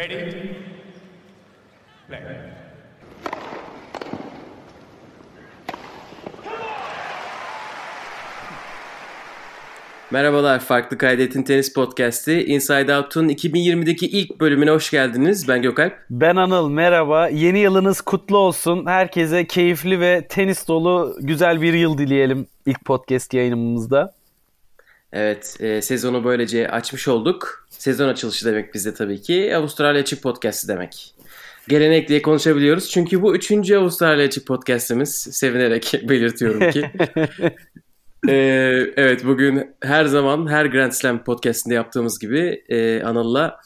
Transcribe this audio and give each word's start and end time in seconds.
Ready? 0.00 0.32
Play. 2.08 2.20
Merhabalar, 10.10 10.60
Farklı 10.60 10.98
Kaydetin 10.98 11.42
Tenis 11.42 11.72
Podcast'i 11.72 12.44
Inside 12.44 12.96
Out'un 12.96 13.28
2020'deki 13.28 14.06
ilk 14.06 14.40
bölümüne 14.40 14.70
hoş 14.70 14.90
geldiniz. 14.90 15.48
Ben 15.48 15.62
Gökalp. 15.62 15.92
Ben 16.10 16.36
Anıl, 16.36 16.68
merhaba. 16.70 17.28
Yeni 17.28 17.58
yılınız 17.58 18.00
kutlu 18.00 18.38
olsun. 18.38 18.86
Herkese 18.86 19.46
keyifli 19.46 20.00
ve 20.00 20.26
tenis 20.28 20.68
dolu 20.68 21.16
güzel 21.20 21.62
bir 21.62 21.74
yıl 21.74 21.98
dileyelim 21.98 22.46
ilk 22.66 22.84
podcast 22.84 23.34
yayınımızda. 23.34 24.19
Evet, 25.12 25.56
e, 25.60 25.82
sezonu 25.82 26.24
böylece 26.24 26.68
açmış 26.68 27.08
olduk. 27.08 27.66
Sezon 27.70 28.08
açılışı 28.08 28.46
demek 28.46 28.74
bizde 28.74 28.94
tabii 28.94 29.22
ki. 29.22 29.56
Avustralya 29.56 30.00
Açık 30.00 30.22
Podcast'ı 30.22 30.68
demek. 30.68 31.14
Gelenek 31.68 32.08
diye 32.08 32.22
konuşabiliyoruz. 32.22 32.90
Çünkü 32.90 33.22
bu 33.22 33.36
üçüncü 33.36 33.76
Avustralya 33.76 34.26
Açık 34.26 34.46
Podcast'imiz. 34.46 35.14
Sevinerek 35.32 35.94
belirtiyorum 36.08 36.70
ki. 36.70 36.90
Ee, 38.28 38.32
evet 38.96 39.24
bugün 39.24 39.76
her 39.82 40.04
zaman 40.04 40.50
her 40.50 40.66
Grand 40.66 40.92
Slam 40.92 41.24
podcastinde 41.24 41.74
yaptığımız 41.74 42.18
gibi 42.18 42.64
e, 42.68 43.02
Anıl'la 43.02 43.60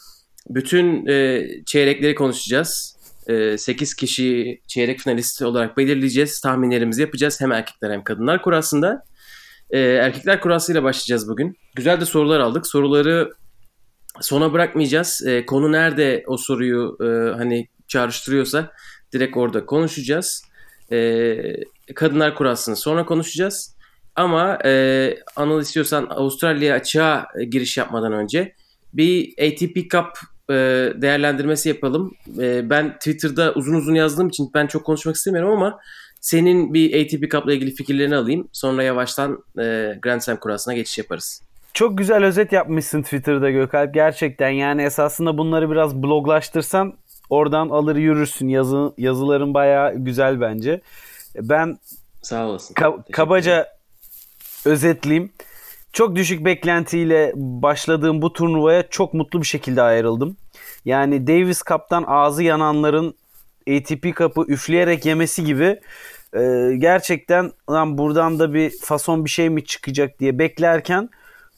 bütün 0.49 1.05
e, 1.07 1.47
çeyrekleri 1.65 2.15
konuşacağız. 2.15 2.95
E, 3.27 3.57
8 3.57 3.93
kişi 3.93 4.61
çeyrek 4.67 4.99
finalist 4.99 5.41
olarak 5.41 5.77
belirleyeceğiz. 5.77 6.41
Tahminlerimizi 6.41 7.01
yapacağız 7.01 7.41
hem 7.41 7.51
erkekler 7.51 7.91
hem 7.91 8.03
kadınlar 8.03 8.41
kurasında. 8.41 9.05
E, 9.69 9.79
erkekler 9.79 10.41
kurasıyla 10.41 10.83
başlayacağız 10.83 11.29
bugün. 11.29 11.57
Güzel 11.75 12.01
de 12.01 12.05
sorular 12.05 12.39
aldık. 12.39 12.67
Soruları 12.67 13.31
sona 14.21 14.53
bırakmayacağız. 14.53 15.21
E, 15.25 15.45
konu 15.45 15.71
nerede 15.71 16.23
o 16.27 16.37
soruyu 16.37 16.97
e, 17.01 17.37
hani 17.37 17.67
çağrıştırıyorsa 17.87 18.71
direkt 19.13 19.37
orada 19.37 19.65
konuşacağız. 19.65 20.45
E, 20.91 21.37
kadınlar 21.95 22.35
kurasını 22.35 22.75
sonra 22.75 23.05
konuşacağız. 23.05 23.75
Ama 24.15 24.59
e, 24.65 25.15
Anıl 25.35 25.61
istiyorsan 25.61 26.07
Avustralya 26.09 26.75
açığa 26.75 27.27
giriş 27.49 27.77
yapmadan 27.77 28.13
önce 28.13 28.55
bir 28.93 29.33
ATP 29.47 29.91
Cup 29.91 30.07
e, 30.49 30.53
değerlendirmesi 31.01 31.69
yapalım. 31.69 32.13
E, 32.39 32.69
ben 32.69 32.93
Twitter'da 32.97 33.53
uzun 33.53 33.73
uzun 33.73 33.95
yazdığım 33.95 34.27
için 34.27 34.51
ben 34.53 34.67
çok 34.67 34.85
konuşmak 34.85 35.15
istemiyorum 35.15 35.51
ama 35.51 35.79
senin 36.25 36.73
bir 36.73 37.01
ATP 37.01 37.31
Cup'la 37.31 37.53
ilgili 37.53 37.71
fikirlerini 37.71 38.15
alayım. 38.15 38.47
Sonra 38.51 38.83
yavaştan 38.83 39.43
e, 39.59 39.97
Grand 40.01 40.21
Slam 40.21 40.37
kurasına 40.37 40.73
geçiş 40.73 40.97
yaparız. 40.97 41.41
Çok 41.73 41.97
güzel 41.97 42.23
özet 42.23 42.51
yapmışsın 42.51 43.01
Twitter'da 43.01 43.49
Gökalp. 43.49 43.93
Gerçekten 43.93 44.49
yani 44.49 44.81
esasında 44.81 45.37
bunları 45.37 45.71
biraz 45.71 45.95
bloglaştırsan 46.03 46.93
oradan 47.29 47.69
alır 47.69 47.95
yürürsün. 47.95 48.47
Yazı, 48.47 48.93
yazıların 48.97 49.53
bayağı 49.53 49.95
güzel 49.95 50.41
bence. 50.41 50.81
Ben 51.35 51.77
Sağ 52.21 52.47
olasın. 52.47 52.73
Ka- 52.73 53.11
kabaca 53.11 53.67
özetleyeyim. 54.65 55.31
Çok 55.93 56.15
düşük 56.15 56.45
beklentiyle 56.45 57.33
başladığım 57.35 58.21
bu 58.21 58.33
turnuvaya 58.33 58.89
çok 58.89 59.13
mutlu 59.13 59.41
bir 59.41 59.47
şekilde 59.47 59.81
ayrıldım. 59.81 60.37
Yani 60.85 61.27
Davis 61.27 61.61
Cup'tan 61.69 62.03
ağzı 62.07 62.43
yananların 62.43 63.15
ATP 63.69 64.15
Cup'ı 64.17 64.45
üfleyerek 64.47 65.05
yemesi 65.05 65.43
gibi 65.43 65.79
e, 66.35 66.75
gerçekten 66.77 67.51
lan 67.69 67.97
buradan 67.97 68.39
da 68.39 68.53
bir 68.53 68.71
fason 68.81 69.25
bir 69.25 69.29
şey 69.29 69.49
mi 69.49 69.65
çıkacak 69.65 70.19
diye 70.19 70.39
beklerken 70.39 71.09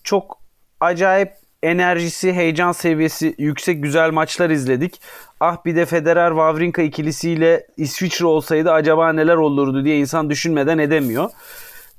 çok 0.04 0.40
acayip 0.80 1.34
enerjisi, 1.64 2.34
heyecan 2.34 2.72
seviyesi 2.72 3.36
yüksek 3.38 3.84
güzel 3.84 4.12
maçlar 4.12 4.50
izledik. 4.50 5.02
Ah 5.40 5.66
bir 5.66 5.76
de 5.76 5.86
Federer 5.86 6.30
Wawrinka 6.30 6.82
ikilisiyle 6.82 7.68
İsviçre 7.78 8.26
olsaydı 8.26 8.72
acaba 8.72 9.14
neler 9.14 9.36
olurdu 9.36 9.86
diye 9.86 9.98
insan 9.98 10.30
düşünmeden 10.30 10.78
edemiyor. 10.78 11.30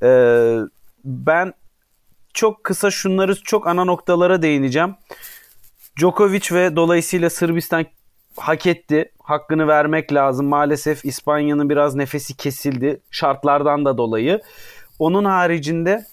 Ee, 0.03 0.59
ben 1.05 1.53
çok 2.35 2.65
kısa 2.65 2.91
şunları 2.91 3.35
çok 3.35 3.67
ana 3.67 3.85
noktalara 3.85 4.43
değineceğim. 4.43 4.95
Djokovic 6.01 6.53
ve 6.53 6.77
dolayısıyla 6.77 7.31
Sırbistan 7.31 7.87
hak 8.41 8.67
etti. 8.67 9.13
Hakkını 9.23 9.69
vermek 9.69 10.13
lazım. 10.13 10.47
Maalesef 10.47 11.05
İspanya'nın 11.05 11.71
biraz 11.71 11.95
nefesi 11.95 12.37
kesildi. 12.37 13.01
Şartlardan 13.11 13.85
da 13.85 13.99
dolayı. 13.99 14.41
Onun 14.99 15.25
haricinde 15.25 16.05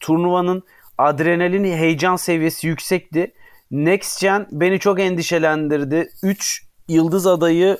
turnuvanın 0.00 0.62
adrenalin 0.98 1.64
heyecan 1.64 2.16
seviyesi 2.16 2.66
yüksekti. 2.66 3.32
Next 3.70 4.20
Gen 4.20 4.46
beni 4.52 4.78
çok 4.78 5.00
endişelendirdi. 5.00 6.08
3 6.22 6.64
yıldız 6.88 7.26
adayı 7.26 7.78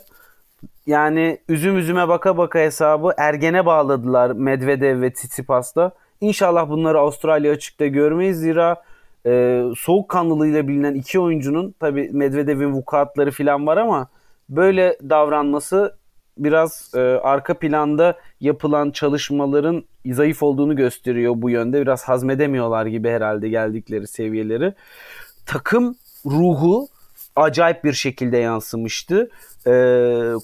yani 0.86 1.38
üzüm 1.48 1.78
üzüme 1.78 2.08
baka 2.08 2.38
baka 2.38 2.58
hesabı 2.58 3.14
ergene 3.16 3.66
bağladılar 3.66 4.30
Medvedev 4.30 5.00
ve 5.00 5.12
Tsitsipas'ta. 5.12 5.92
İnşallah 6.20 6.68
bunları 6.68 6.98
Avustralya 6.98 7.52
açıkta 7.52 7.86
görmeyiz. 7.86 8.38
Zira 8.38 8.82
e, 9.26 9.62
soğukkanlılığıyla 9.78 10.68
bilinen 10.68 10.94
iki 10.94 11.20
oyuncunun 11.20 11.74
tabi 11.80 12.10
Medvedev'in 12.12 12.72
vukuatları 12.72 13.30
falan 13.30 13.66
var 13.66 13.76
ama 13.76 14.08
böyle 14.48 14.98
davranması 15.02 15.96
biraz 16.38 16.90
e, 16.94 17.00
arka 17.00 17.54
planda 17.54 18.18
yapılan 18.40 18.90
çalışmaların 18.90 19.84
zayıf 20.06 20.42
olduğunu 20.42 20.76
gösteriyor 20.76 21.32
bu 21.36 21.50
yönde. 21.50 21.80
Biraz 21.80 22.04
hazmedemiyorlar 22.04 22.86
gibi 22.86 23.08
herhalde 23.08 23.48
geldikleri 23.48 24.06
seviyeleri. 24.06 24.74
Takım 25.46 25.96
ruhu 26.26 26.88
acayip 27.36 27.84
bir 27.84 27.92
şekilde 27.92 28.36
yansımıştı 28.36 29.30
e, 29.66 29.72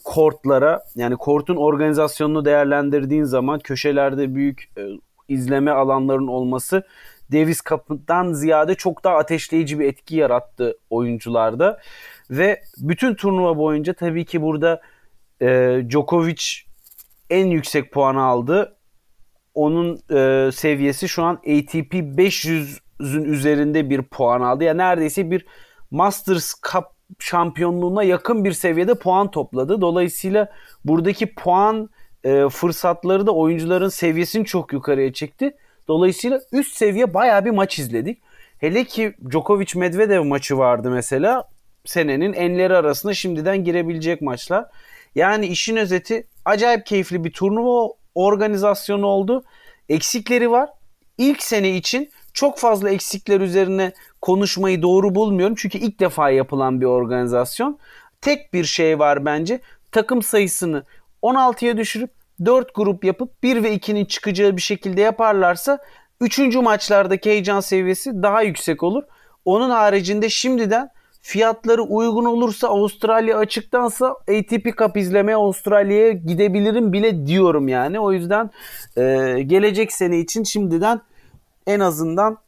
kortlara. 0.05 0.85
Yani 0.95 1.17
kortun 1.17 1.57
organizasyonunu 1.57 2.45
değerlendirdiğin 2.45 3.25
zaman 3.25 3.59
köşelerde 3.59 4.35
büyük 4.35 4.71
e, 4.77 4.83
izleme 5.29 5.71
alanların 5.71 6.27
olması 6.27 6.83
Davis 7.33 7.61
Cup'tan 7.69 8.33
ziyade 8.33 8.75
çok 8.75 9.05
daha 9.05 9.17
ateşleyici 9.17 9.79
bir 9.79 9.85
etki 9.85 10.17
yarattı 10.17 10.79
oyuncularda. 10.91 11.81
Ve 12.31 12.63
bütün 12.79 13.15
turnuva 13.15 13.57
boyunca 13.57 13.93
tabii 13.93 14.25
ki 14.25 14.43
burada 14.43 14.81
e, 15.43 15.81
Djokovic 15.91 16.43
en 17.31 17.47
yüksek 17.47 17.93
puanı 17.93 18.23
aldı. 18.23 18.77
Onun 19.55 20.01
e, 20.11 20.53
seviyesi 20.53 21.09
şu 21.09 21.23
an 21.23 21.35
ATP 21.35 21.95
500'ün 21.95 23.25
üzerinde 23.25 23.91
bir 23.91 24.03
puan 24.03 24.41
aldı. 24.41 24.65
Yani 24.65 24.79
neredeyse 24.79 25.31
bir 25.31 25.47
Masters 25.91 26.55
Cup 26.73 26.85
şampiyonluğuna 27.19 28.03
yakın 28.03 28.45
bir 28.45 28.53
seviyede 28.53 28.95
puan 28.95 29.31
topladı. 29.31 29.81
Dolayısıyla 29.81 30.53
buradaki 30.85 31.35
puan 31.35 31.91
e, 32.25 32.49
fırsatları 32.49 33.27
da 33.27 33.35
oyuncuların 33.35 33.89
seviyesini 33.89 34.45
çok 34.45 34.73
yukarıya 34.73 35.13
çekti. 35.13 35.57
Dolayısıyla 35.89 36.41
üst 36.53 36.77
seviye 36.77 37.15
baya 37.15 37.45
bir 37.45 37.51
maç 37.51 37.79
izledik. 37.79 38.19
Hele 38.59 38.85
ki 38.85 39.15
Djokovic 39.31 39.67
Medvedev 39.77 40.25
maçı 40.25 40.59
vardı 40.59 40.91
mesela. 40.91 41.49
Senenin 41.85 42.33
enleri 42.33 42.77
arasında 42.77 43.15
şimdiden 43.15 43.65
girebilecek 43.65 44.23
maçlar. 44.23 44.65
Yani 45.15 45.47
işin 45.47 45.77
özeti 45.77 46.27
acayip 46.45 46.87
keyifli 46.87 47.25
bir 47.25 47.33
turnuva 47.33 47.89
organizasyonu 48.15 49.07
oldu. 49.07 49.45
Eksikleri 49.89 50.51
var. 50.51 50.71
İlk 51.19 51.43
sene 51.43 51.71
için 51.71 52.11
çok 52.33 52.59
fazla 52.59 52.91
eksikler 52.91 53.41
üzerine 53.41 53.93
konuşmayı 54.21 54.83
doğru 54.83 55.15
bulmuyorum. 55.15 55.57
Çünkü 55.59 55.79
ilk 55.79 56.01
defa 56.01 56.31
yapılan 56.31 56.81
bir 56.81 56.87
organizasyon. 56.87 57.79
Tek 58.21 58.55
bir 58.55 58.65
şey 58.65 58.99
var 58.99 59.25
bence. 59.25 59.61
Takım 59.93 60.23
sayısını 60.23 60.85
16'ya 61.23 61.77
düşürüp 61.77 62.11
4 62.45 62.75
grup 62.75 63.05
yapıp 63.05 63.43
1 63.43 63.63
ve 63.63 63.75
2'nin 63.75 64.05
çıkacağı 64.05 64.57
bir 64.57 64.63
şekilde 64.63 65.01
yaparlarsa 65.01 65.79
3. 66.21 66.39
maçlardaki 66.57 67.31
heyecan 67.31 67.61
seviyesi 67.61 68.23
daha 68.23 68.43
yüksek 68.43 68.83
olur. 68.83 69.03
Onun 69.45 69.71
haricinde 69.71 70.29
şimdiden 70.29 70.89
fiyatları 71.23 71.83
uygun 71.83 72.25
olursa 72.25 72.69
Avustralya 72.69 73.39
açıktansa 73.39 74.09
ATP 74.09 74.79
Cup 74.79 74.97
izlemeye 74.97 75.37
Avustralya'ya 75.37 76.13
gidebilirim 76.13 76.93
bile 76.93 77.27
diyorum 77.27 77.69
yani. 77.69 78.01
O 78.01 78.13
yüzden 78.13 78.51
e, 78.97 79.03
gelecek 79.47 79.93
sene 79.93 80.19
için 80.19 80.43
şimdiden 80.43 81.01
en 81.67 81.81
azından 81.81 82.39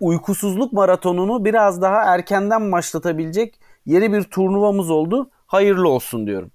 uykusuzluk 0.00 0.72
maratonunu 0.72 1.44
biraz 1.44 1.82
daha 1.82 2.14
erkenden 2.14 2.72
başlatabilecek 2.72 3.60
yeni 3.86 4.12
bir 4.12 4.22
turnuvamız 4.22 4.90
oldu. 4.90 5.30
Hayırlı 5.46 5.88
olsun 5.88 6.26
diyorum. 6.26 6.50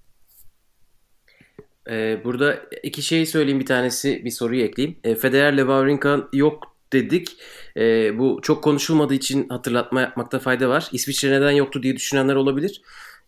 Ee, 1.90 2.20
burada 2.24 2.60
iki 2.82 3.02
şey 3.02 3.26
söyleyeyim 3.26 3.60
bir 3.60 3.66
tanesi 3.66 4.24
bir 4.24 4.30
soruyu 4.30 4.62
ekleyeyim. 4.62 4.98
E, 5.04 5.14
Federer'le 5.14 5.56
Wawrinka 5.56 6.28
yok 6.32 6.76
dedik. 6.92 7.36
E, 7.76 8.18
bu 8.18 8.40
çok 8.42 8.64
konuşulmadığı 8.64 9.14
için 9.14 9.48
hatırlatma 9.48 10.00
yapmakta 10.00 10.38
fayda 10.38 10.68
var. 10.68 10.88
İsviçre 10.92 11.30
neden 11.30 11.50
yoktu 11.50 11.82
diye 11.82 11.96
düşünenler 11.96 12.34
olabilir. 12.34 12.82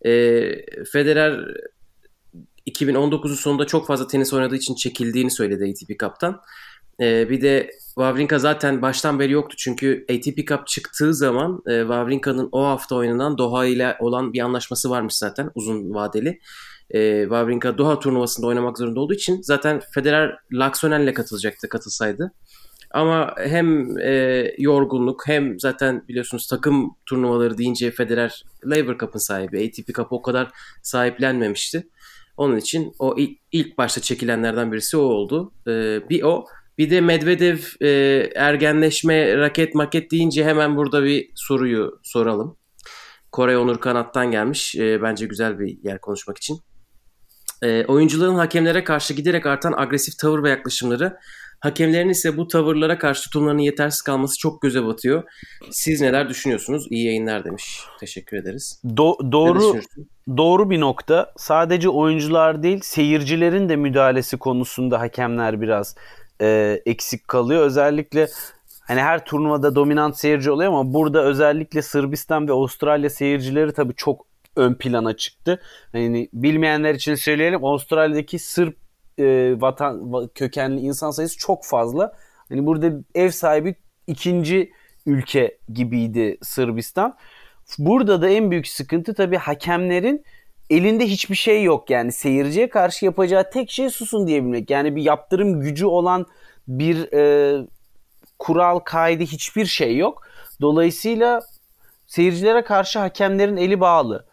E, 0.05 0.11
Federer 0.91 1.55
2019'u 2.67 3.35
sonunda 3.35 3.67
çok 3.67 3.87
fazla 3.87 4.07
tenis 4.07 4.33
oynadığı 4.33 4.55
için 4.55 4.75
çekildiğini 4.75 5.31
söyledi 5.31 5.63
ATP 5.63 5.99
Cup'tan. 5.99 6.41
E, 7.01 7.29
bir 7.29 7.41
de 7.41 7.69
Wawrinka 7.85 8.39
zaten 8.39 8.81
baştan 8.81 9.19
beri 9.19 9.31
yoktu. 9.31 9.55
Çünkü 9.59 10.05
ATP 10.09 10.47
Cup 10.47 10.67
çıktığı 10.67 11.13
zaman 11.13 11.61
e, 11.67 11.79
Wawrinka'nın 11.79 12.49
o 12.51 12.65
hafta 12.65 12.95
oynanan 12.95 13.37
Doha 13.37 13.65
ile 13.65 13.97
olan 13.99 14.33
bir 14.33 14.39
anlaşması 14.39 14.89
varmış 14.89 15.13
zaten 15.13 15.51
uzun 15.55 15.93
vadeli. 15.93 16.39
E, 16.91 17.21
Wawrinka 17.21 17.77
Doha 17.77 17.99
turnuvasında 17.99 18.47
oynamak 18.47 18.77
zorunda 18.77 18.99
olduğu 18.99 19.13
için 19.13 19.41
zaten 19.41 19.81
Federer 19.93 20.37
Laksonen'le 20.53 21.13
katılacaktı 21.13 21.69
katılsaydı. 21.69 22.31
Ama 22.91 23.35
hem 23.37 23.97
e, 23.99 24.43
yorgunluk 24.57 25.27
hem 25.27 25.59
zaten 25.59 26.03
biliyorsunuz 26.07 26.47
takım 26.47 26.95
turnuvaları 27.05 27.57
deyince 27.57 27.91
Federer 27.91 28.43
Laver 28.65 28.97
Cup'ın 28.97 29.19
sahibi. 29.19 29.67
ATP 29.67 29.95
Cup 29.95 30.13
o 30.13 30.21
kadar 30.21 30.51
sahiplenmemişti. 30.83 31.87
Onun 32.37 32.57
için 32.57 32.93
o 32.99 33.15
ilk, 33.17 33.39
ilk 33.51 33.77
başta 33.77 34.01
çekilenlerden 34.01 34.71
birisi 34.71 34.97
o 34.97 35.01
oldu. 35.01 35.51
E, 35.67 35.71
bir 36.09 36.23
o. 36.23 36.45
Bir 36.77 36.89
de 36.89 37.01
Medvedev 37.01 37.57
e, 37.81 37.89
ergenleşme, 38.35 39.37
raket 39.37 39.75
maket 39.75 40.11
deyince 40.11 40.45
hemen 40.45 40.75
burada 40.75 41.03
bir 41.03 41.29
soruyu 41.35 41.99
soralım. 42.03 42.57
Kore 43.31 43.57
Onur 43.57 43.79
Kanat'tan 43.79 44.31
gelmiş. 44.31 44.75
E, 44.75 45.01
bence 45.01 45.25
güzel 45.25 45.59
bir 45.59 45.83
yer 45.83 46.01
konuşmak 46.01 46.37
için. 46.37 46.59
E, 47.61 47.85
oyuncuların 47.85 48.35
hakemlere 48.35 48.83
karşı 48.83 49.13
giderek 49.13 49.45
artan 49.45 49.73
agresif 49.77 50.17
tavır 50.17 50.43
ve 50.43 50.49
yaklaşımları 50.49 51.17
Hakemlerin 51.59 52.09
ise 52.09 52.37
bu 52.37 52.47
tavırlara 52.47 52.97
karşı 52.97 53.23
tutumlarının 53.23 53.61
yetersiz 53.61 54.01
kalması 54.01 54.39
çok 54.39 54.61
göze 54.61 54.85
batıyor. 54.85 55.23
Siz 55.71 56.01
neler 56.01 56.29
düşünüyorsunuz? 56.29 56.87
İyi 56.89 57.05
yayınlar 57.05 57.45
demiş. 57.45 57.79
Teşekkür 57.99 58.37
ederiz. 58.37 58.81
Do- 58.85 59.31
doğru 59.31 59.81
doğru 60.37 60.69
bir 60.69 60.79
nokta. 60.79 61.33
Sadece 61.37 61.89
oyuncular 61.89 62.63
değil, 62.63 62.79
seyircilerin 62.83 63.69
de 63.69 63.75
müdahalesi 63.75 64.37
konusunda 64.37 64.99
hakemler 64.99 65.61
biraz 65.61 65.95
e, 66.41 66.79
eksik 66.85 67.27
kalıyor. 67.27 67.65
Özellikle 67.65 68.27
hani 68.81 69.01
her 69.01 69.25
turnuvada 69.25 69.75
dominant 69.75 70.17
seyirci 70.17 70.51
oluyor 70.51 70.69
ama 70.69 70.93
burada 70.93 71.23
özellikle 71.23 71.81
Sırbistan 71.81 72.47
ve 72.47 72.51
Avustralya 72.51 73.09
seyircileri 73.09 73.73
tabii 73.73 73.95
çok 73.95 74.26
ön 74.57 74.73
plana 74.73 75.17
çıktı. 75.17 75.61
Hani 75.91 76.29
bilmeyenler 76.33 76.95
için 76.95 77.15
söyleyelim. 77.15 77.65
Avustralya'daki 77.65 78.39
Sırp 78.39 78.77
e, 79.19 79.55
vatan 79.61 80.27
kökenli 80.35 80.81
insan 80.81 81.11
sayısı 81.11 81.37
çok 81.37 81.65
fazla. 81.65 82.13
Hani 82.49 82.65
burada 82.65 82.91
ev 83.15 83.29
sahibi 83.29 83.75
ikinci 84.07 84.71
ülke 85.05 85.57
gibiydi 85.73 86.37
Sırbistan. 86.41 87.15
Burada 87.77 88.21
da 88.21 88.29
en 88.29 88.51
büyük 88.51 88.67
sıkıntı 88.67 89.13
tabii 89.13 89.37
hakemlerin 89.37 90.23
elinde 90.69 91.05
hiçbir 91.05 91.35
şey 91.35 91.63
yok. 91.63 91.89
Yani 91.89 92.11
seyirciye 92.11 92.69
karşı 92.69 93.05
yapacağı 93.05 93.49
tek 93.49 93.71
şey 93.71 93.89
susun 93.89 94.27
diyebilmek. 94.27 94.69
Yani 94.69 94.95
bir 94.95 95.01
yaptırım 95.01 95.61
gücü 95.61 95.85
olan 95.85 96.25
bir 96.67 97.13
e, 97.13 97.65
kural, 98.39 98.79
kaydı 98.79 99.23
hiçbir 99.23 99.65
şey 99.65 99.97
yok. 99.97 100.27
Dolayısıyla 100.61 101.41
seyircilere 102.07 102.63
karşı 102.63 102.99
hakemlerin 102.99 103.57
eli 103.57 103.79
bağlı. 103.79 104.25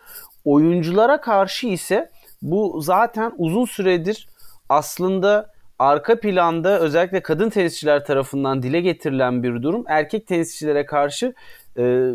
Oyunculara 0.44 1.20
karşı 1.20 1.66
ise 1.66 2.10
bu 2.42 2.80
zaten 2.80 3.32
uzun 3.38 3.64
süredir 3.64 4.28
aslında 4.68 5.54
arka 5.78 6.20
planda 6.20 6.80
özellikle 6.80 7.22
kadın 7.22 7.50
tenisçiler 7.50 8.04
tarafından 8.04 8.62
dile 8.62 8.80
getirilen 8.80 9.42
bir 9.42 9.62
durum. 9.62 9.84
Erkek 9.88 10.26
tenisçilere 10.26 10.86
karşı 10.86 11.34
e, 11.78 12.10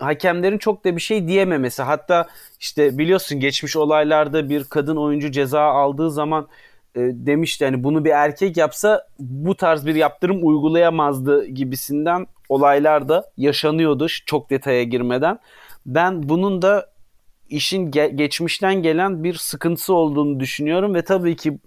hakemlerin 0.00 0.58
çok 0.58 0.84
da 0.84 0.96
bir 0.96 1.00
şey 1.00 1.28
diyememesi. 1.28 1.82
Hatta 1.82 2.26
işte 2.60 2.98
biliyorsun 2.98 3.40
geçmiş 3.40 3.76
olaylarda 3.76 4.48
bir 4.48 4.64
kadın 4.64 4.96
oyuncu 4.96 5.30
ceza 5.30 5.62
aldığı 5.62 6.10
zaman 6.10 6.48
e, 6.94 7.00
demişti 7.00 7.64
hani 7.64 7.84
bunu 7.84 8.04
bir 8.04 8.10
erkek 8.10 8.56
yapsa 8.56 9.06
bu 9.18 9.54
tarz 9.54 9.86
bir 9.86 9.94
yaptırım 9.94 10.46
uygulayamazdı 10.46 11.46
gibisinden 11.46 12.26
olaylar 12.48 13.08
da 13.08 13.30
yaşanıyordu 13.36 14.06
çok 14.26 14.50
detaya 14.50 14.82
girmeden. 14.82 15.38
Ben 15.86 16.28
bunun 16.28 16.62
da 16.62 16.86
işin 17.50 17.90
ge- 17.90 18.16
geçmişten 18.16 18.82
gelen 18.82 19.24
bir 19.24 19.34
sıkıntısı 19.34 19.94
olduğunu 19.94 20.40
düşünüyorum 20.40 20.94
ve 20.94 21.02
tabii 21.02 21.36
ki 21.36 21.58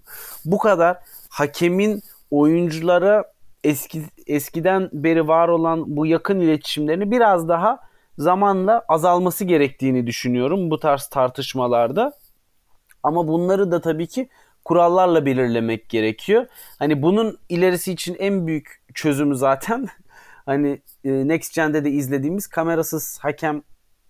bu 0.44 0.58
kadar 0.58 0.98
hakemin 1.28 2.02
oyunculara 2.30 3.24
eski 3.64 4.02
eskiden 4.26 4.90
beri 4.92 5.28
var 5.28 5.48
olan 5.48 5.96
bu 5.96 6.06
yakın 6.06 6.40
iletişimlerini 6.40 7.10
biraz 7.10 7.48
daha 7.48 7.80
zamanla 8.18 8.84
azalması 8.88 9.44
gerektiğini 9.44 10.06
düşünüyorum 10.06 10.70
bu 10.70 10.80
tarz 10.80 11.06
tartışmalarda. 11.06 12.12
Ama 13.02 13.28
bunları 13.28 13.70
da 13.70 13.80
tabii 13.80 14.06
ki 14.06 14.28
kurallarla 14.64 15.26
belirlemek 15.26 15.88
gerekiyor. 15.88 16.46
Hani 16.78 17.02
bunun 17.02 17.38
ilerisi 17.48 17.92
için 17.92 18.16
en 18.18 18.46
büyük 18.46 18.82
çözümü 18.94 19.36
zaten 19.36 19.88
hani 20.46 20.82
e, 21.04 21.28
Next 21.28 21.54
Gen'de 21.54 21.84
de 21.84 21.90
izlediğimiz 21.90 22.46
kamerasız 22.46 23.18
hakem 23.22 23.62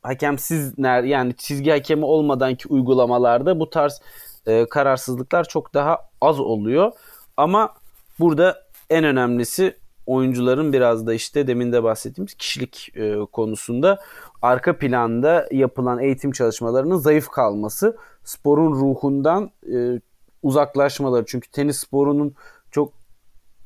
hakemsiz 0.04 0.74
yani 0.78 1.36
çizgi 1.36 1.70
hakemi 1.70 2.04
olmadan 2.04 2.54
ki 2.54 2.68
uygulamalarda 2.68 3.60
bu 3.60 3.70
tarz 3.70 4.00
e, 4.46 4.66
kararsızlıklar 4.66 5.44
çok 5.44 5.74
daha 5.74 5.98
az 6.20 6.40
oluyor. 6.40 6.92
Ama 7.36 7.74
burada 8.18 8.64
en 8.90 9.04
önemlisi 9.04 9.76
oyuncuların 10.06 10.72
biraz 10.72 11.06
da 11.06 11.14
işte 11.14 11.46
demin 11.46 11.72
de 11.72 11.82
bahsettiğimiz 11.82 12.34
kişilik 12.34 12.92
e, 12.96 13.16
konusunda 13.32 14.00
arka 14.42 14.78
planda 14.78 15.48
yapılan 15.50 15.98
eğitim 15.98 16.32
çalışmalarının 16.32 16.96
zayıf 16.96 17.28
kalması, 17.28 17.96
sporun 18.24 18.72
ruhundan 18.72 19.50
e, 19.74 20.00
uzaklaşmaları. 20.42 21.24
Çünkü 21.26 21.50
tenis 21.50 21.76
sporunun 21.76 22.34
çok 22.70 22.92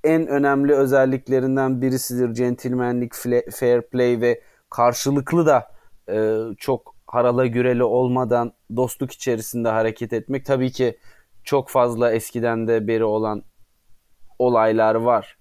en 0.05 0.27
önemli 0.27 0.75
özelliklerinden 0.75 1.83
birisidir 1.83 2.35
centilmenlik, 2.35 3.15
fair 3.51 3.83
play 3.83 4.21
ve 4.21 4.41
karşılıklı 4.71 5.47
da 5.47 5.78
e, 6.11 6.39
çok 6.59 6.95
harala 7.07 7.47
güreli 7.47 7.85
olmadan 7.85 8.53
dostluk 8.77 9.13
içerisinde 9.13 9.69
hareket 9.69 10.13
etmek 10.13 10.45
tabii 10.45 10.73
ki 10.73 10.99
çok 11.45 11.69
fazla 11.69 12.13
eskiden 12.13 12.69
de 12.69 12.89
beri 12.89 13.05
olan 13.05 13.43
olaylar 14.39 14.95
var. 14.95 15.39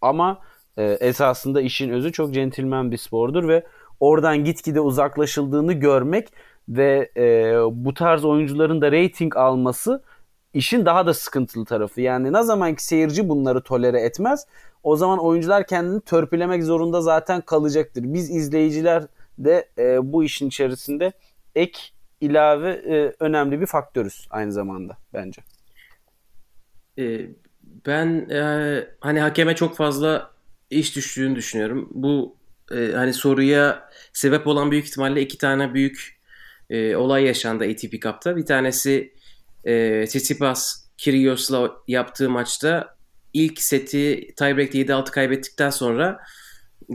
Ama 0.00 0.38
e, 0.76 0.84
esasında 0.84 1.60
işin 1.60 1.90
özü 1.90 2.12
çok 2.12 2.34
centilmen 2.34 2.90
bir 2.90 2.96
spordur 2.96 3.48
ve 3.48 3.66
oradan 4.00 4.44
gitgide 4.44 4.80
uzaklaşıldığını 4.80 5.72
görmek 5.72 6.28
ve 6.68 7.10
e, 7.16 7.54
bu 7.72 7.94
tarz 7.94 8.24
oyuncuların 8.24 8.80
da 8.80 8.92
rating 8.92 9.36
alması 9.36 10.02
işin 10.54 10.86
daha 10.86 11.06
da 11.06 11.14
sıkıntılı 11.14 11.64
tarafı. 11.64 12.00
Yani 12.00 12.32
ne 12.32 12.42
zaman 12.42 12.74
ki 12.74 12.84
seyirci 12.84 13.28
bunları 13.28 13.62
tolere 13.62 14.00
etmez 14.00 14.46
o 14.82 14.96
zaman 14.96 15.18
oyuncular 15.18 15.66
kendini 15.66 16.00
törpülemek 16.00 16.64
zorunda 16.64 17.00
zaten 17.00 17.40
kalacaktır. 17.40 18.02
Biz 18.04 18.30
izleyiciler 18.30 19.06
de 19.38 19.68
e, 19.78 20.12
bu 20.12 20.24
işin 20.24 20.48
içerisinde 20.48 21.12
ek 21.54 21.80
ilave 22.20 22.70
e, 22.70 23.12
önemli 23.20 23.60
bir 23.60 23.66
faktörüz 23.66 24.26
aynı 24.30 24.52
zamanda 24.52 24.96
bence. 25.14 25.42
E, 26.98 27.26
ben 27.86 28.28
e, 28.30 28.40
hani 29.00 29.20
hakeme 29.20 29.54
çok 29.54 29.76
fazla 29.76 30.30
iş 30.70 30.96
düştüğünü 30.96 31.36
düşünüyorum. 31.36 31.88
Bu 31.92 32.36
e, 32.72 32.92
hani 32.94 33.14
soruya 33.14 33.88
sebep 34.12 34.46
olan 34.46 34.70
büyük 34.70 34.86
ihtimalle 34.86 35.20
iki 35.20 35.38
tane 35.38 35.74
büyük 35.74 36.18
e, 36.70 36.96
olay 36.96 37.24
yaşandı 37.24 37.64
ATP 37.64 38.02
Cup'ta. 38.02 38.36
Bir 38.36 38.46
tanesi 38.46 39.14
e, 39.64 40.04
Tsitsipas 40.04 40.88
Kyrgios'la 40.96 41.72
yaptığı 41.88 42.30
maçta 42.30 42.96
ilk 43.32 43.62
seti 43.62 44.34
tiebreak'te 44.36 44.78
7-6 44.78 45.10
kaybettikten 45.10 45.70
sonra 45.70 46.20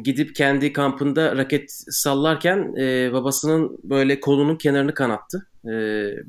gidip 0.01 0.35
kendi 0.35 0.73
kampında 0.73 1.37
raket 1.37 1.65
sallarken 1.89 2.75
e, 2.79 3.13
babasının 3.13 3.79
böyle 3.83 4.19
kolunun 4.19 4.55
kenarını 4.55 4.93
kanattı. 4.93 5.49
E, 5.65 5.71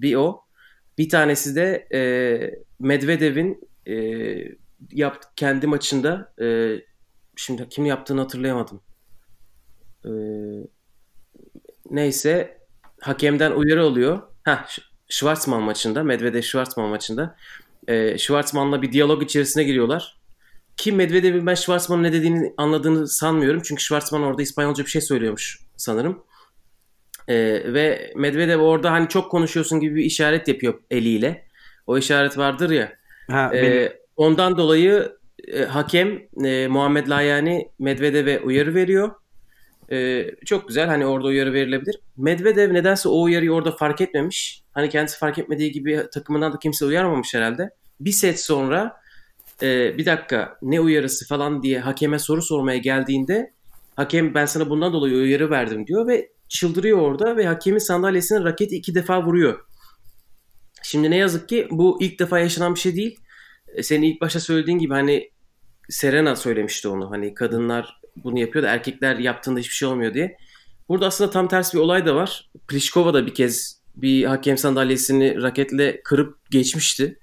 bir 0.02 0.14
o. 0.14 0.44
Bir 0.99 1.09
tanesi 1.09 1.56
de 1.56 1.88
e, 1.92 2.00
Medvedev'in 2.80 3.68
e, 3.87 3.97
yap, 4.92 5.37
kendi 5.37 5.66
maçında 5.66 6.33
e, 6.42 6.76
şimdi 7.37 7.68
kim 7.68 7.87
yaptığını 7.87 8.21
hatırlayamadım. 8.21 8.80
E, 10.04 10.11
neyse 11.90 12.59
hakemden 13.00 13.52
uyarı 13.52 13.85
oluyor. 13.85 14.23
Ha 14.44 14.66
Schwarzman 15.09 15.62
maçında, 15.62 16.02
Medvedev 16.02 16.42
Schwarzman 16.42 16.88
maçında. 16.88 17.37
E, 17.88 18.18
Schwarzman'la 18.18 18.83
bir 18.83 18.92
diyalog 18.92 19.23
içerisine 19.23 19.64
giriyorlar. 19.64 20.23
Ki 20.76 20.92
Medvedev'in 20.92 21.46
ben 21.46 21.54
Schwarzman'ın 21.54 22.02
ne 22.02 22.12
dediğini 22.12 22.54
anladığını 22.56 23.08
sanmıyorum. 23.08 23.62
Çünkü 23.64 23.82
Schwarzman 23.82 24.22
orada 24.22 24.42
İspanyolca 24.42 24.84
bir 24.84 24.90
şey 24.90 25.02
söylüyormuş 25.02 25.58
sanırım. 25.76 26.24
Ee, 27.28 27.62
ve 27.74 28.12
Medvedev 28.16 28.58
orada 28.58 28.92
hani 28.92 29.08
çok 29.08 29.30
konuşuyorsun 29.30 29.80
gibi 29.80 29.94
bir 29.94 30.04
işaret 30.04 30.48
yapıyor 30.48 30.74
eliyle. 30.90 31.44
O 31.86 31.98
işaret 31.98 32.38
vardır 32.38 32.70
ya. 32.70 32.92
Ha, 33.30 33.56
e, 33.56 33.92
ondan 34.16 34.58
dolayı 34.58 35.12
e, 35.48 35.64
hakem 35.64 36.22
e, 36.44 36.68
Muhammed 36.68 37.08
Layani 37.08 37.68
Medvedev'e 37.78 38.40
uyarı 38.40 38.74
veriyor. 38.74 39.10
E, 39.92 40.26
çok 40.44 40.68
güzel 40.68 40.86
hani 40.86 41.06
orada 41.06 41.26
uyarı 41.28 41.52
verilebilir. 41.52 42.00
Medvedev 42.16 42.74
nedense 42.74 43.08
o 43.08 43.22
uyarıyı 43.22 43.52
orada 43.52 43.72
fark 43.72 44.00
etmemiş. 44.00 44.62
Hani 44.72 44.88
kendisi 44.88 45.18
fark 45.18 45.38
etmediği 45.38 45.72
gibi 45.72 46.02
takımından 46.14 46.52
da 46.52 46.58
kimse 46.58 46.84
uyarmamış 46.84 47.34
herhalde. 47.34 47.70
Bir 48.00 48.12
set 48.12 48.40
sonra 48.40 49.03
e, 49.62 49.99
bir 49.99 50.06
dakika 50.06 50.58
ne 50.62 50.80
uyarısı 50.80 51.28
falan 51.28 51.62
diye 51.62 51.80
hakeme 51.80 52.18
soru 52.18 52.42
sormaya 52.42 52.78
geldiğinde 52.78 53.52
hakem 53.96 54.34
ben 54.34 54.46
sana 54.46 54.70
bundan 54.70 54.92
dolayı 54.92 55.14
uyarı 55.14 55.50
verdim 55.50 55.87
diyor 55.87 56.08
ve 56.08 56.30
çıldırıyor 56.49 56.99
orada 56.99 57.37
ve 57.37 57.46
hakemin 57.46 57.78
sandalyesine 57.78 58.44
raketi 58.44 58.76
iki 58.76 58.94
defa 58.94 59.23
vuruyor. 59.23 59.64
Şimdi 60.82 61.11
ne 61.11 61.16
yazık 61.16 61.49
ki 61.49 61.68
bu 61.70 61.99
ilk 62.00 62.18
defa 62.18 62.38
yaşanan 62.38 62.75
bir 62.75 62.80
şey 62.80 62.96
değil. 62.96 63.20
E, 63.75 63.82
senin 63.82 64.02
ilk 64.02 64.20
başta 64.20 64.40
söylediğin 64.40 64.78
gibi 64.78 64.94
hani 64.94 65.30
Serena 65.88 66.37
söylemişti 66.37 66.88
onu. 66.88 67.11
Hani 67.11 67.34
kadınlar 67.34 68.00
bunu 68.16 68.38
yapıyor 68.38 68.64
da 68.64 68.68
erkekler 68.68 69.18
yaptığında 69.18 69.61
hiçbir 69.61 69.75
şey 69.75 69.88
olmuyor 69.88 70.14
diye. 70.14 70.37
Burada 70.88 71.06
aslında 71.06 71.30
tam 71.30 71.49
tersi 71.49 71.76
bir 71.76 71.82
olay 71.82 72.06
da 72.06 72.14
var. 72.14 72.50
Pliskova 72.68 73.14
da 73.14 73.26
bir 73.26 73.34
kez 73.34 73.80
bir 73.96 74.25
hakem 74.25 74.58
sandalyesini 74.58 75.42
raketle 75.42 76.02
kırıp 76.02 76.50
geçmişti. 76.50 77.18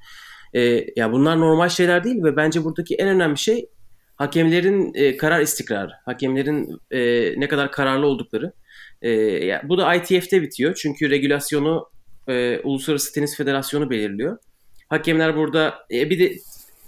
E, 0.54 0.86
ya 0.96 1.12
bunlar 1.12 1.40
normal 1.40 1.70
şeyler 1.70 2.04
değil 2.04 2.24
ve 2.24 2.36
bence 2.36 2.64
buradaki 2.64 2.96
en 2.96 3.08
önemli 3.08 3.38
şey 3.38 3.70
hakemlerin 4.16 4.92
e, 4.94 5.18
karar 5.18 5.42
istikrarı. 5.42 5.92
Hakemlerin 6.06 6.80
e, 6.92 7.00
ne 7.40 7.48
kadar 7.48 7.72
kararlı 7.72 8.08
oldukları. 8.08 8.54
E, 9.02 9.10
ya, 9.46 9.62
bu 9.70 9.78
da 9.78 9.96
ITF'de 9.96 10.42
bitiyor. 10.42 10.76
Çünkü 10.76 11.10
regülasyonu 11.10 11.90
e, 12.28 12.60
Uluslararası 12.60 13.14
Tenis 13.14 13.38
Federasyonu 13.38 13.90
belirliyor. 13.90 14.38
Hakemler 14.90 15.36
burada 15.36 15.76
e, 15.92 16.10
bir 16.10 16.20
de 16.20 16.38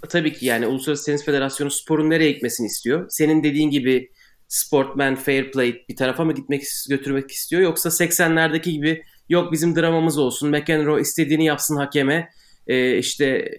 tabii 0.08 0.32
ki 0.32 0.46
yani 0.46 0.66
Uluslararası 0.66 1.06
Tenis 1.06 1.24
Federasyonu 1.24 1.70
sporun 1.70 2.10
nereye 2.10 2.32
gitmesini 2.32 2.66
istiyor. 2.66 3.06
Senin 3.08 3.42
dediğin 3.42 3.70
gibi 3.70 4.10
sportman, 4.48 5.14
fair 5.14 5.50
play 5.52 5.84
bir 5.88 5.96
tarafa 5.96 6.24
mı 6.24 6.34
gitmek 6.34 6.62
götürmek 6.88 7.30
istiyor 7.30 7.62
yoksa 7.62 7.88
80'lerdeki 7.88 8.70
gibi 8.70 9.02
yok 9.28 9.52
bizim 9.52 9.76
dramamız 9.76 10.18
olsun 10.18 10.50
McEnroe 10.50 11.00
istediğini 11.00 11.44
yapsın 11.44 11.76
hakeme 11.76 12.28
e, 12.66 12.98
işte 12.98 13.50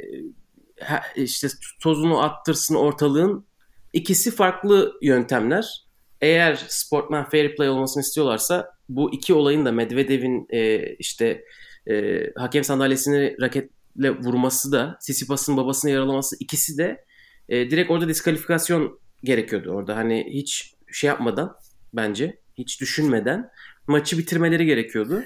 işte 1.15 1.47
tozunu 1.81 2.23
attırsın 2.23 2.75
ortalığın 2.75 3.45
ikisi 3.93 4.31
farklı 4.31 4.93
yöntemler. 5.01 5.85
Eğer 6.21 6.65
sportman 6.67 7.29
fair 7.29 7.55
play 7.55 7.69
olmasını 7.69 8.01
istiyorlarsa 8.01 8.69
bu 8.89 9.13
iki 9.13 9.33
olayın 9.33 9.65
da 9.65 9.71
Medvedev'in 9.71 10.47
e, 10.49 10.89
işte 10.95 11.45
e, 11.89 12.23
hakem 12.35 12.63
sandalyesini 12.63 13.35
raketle 13.41 14.09
vurması 14.19 14.71
da 14.71 14.97
Sisipas'ın 14.99 15.57
babasını 15.57 15.91
yaralaması 15.91 16.35
ikisi 16.39 16.77
de 16.77 17.05
e, 17.49 17.71
direkt 17.71 17.91
orada 17.91 18.07
diskalifikasyon 18.07 18.99
gerekiyordu 19.23 19.71
orada. 19.71 19.95
Hani 19.97 20.25
hiç 20.29 20.73
şey 20.91 21.07
yapmadan 21.07 21.55
bence 21.93 22.39
hiç 22.57 22.81
düşünmeden 22.81 23.49
maçı 23.87 24.17
bitirmeleri 24.17 24.65
gerekiyordu. 24.65 25.23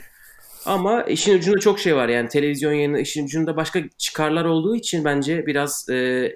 Ama 0.65 1.03
işin 1.03 1.37
ucunda 1.37 1.59
çok 1.59 1.79
şey 1.79 1.95
var 1.95 2.09
yani 2.09 2.29
televizyon 2.29 2.73
yayını 2.73 2.99
işin 2.99 3.25
ucunda 3.25 3.57
başka 3.57 3.89
çıkarlar 3.97 4.45
olduğu 4.45 4.75
için 4.75 5.05
bence 5.05 5.45
biraz 5.45 5.89
e, 5.89 6.35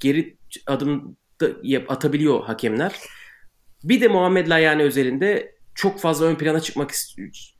geri 0.00 0.36
adım 0.66 1.16
da 1.40 1.48
yap, 1.62 1.90
atabiliyor 1.90 2.44
hakemler. 2.44 2.92
Bir 3.84 4.00
de 4.00 4.08
Muhammed 4.08 4.48
Layani 4.48 4.82
özelinde 4.82 5.54
çok 5.74 6.00
fazla 6.00 6.26
ön 6.26 6.34
plana 6.34 6.60
çıkmak. 6.60 6.90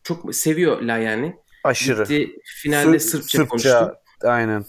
Çok 0.02 0.34
seviyor 0.34 0.82
Layani. 0.82 1.36
Aşırı. 1.64 2.02
Gitti, 2.02 2.30
finalde 2.44 2.98
Sır, 2.98 3.10
Sırpça, 3.10 3.38
Sırpça 3.38 3.48
konuştu. 3.48 3.94
Aynen. 4.22 4.64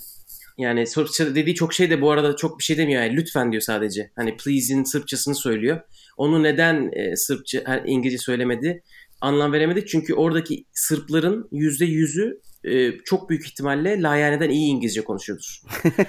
Yani 0.57 0.87
Sırpça 0.87 1.35
dediği 1.35 1.55
çok 1.55 1.73
şey 1.73 1.89
de 1.89 2.01
bu 2.01 2.11
arada 2.11 2.35
çok 2.35 2.59
bir 2.59 2.63
şey 2.63 2.77
demiyor. 2.77 3.03
Yani 3.03 3.15
lütfen 3.15 3.51
diyor 3.51 3.61
sadece. 3.61 4.11
Hani 4.15 4.37
please'in 4.37 4.83
Sırpçasını 4.83 5.35
söylüyor. 5.35 5.81
Onu 6.17 6.43
neden 6.43 6.91
e, 6.93 7.15
Sırpça, 7.15 7.83
İngilizce 7.85 8.17
söylemedi? 8.17 8.83
Anlam 9.21 9.53
veremedik. 9.53 9.87
Çünkü 9.87 10.13
oradaki 10.13 10.65
Sırpların 10.73 11.47
yüzde 11.51 11.85
yüzü 11.85 12.41
e, 12.63 12.97
çok 12.97 13.29
büyük 13.29 13.45
ihtimalle 13.47 14.01
Layane'den 14.01 14.49
iyi 14.49 14.71
İngilizce 14.71 15.03
konuşuyordur. 15.03 15.61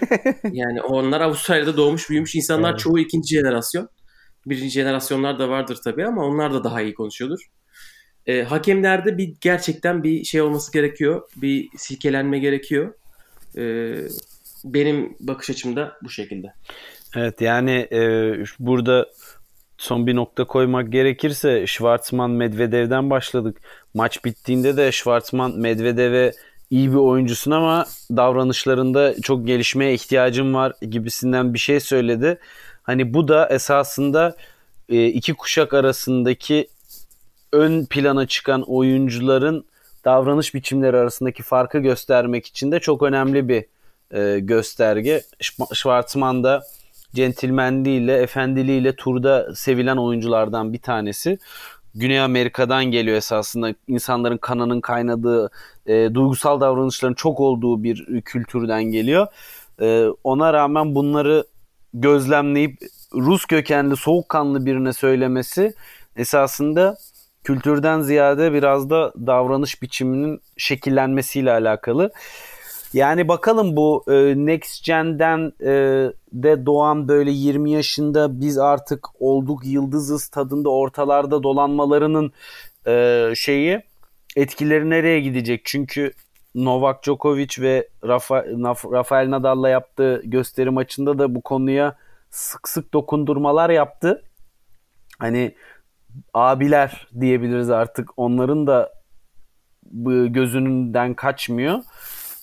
yani 0.52 0.82
onlar 0.82 1.20
Avustralya'da 1.20 1.76
doğmuş 1.76 2.10
büyümüş 2.10 2.34
insanlar 2.34 2.70
evet. 2.70 2.80
çoğu 2.80 2.98
ikinci 2.98 3.34
jenerasyon. 3.34 3.88
Birinci 4.46 4.70
jenerasyonlar 4.70 5.38
da 5.38 5.48
vardır 5.48 5.78
tabii 5.84 6.06
ama 6.06 6.24
onlar 6.24 6.54
da 6.54 6.64
daha 6.64 6.82
iyi 6.82 6.94
konuşuyordur. 6.94 7.40
E, 8.26 8.42
hakemlerde 8.42 9.18
bir 9.18 9.34
gerçekten 9.40 10.02
bir 10.02 10.24
şey 10.24 10.42
olması 10.42 10.72
gerekiyor. 10.72 11.22
Bir 11.36 11.68
silkelenme 11.76 12.38
gerekiyor. 12.38 12.94
E, 13.56 13.94
benim 14.64 15.16
bakış 15.20 15.50
açımda 15.50 15.96
bu 16.02 16.10
şekilde. 16.10 16.46
Evet 17.16 17.40
yani 17.40 17.88
e, 17.92 18.32
burada 18.58 19.06
son 19.82 20.06
bir 20.06 20.16
nokta 20.16 20.44
koymak 20.44 20.92
gerekirse 20.92 21.66
Schwartzman 21.66 22.30
Medvedev'den 22.30 23.10
başladık. 23.10 23.60
Maç 23.94 24.24
bittiğinde 24.24 24.76
de 24.76 24.92
Schwartzman 24.92 25.58
Medvedev'e 25.58 26.32
iyi 26.70 26.90
bir 26.90 26.96
oyuncusun 26.96 27.50
ama 27.50 27.86
davranışlarında 28.10 29.14
çok 29.22 29.46
gelişmeye 29.46 29.94
ihtiyacım 29.94 30.54
var 30.54 30.72
gibisinden 30.90 31.54
bir 31.54 31.58
şey 31.58 31.80
söyledi. 31.80 32.38
Hani 32.82 33.14
bu 33.14 33.28
da 33.28 33.48
esasında 33.48 34.36
e, 34.88 35.06
iki 35.06 35.34
kuşak 35.34 35.74
arasındaki 35.74 36.68
ön 37.52 37.84
plana 37.84 38.26
çıkan 38.26 38.62
oyuncuların 38.62 39.64
davranış 40.04 40.54
biçimleri 40.54 40.96
arasındaki 40.96 41.42
farkı 41.42 41.78
göstermek 41.78 42.46
için 42.46 42.72
de 42.72 42.80
çok 42.80 43.02
önemli 43.02 43.48
bir 43.48 43.64
e, 44.18 44.38
gösterge. 44.40 45.22
Schwartzman 45.74 46.44
da 46.44 46.62
centilmenliğiyle, 47.14 48.16
efendiliğiyle 48.16 48.96
turda 48.96 49.54
sevilen 49.54 49.96
oyunculardan 49.96 50.72
bir 50.72 50.80
tanesi. 50.80 51.38
Güney 51.94 52.20
Amerika'dan 52.20 52.84
geliyor 52.84 53.16
esasında 53.16 53.74
insanların 53.88 54.38
kanının 54.38 54.80
kaynadığı, 54.80 55.50
e, 55.86 56.14
duygusal 56.14 56.60
davranışların 56.60 57.14
çok 57.14 57.40
olduğu 57.40 57.82
bir 57.82 58.20
kültürden 58.20 58.84
geliyor. 58.84 59.26
E, 59.80 60.06
ona 60.24 60.52
rağmen 60.52 60.94
bunları 60.94 61.44
gözlemleyip 61.94 62.78
Rus 63.14 63.44
kökenli, 63.44 63.96
soğukkanlı 63.96 64.66
birine 64.66 64.92
söylemesi 64.92 65.74
esasında 66.16 66.96
kültürden 67.44 68.00
ziyade 68.00 68.52
biraz 68.52 68.90
da 68.90 69.12
davranış 69.26 69.82
biçiminin 69.82 70.40
şekillenmesiyle 70.56 71.52
alakalı. 71.52 72.10
Yani 72.92 73.28
bakalım 73.28 73.76
bu 73.76 74.04
e, 74.08 74.12
Next 74.36 74.84
Gen'den 74.84 75.52
e, 75.60 75.72
de 76.32 76.66
doğan 76.66 77.08
böyle 77.08 77.30
20 77.30 77.70
yaşında 77.70 78.40
biz 78.40 78.58
artık 78.58 79.06
olduk 79.20 79.66
yıldızız 79.66 80.28
tadında 80.28 80.68
ortalarda 80.68 81.42
dolanmalarının 81.42 82.32
e, 82.86 83.32
şeyi 83.36 83.82
etkileri 84.36 84.90
nereye 84.90 85.20
gidecek? 85.20 85.60
Çünkü 85.64 86.12
Novak 86.54 87.02
Djokovic 87.04 87.48
ve 87.58 87.88
Rafa, 88.04 88.44
Rafael 88.92 89.30
Nadal'la 89.30 89.68
yaptığı 89.68 90.22
gösteri 90.24 90.70
maçında 90.70 91.18
da 91.18 91.34
bu 91.34 91.40
konuya 91.40 91.96
sık 92.30 92.68
sık 92.68 92.92
dokundurmalar 92.92 93.70
yaptı. 93.70 94.22
Hani 95.18 95.54
abiler 96.34 97.08
diyebiliriz 97.20 97.70
artık 97.70 98.18
onların 98.18 98.66
da 98.66 98.92
gözünden 100.28 101.14
kaçmıyor 101.14 101.78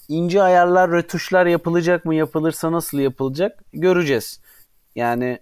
ince 0.09 0.43
ayarlar, 0.43 0.91
rötuşlar 0.91 1.45
yapılacak 1.45 2.05
mı? 2.05 2.15
Yapılırsa 2.15 2.71
nasıl 2.71 2.99
yapılacak? 2.99 3.63
Göreceğiz. 3.73 4.41
Yani 4.95 5.39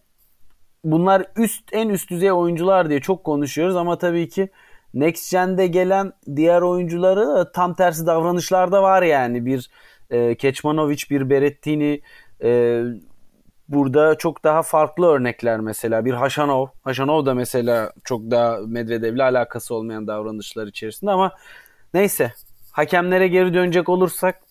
bunlar 0.83 1.25
üst 1.35 1.63
en 1.71 1.89
üst 1.89 2.09
düzey 2.09 2.31
oyuncular 2.31 2.89
diye 2.89 2.99
çok 2.99 3.23
konuşuyoruz 3.23 3.75
ama 3.75 3.97
tabii 3.97 4.29
ki 4.29 4.49
Next 4.93 5.31
Gen'de 5.31 5.67
gelen 5.67 6.13
diğer 6.35 6.61
oyuncuları 6.61 7.51
tam 7.51 7.73
tersi 7.73 8.05
davranışlar 8.05 8.71
da 8.71 8.83
var 8.83 9.03
yani. 9.03 9.45
Bir 9.45 9.69
e, 10.09 10.35
Keçmanovic, 10.35 11.03
bir 11.09 11.29
Berettini 11.29 12.01
e, 12.43 12.81
burada 13.67 14.17
çok 14.17 14.43
daha 14.43 14.61
farklı 14.61 15.07
örnekler 15.07 15.59
mesela. 15.59 16.05
Bir 16.05 16.13
Haşanov. 16.13 16.67
Haşanov 16.83 17.25
da 17.25 17.33
mesela 17.33 17.91
çok 18.03 18.31
daha 18.31 18.57
Medvedev'le 18.67 19.19
alakası 19.19 19.75
olmayan 19.75 20.07
davranışlar 20.07 20.67
içerisinde 20.67 21.11
ama 21.11 21.31
neyse. 21.93 22.33
Hakemlere 22.71 23.27
geri 23.27 23.53
dönecek 23.53 23.89
olursak 23.89 24.46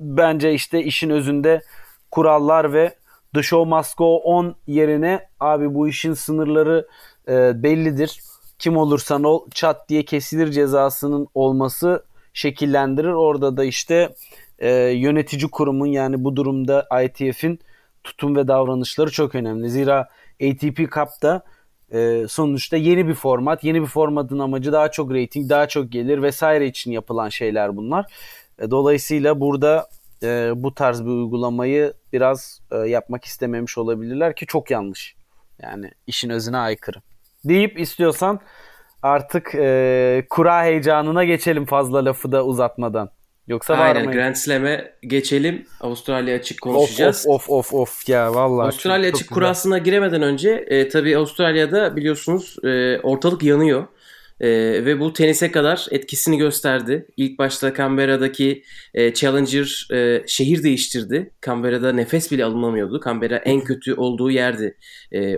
bence 0.00 0.52
işte 0.52 0.82
işin 0.82 1.10
özünde 1.10 1.62
kurallar 2.10 2.72
ve 2.72 2.94
The 3.34 3.42
Show 3.42 3.76
Must 3.76 3.96
Go 3.96 4.16
On 4.16 4.54
yerine 4.66 5.28
abi 5.40 5.74
bu 5.74 5.88
işin 5.88 6.12
sınırları 6.12 6.88
e, 7.28 7.62
bellidir. 7.62 8.20
Kim 8.58 8.76
olursan 8.76 9.24
ol 9.24 9.50
çat 9.54 9.88
diye 9.88 10.04
kesilir 10.04 10.50
cezasının 10.50 11.28
olması 11.34 12.04
şekillendirir. 12.34 13.08
Orada 13.08 13.56
da 13.56 13.64
işte 13.64 14.14
e, 14.58 14.70
yönetici 14.74 15.50
kurumun 15.50 15.86
yani 15.86 16.24
bu 16.24 16.36
durumda 16.36 16.88
ITF'in 17.04 17.60
tutum 18.04 18.36
ve 18.36 18.48
davranışları 18.48 19.10
çok 19.10 19.34
önemli. 19.34 19.70
Zira 19.70 20.08
ATP 20.42 20.76
Cup'ta 20.76 21.42
e, 21.92 22.24
sonuçta 22.28 22.76
yeni 22.76 23.08
bir 23.08 23.14
format. 23.14 23.64
Yeni 23.64 23.82
bir 23.82 23.86
formatın 23.86 24.38
amacı 24.38 24.72
daha 24.72 24.90
çok 24.90 25.14
rating, 25.14 25.50
daha 25.50 25.68
çok 25.68 25.92
gelir 25.92 26.22
vesaire 26.22 26.66
için 26.66 26.92
yapılan 26.92 27.28
şeyler 27.28 27.76
bunlar. 27.76 28.06
E, 28.62 28.70
dolayısıyla 28.70 29.40
burada 29.40 29.88
e, 30.22 30.52
bu 30.56 30.74
tarz 30.74 31.04
bir 31.04 31.10
uygulamayı 31.10 31.92
biraz 32.12 32.60
e, 32.72 32.76
yapmak 32.76 33.24
istememiş 33.24 33.78
olabilirler 33.78 34.36
ki 34.36 34.46
çok 34.46 34.70
yanlış. 34.70 35.16
Yani 35.62 35.90
işin 36.06 36.30
özüne 36.30 36.56
aykırı. 36.56 37.02
Deyip 37.44 37.80
istiyorsan 37.80 38.40
artık 39.02 39.54
e, 39.54 40.26
kura 40.30 40.64
heyecanına 40.64 41.24
geçelim 41.24 41.66
fazla 41.66 42.04
lafı 42.04 42.32
da 42.32 42.44
uzatmadan. 42.44 43.10
Yoksa 43.46 43.78
var 43.78 43.96
Aynen? 43.96 44.12
Grand 44.12 44.34
Slam'e 44.34 44.94
geçelim. 45.02 45.66
Avustralya 45.80 46.36
açık 46.36 46.60
konuşacağız. 46.60 47.26
of 47.28 47.50
of 47.50 47.72
of 47.72 47.74
of 47.74 48.08
ya 48.08 48.34
vallahi. 48.34 48.64
Avustralya 48.64 49.08
açık 49.08 49.28
güzel. 49.28 49.34
kurasına 49.34 49.78
giremeden 49.78 50.22
önce 50.22 50.50
e, 50.50 50.88
tabii 50.88 51.16
Avustralya'da 51.16 51.96
biliyorsunuz 51.96 52.56
e, 52.64 53.00
ortalık 53.00 53.42
yanıyor. 53.42 53.86
E, 54.42 54.48
ve 54.84 55.00
bu 55.00 55.12
tenise 55.12 55.50
kadar 55.50 55.86
etkisini 55.90 56.38
gösterdi. 56.38 57.06
İlk 57.16 57.38
başta 57.38 57.74
Canberra'daki 57.74 58.62
e, 58.94 59.14
Challenger 59.14 59.88
e, 59.92 60.22
şehir 60.26 60.62
değiştirdi. 60.62 61.30
Canberra'da 61.46 61.92
nefes 61.92 62.32
bile 62.32 62.44
alınamıyordu. 62.44 63.00
Canberra 63.04 63.36
en 63.36 63.60
kötü 63.60 63.94
olduğu 63.94 64.30
yerdi 64.30 64.76
e, 65.14 65.36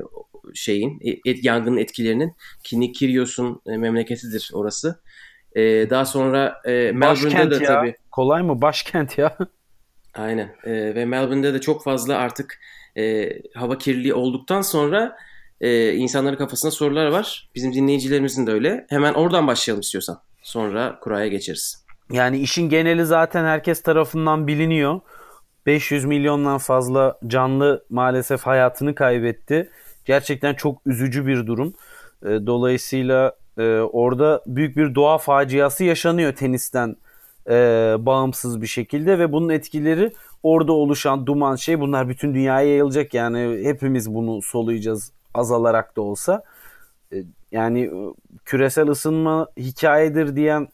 şeyin 0.54 1.20
et, 1.25 1.44
yangının 1.44 1.76
etkilerinin. 1.76 2.32
Ki 2.64 2.80
Nick 2.80 2.92
Kyrgios'un 2.99 3.61
e, 3.66 3.76
memleketidir 3.76 4.50
orası. 4.52 5.00
E, 5.56 5.90
daha 5.90 6.04
sonra 6.04 6.61
e, 6.64 6.70
Melbourne'de 6.70 7.00
Başkent 7.00 7.50
de 7.50 7.64
ya. 7.64 7.66
tabii 7.66 7.94
Kolay 8.11 8.42
mı? 8.42 8.62
Başkent 8.62 9.18
ya. 9.18 9.37
Aynen. 10.14 10.56
Ee, 10.64 10.94
ve 10.94 11.04
Melbourne'de 11.04 11.54
de 11.54 11.61
çok 11.61 11.84
fazla 11.84 12.16
artık 12.16 12.61
e, 12.96 13.30
hava 13.54 13.78
kirliliği 13.78 14.14
olduktan 14.14 14.62
sonra 14.62 15.16
e, 15.61 15.92
insanların 15.92 16.37
kafasında 16.37 16.70
sorular 16.70 17.06
var. 17.06 17.50
Bizim 17.54 17.75
dinleyicilerimizin 17.75 18.46
de 18.46 18.52
öyle. 18.52 18.87
Hemen 18.88 19.14
oradan 19.14 19.46
başlayalım 19.46 19.80
istiyorsan. 19.80 20.20
Sonra 20.42 20.99
kuraya 21.00 21.28
geçeriz. 21.28 21.84
Yani 22.12 22.38
işin 22.38 22.68
geneli 22.68 23.06
zaten 23.06 23.44
herkes 23.44 23.82
tarafından 23.82 24.46
biliniyor. 24.46 25.00
500 25.66 26.04
milyondan 26.04 26.58
fazla 26.58 27.18
canlı 27.26 27.84
maalesef 27.90 28.42
hayatını 28.42 28.94
kaybetti. 28.94 29.70
Gerçekten 30.04 30.54
çok 30.54 30.87
üzücü 30.87 31.26
bir 31.26 31.46
durum. 31.46 31.75
E, 32.23 32.28
Dolayısıyla 32.28 33.32
e, 33.58 33.78
orada 33.78 34.42
büyük 34.46 34.76
bir 34.76 34.94
doğa 34.94 35.18
faciası 35.18 35.84
yaşanıyor 35.84 36.32
tenisten 36.32 36.96
e, 37.49 37.52
bağımsız 37.99 38.62
bir 38.62 38.66
şekilde 38.66 39.18
ve 39.18 39.32
bunun 39.32 39.49
etkileri 39.49 40.12
orada 40.42 40.73
oluşan 40.73 41.26
duman 41.26 41.56
şey 41.56 41.80
bunlar 41.80 42.08
bütün 42.08 42.34
dünyaya 42.34 42.68
yayılacak 42.68 43.14
yani 43.14 43.64
hepimiz 43.64 44.14
bunu 44.14 44.42
soluyacağız 44.42 45.12
azalarak 45.34 45.96
da 45.96 46.00
olsa. 46.02 46.42
E, 47.12 47.16
Yani 47.52 47.80
e, 47.84 47.92
küresel 48.44 48.88
ısınma 48.88 49.48
hikayedir 49.56 50.36
diyen 50.36 50.68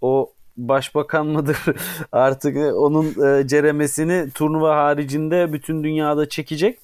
o 0.00 0.32
başbakan 0.56 1.26
mıdır 1.26 1.58
artık 2.12 2.56
e, 2.56 2.72
onun 2.72 3.06
e, 3.40 3.46
ceremesini 3.48 4.30
turnuva 4.30 4.76
haricinde 4.76 5.52
bütün 5.52 5.84
dünyada 5.84 6.28
çekecek. 6.28 6.78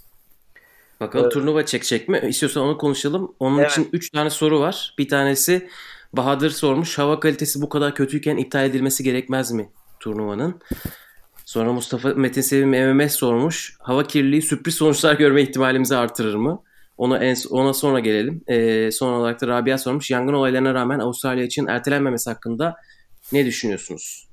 Bakalım 1.00 1.30
turnuva 1.30 1.66
çekecek 1.66 2.08
mi? 2.08 2.20
İstiyorsan 2.28 2.62
onu 2.62 2.78
konuşalım. 2.78 3.34
Onun 3.40 3.58
Evet. 3.58 3.70
için 3.70 3.88
3 3.92 4.10
tane 4.10 4.30
soru 4.30 4.60
var. 4.60 4.94
Bir 4.98 5.08
tanesi 5.08 5.68
Bahadır 6.12 6.50
sormuş. 6.50 6.98
Hava 6.98 7.20
kalitesi 7.20 7.62
bu 7.62 7.68
kadar 7.68 7.94
kötüyken 7.94 8.36
iptal 8.36 8.64
edilmesi 8.64 9.04
gerekmez 9.04 9.52
mi 9.52 9.70
turnuvanın? 10.00 10.60
Sonra 11.44 11.72
Mustafa 11.72 12.08
Metin 12.08 12.40
Sevim 12.40 12.70
MMS 12.70 13.12
sormuş. 13.14 13.76
Hava 13.80 14.04
kirliliği 14.06 14.42
sürpriz 14.42 14.74
sonuçlar 14.74 15.14
görme 15.14 15.42
ihtimalimizi 15.42 15.96
artırır 15.96 16.34
mı? 16.34 16.62
Ona 16.96 17.18
en, 17.24 17.36
ona 17.50 17.74
sonra 17.74 18.00
gelelim. 18.00 18.42
Ee, 18.48 18.90
son 18.92 19.12
olarak 19.12 19.40
da 19.40 19.46
Rabia 19.46 19.78
sormuş. 19.78 20.10
Yangın 20.10 20.32
olaylarına 20.32 20.74
rağmen 20.74 20.98
Avustralya 20.98 21.44
için 21.44 21.66
ertelenmemesi 21.66 22.30
hakkında 22.30 22.76
ne 23.32 23.46
düşünüyorsunuz? 23.46 24.28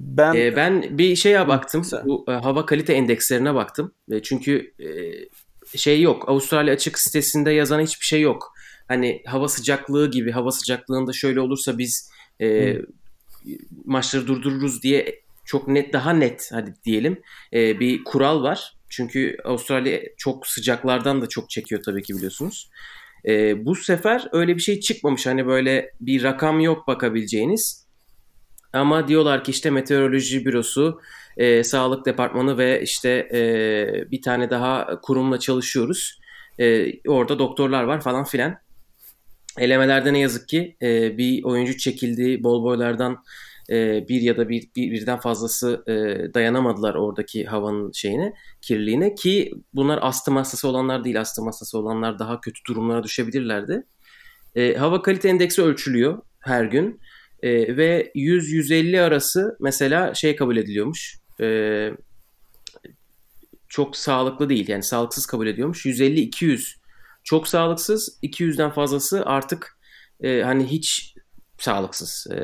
Ben 0.00 0.34
Ee, 0.34 0.56
ben 0.56 0.98
bir 0.98 1.16
şeye 1.16 1.48
baktım. 1.48 1.82
güzel. 1.82 2.04
Bu 2.04 2.24
e, 2.28 2.32
hava 2.32 2.66
kalite 2.66 2.92
endekslerine 2.92 3.54
baktım. 3.54 3.92
E, 4.10 4.22
çünkü 4.22 4.74
e, 4.80 4.88
şey 5.78 6.02
yok. 6.02 6.28
Avustralya 6.28 6.74
açık 6.74 6.98
sitesinde 6.98 7.50
yazan 7.50 7.80
hiçbir 7.80 8.04
şey 8.06 8.20
yok. 8.20 8.52
Hani 8.88 9.22
hava 9.26 9.48
sıcaklığı 9.48 10.10
gibi 10.10 10.30
hava 10.30 10.52
sıcaklığında 10.52 11.12
şöyle 11.12 11.40
olursa 11.40 11.78
biz 11.78 12.10
e, 12.40 12.76
maçları 13.84 14.26
durdururuz 14.26 14.82
diye 14.82 15.22
çok 15.44 15.68
net 15.68 15.92
daha 15.92 16.12
net 16.12 16.50
hadi 16.52 16.74
diyelim 16.84 17.22
e, 17.52 17.80
bir 17.80 18.04
kural 18.04 18.42
var. 18.42 18.77
Çünkü 18.88 19.36
Avustralya 19.44 20.00
çok 20.16 20.46
sıcaklardan 20.46 21.22
da 21.22 21.28
çok 21.28 21.50
çekiyor 21.50 21.82
tabii 21.82 22.02
ki 22.02 22.14
biliyorsunuz. 22.14 22.70
E, 23.26 23.64
bu 23.64 23.74
sefer 23.74 24.28
öyle 24.32 24.56
bir 24.56 24.62
şey 24.62 24.80
çıkmamış. 24.80 25.26
Hani 25.26 25.46
böyle 25.46 25.92
bir 26.00 26.22
rakam 26.22 26.60
yok 26.60 26.86
bakabileceğiniz. 26.86 27.88
Ama 28.72 29.08
diyorlar 29.08 29.44
ki 29.44 29.50
işte 29.50 29.70
meteoroloji 29.70 30.44
bürosu, 30.44 31.00
e, 31.36 31.64
sağlık 31.64 32.06
departmanı 32.06 32.58
ve 32.58 32.82
işte 32.82 33.28
e, 33.32 34.10
bir 34.10 34.22
tane 34.22 34.50
daha 34.50 35.00
kurumla 35.00 35.38
çalışıyoruz. 35.38 36.20
E, 36.58 36.92
orada 37.08 37.38
doktorlar 37.38 37.82
var 37.82 38.00
falan 38.00 38.24
filan. 38.24 38.56
Elemelerde 39.58 40.12
ne 40.12 40.18
yazık 40.18 40.48
ki 40.48 40.76
e, 40.82 41.18
bir 41.18 41.44
oyuncu 41.44 41.78
çekildi. 41.78 42.42
Bol 42.42 42.64
boylardan 42.64 43.24
e, 43.70 44.08
bir 44.08 44.20
ya 44.20 44.36
da 44.36 44.48
bir, 44.48 44.68
bir- 44.76 44.92
birden 44.92 45.18
fazlası 45.20 45.82
e, 45.86 45.94
dayanamadılar 46.34 46.94
oradaki 46.94 47.44
havanın 47.44 47.92
şeyine, 47.92 48.32
kirliliğine 48.62 49.14
ki 49.14 49.52
bunlar 49.74 49.98
astım 50.02 50.36
hastası 50.36 50.68
olanlar 50.68 51.04
değil, 51.04 51.20
astım 51.20 51.46
hastası 51.46 51.78
olanlar 51.78 52.18
daha 52.18 52.40
kötü 52.40 52.60
durumlara 52.68 53.02
düşebilirlerdi. 53.02 53.86
E, 54.54 54.74
hava 54.74 55.02
kalite 55.02 55.28
endeksi 55.28 55.62
ölçülüyor 55.62 56.22
her 56.40 56.64
gün. 56.64 57.00
E, 57.42 57.76
ve 57.76 58.12
100-150 58.14 59.00
arası 59.00 59.56
mesela 59.60 60.14
şey 60.14 60.36
kabul 60.36 60.56
ediliyormuş. 60.56 61.18
E, 61.40 61.90
çok 63.68 63.96
sağlıklı 63.96 64.48
değil 64.48 64.68
yani 64.68 64.82
sağlıksız 64.82 65.26
kabul 65.26 65.46
ediyormuş. 65.46 65.86
150-200 65.86 66.78
çok 67.24 67.48
sağlıksız. 67.48 68.18
200'den 68.22 68.70
fazlası 68.70 69.22
artık 69.26 69.78
e, 70.20 70.42
hani 70.42 70.66
hiç 70.66 71.14
sağlıksız. 71.58 72.26
E, 72.32 72.38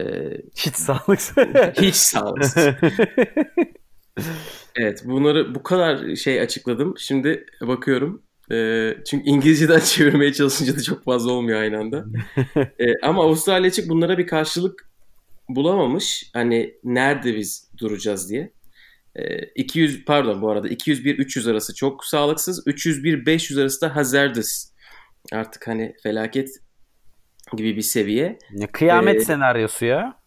hiç 0.56 0.74
sağlıksız. 0.76 1.36
hiç 1.80 1.94
sağlıksız. 1.94 2.66
Evet 4.76 5.02
bunları 5.04 5.54
bu 5.54 5.62
kadar 5.62 6.16
şey 6.16 6.40
açıkladım. 6.40 6.94
Şimdi 6.98 7.46
bakıyorum. 7.60 8.22
E, 8.52 8.90
çünkü 9.10 9.30
İngilizceden 9.30 9.80
çevirmeye 9.84 10.32
çalışınca 10.32 10.76
da 10.76 10.82
çok 10.82 11.04
fazla 11.04 11.32
olmuyor 11.32 11.60
aynı 11.60 11.78
anda. 11.78 12.04
E, 12.78 12.98
ama 13.02 13.24
Avustralya 13.24 13.68
açık 13.68 13.88
bunlara 13.88 14.18
bir 14.18 14.26
karşılık 14.26 14.88
bulamamış. 15.48 16.30
Hani 16.32 16.74
nerede 16.84 17.36
biz 17.36 17.70
duracağız 17.78 18.30
diye. 18.30 18.52
E, 19.16 19.38
200 19.38 20.04
pardon 20.04 20.42
bu 20.42 20.50
arada 20.50 20.68
201-300 20.68 21.50
arası 21.50 21.74
çok 21.74 22.04
sağlıksız. 22.04 22.66
301-500 22.66 23.60
arası 23.60 23.80
da 23.80 23.96
hazardous. 23.96 24.70
Artık 25.32 25.68
hani 25.68 25.94
felaket 26.02 26.50
gibi 27.56 27.76
bir 27.76 27.82
seviye. 27.82 28.38
Ya, 28.52 28.66
Kıyamet 28.72 29.16
Ee, 29.16 29.24
senaryosu 29.24 29.84
ya. 29.84 30.24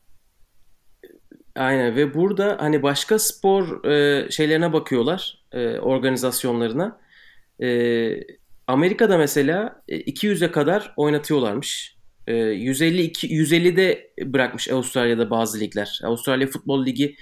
Aynen 1.56 1.96
ve 1.96 2.13
burada 2.13 2.58
hani 2.60 2.84
başka 2.84 3.20
spor 3.20 3.86
e, 3.86 4.32
şeylerine 4.32 4.74
bakıyorlar, 4.74 5.44
e, 5.52 5.80
organizasyonlarına. 5.80 7.00
E, 7.62 7.68
Amerika'da 8.68 9.18
mesela 9.18 9.82
e, 9.88 9.98
200'e 9.98 10.52
kadar 10.52 10.94
oynatıyorlarmış. 10.98 11.98
E, 12.28 12.36
152 12.36 13.28
150'de 13.28 14.12
bırakmış 14.26 14.70
Avustralya'da 14.70 15.30
bazı 15.30 15.60
ligler. 15.60 16.00
Avustralya 16.04 16.48
Futbol 16.48 16.86
Ligi 16.86 17.16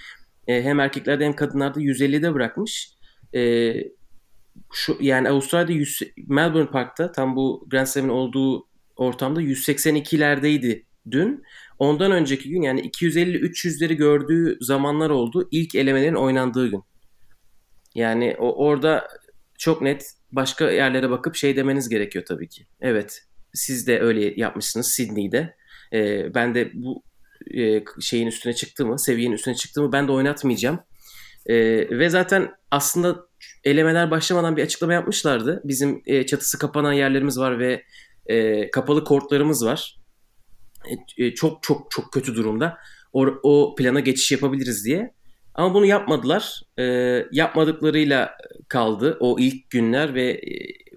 e, 0.47 0.63
hem 0.63 0.79
erkeklerde 0.79 1.25
hem 1.25 1.33
kadınlarda 1.35 1.79
150'de 1.79 2.33
bırakmış. 2.33 2.89
E, 3.35 3.73
şu 4.73 4.97
yani 5.01 5.29
Avustralya'da 5.29 5.71
100, 5.71 6.01
Melbourne 6.27 6.69
Park'ta 6.69 7.11
tam 7.11 7.35
bu 7.35 7.67
Grand 7.69 7.85
Slam'in 7.85 8.09
olduğu 8.09 8.67
ortamda 8.95 9.41
182'lerdeydi 9.41 10.83
dün. 11.11 11.43
Ondan 11.79 12.11
önceki 12.11 12.49
gün 12.49 12.61
yani 12.61 12.81
250-300'leri 12.81 13.93
gördüğü 13.93 14.57
zamanlar 14.61 15.09
oldu. 15.09 15.47
İlk 15.51 15.75
elemelerin 15.75 16.15
oynandığı 16.15 16.67
gün. 16.67 16.81
Yani 17.95 18.35
o 18.39 18.65
orada 18.65 19.07
çok 19.57 19.81
net 19.81 20.05
başka 20.31 20.71
yerlere 20.71 21.09
bakıp 21.09 21.35
şey 21.35 21.55
demeniz 21.55 21.89
gerekiyor 21.89 22.25
tabii 22.27 22.49
ki. 22.49 22.67
Evet 22.81 23.21
siz 23.53 23.87
de 23.87 23.99
öyle 23.99 24.33
yapmışsınız 24.41 24.91
Sydney'de. 24.91 25.55
Ee, 25.93 26.33
ben 26.35 26.55
de 26.55 26.71
bu 26.73 27.03
e, 27.53 27.83
şeyin 28.01 28.27
üstüne 28.27 28.53
çıktı 28.53 28.85
mı, 28.85 28.99
seviyenin 28.99 29.35
üstüne 29.35 29.55
çıktı 29.55 29.81
mı 29.81 29.91
ben 29.91 30.07
de 30.07 30.11
oynatmayacağım. 30.11 30.79
Ee, 31.45 31.55
ve 31.99 32.09
zaten 32.09 32.51
aslında 32.71 33.27
elemeler 33.63 34.11
başlamadan 34.11 34.57
bir 34.57 34.63
açıklama 34.63 34.93
yapmışlardı. 34.93 35.61
Bizim 35.63 36.01
e, 36.05 36.25
çatısı 36.25 36.59
kapanan 36.59 36.93
yerlerimiz 36.93 37.39
var 37.39 37.59
ve 37.59 37.83
e, 38.25 38.71
kapalı 38.71 39.03
kortlarımız 39.03 39.65
var. 39.65 39.97
E, 41.17 41.25
e, 41.25 41.33
çok 41.33 41.63
çok 41.63 41.91
çok 41.91 42.13
kötü 42.13 42.35
durumda. 42.35 42.77
O, 43.13 43.25
o 43.43 43.75
plana 43.75 43.99
geçiş 43.99 44.31
yapabiliriz 44.31 44.85
diye. 44.85 45.13
Ama 45.55 45.73
bunu 45.73 45.85
yapmadılar. 45.85 46.61
E, 46.79 46.83
yapmadıklarıyla 47.31 48.31
kaldı 48.67 49.17
o 49.19 49.35
ilk 49.39 49.69
günler 49.69 50.13
ve 50.13 50.31
e, 50.31 50.41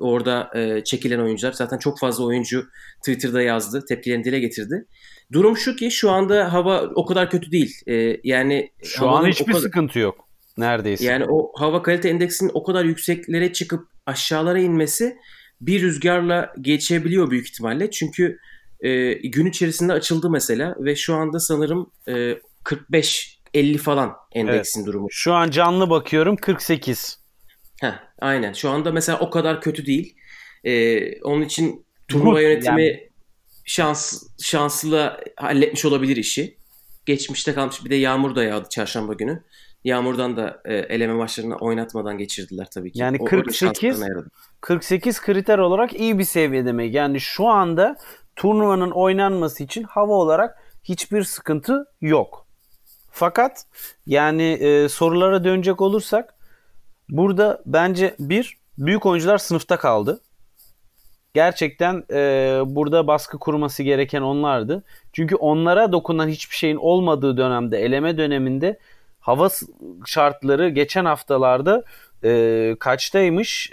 orada 0.01 0.51
e, 0.55 0.85
çekilen 0.85 1.19
oyuncular. 1.19 1.53
Zaten 1.53 1.79
çok 1.79 1.99
fazla 1.99 2.25
oyuncu 2.25 2.65
Twitter'da 2.99 3.43
yazdı. 3.43 3.85
Tepkilerini 3.89 4.25
dile 4.25 4.41
getirdi. 4.41 4.87
Durum 5.33 5.57
şu 5.57 5.77
ki 5.77 5.91
şu 5.91 6.11
anda 6.11 6.53
hava 6.53 6.83
o 6.95 7.07
kadar 7.07 7.31
kötü 7.31 7.51
değil. 7.51 7.75
E, 7.87 8.17
yani 8.25 8.71
Şu 8.83 9.09
an 9.09 9.27
hiçbir 9.27 9.47
kadar- 9.53 9.61
sıkıntı 9.61 9.99
yok. 9.99 10.29
Neredeyse. 10.59 11.05
yani 11.05 11.25
o 11.29 11.53
hava 11.59 11.83
kalite 11.83 12.09
endeksinin 12.09 12.51
o 12.55 12.63
kadar 12.63 12.85
yükseklere 12.85 13.53
çıkıp 13.53 13.89
aşağılara 14.07 14.59
inmesi 14.59 15.17
bir 15.61 15.83
rüzgarla 15.83 16.53
geçebiliyor 16.61 17.31
büyük 17.31 17.49
ihtimalle. 17.49 17.91
Çünkü 17.91 18.39
e, 18.81 19.13
gün 19.13 19.47
içerisinde 19.47 19.93
açıldı 19.93 20.31
mesela 20.31 20.75
ve 20.79 20.97
şu 20.97 21.15
anda 21.15 21.41
sanırım 21.41 21.91
e, 22.09 22.13
45-50 22.65 23.39
50 23.55 23.79
falan 23.79 24.17
endeksin 24.33 24.87
durumu. 24.87 25.09
Şu 25.11 25.35
an 25.35 25.51
canlı 25.51 25.91
bakıyorum 25.91 26.37
48. 26.37 27.19
Heh, 27.81 27.93
aynen. 28.21 28.53
Şu 28.53 28.71
anda 28.71 28.93
mesela 28.93 29.19
o 29.19 29.31
kadar 29.31 29.61
kötü 29.61 29.87
değil. 29.87 30.17
Ee, 30.65 31.21
onun 31.23 31.43
için 31.43 31.87
turnuva 32.09 32.41
yönetimi 32.41 32.87
yani- 32.87 33.11
şans 33.65 34.23
şanslı 34.43 35.21
halletmiş 35.37 35.85
olabilir 35.85 36.17
işi. 36.17 36.59
Geçmişte 37.07 37.55
kalmış 37.55 37.85
bir 37.85 37.91
de 37.91 37.95
yağmur 37.95 38.35
da 38.35 38.45
yağdı 38.45 38.69
çarşamba 38.69 39.15
günü. 39.15 39.43
Yağmurdan 39.85 40.37
da 40.37 40.61
e, 40.65 40.75
eleme 40.75 41.13
maçlarını 41.15 41.57
oynatmadan 41.57 42.19
geçirdiler 42.19 42.67
tabii 42.71 42.93
ki. 42.93 42.99
Yani 42.99 43.17
O- 43.21 43.23
o 43.23 43.27
da 43.27 43.31
48 43.31 43.57
şanslarına 43.59 44.09
yaradı. 44.09 44.31
48 44.61 45.21
kriter 45.21 45.59
olarak 45.59 46.01
iyi 46.01 46.19
bir 46.19 46.25
seviye 46.25 46.65
demek. 46.65 46.95
Yani 46.95 47.21
şu 47.21 47.47
anda 47.47 47.97
turnuvanın 48.37 48.91
oynanması 48.91 49.65
için 49.65 49.83
hava 49.83 50.13
olarak 50.13 50.59
hiçbir 50.85 51.23
sıkıntı 51.23 51.85
yok. 52.01 52.47
Fakat 53.11 53.65
yani 54.07 54.43
e, 54.43 54.89
sorulara 54.89 55.45
dönecek 55.45 55.81
olursak 55.81 56.35
burada 57.09 57.63
bence 57.67 58.15
bir 58.19 58.59
büyük 58.79 59.07
oyuncular 59.07 59.39
sınıfta 59.39 59.77
kaldı. 59.77 60.21
Gerçekten 61.35 62.05
e, 62.11 62.61
burada 62.67 63.07
baskı 63.07 63.39
kurması 63.39 63.83
gereken 63.83 64.23
onlardı. 64.23 64.85
Çünkü 65.13 65.37
onlara 65.37 65.93
dokunan 65.93 66.29
hiçbir 66.29 66.57
şeyin 66.57 66.77
olmadığı 66.77 67.37
dönemde, 67.37 67.79
eleme 67.79 68.19
döneminde 68.19 68.79
hava 69.21 69.49
şartları 70.07 70.69
geçen 70.69 71.05
haftalarda 71.05 71.83
e, 72.25 72.75
kaçtaymış? 72.81 73.73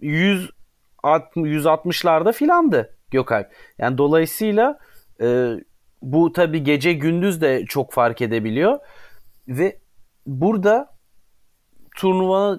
100 0.00 0.50
alt- 1.02 1.36
160'larda 1.36 2.32
filandı 2.32 2.96
Gökalp. 3.10 3.52
Yani 3.78 3.98
dolayısıyla 3.98 4.78
e, 5.20 5.50
bu 6.02 6.32
tabi 6.32 6.64
gece 6.64 6.92
gündüz 6.92 7.40
de 7.40 7.64
çok 7.68 7.92
fark 7.92 8.22
edebiliyor 8.22 8.78
ve 9.48 9.78
burada 10.26 10.88
turnuva 11.96 12.58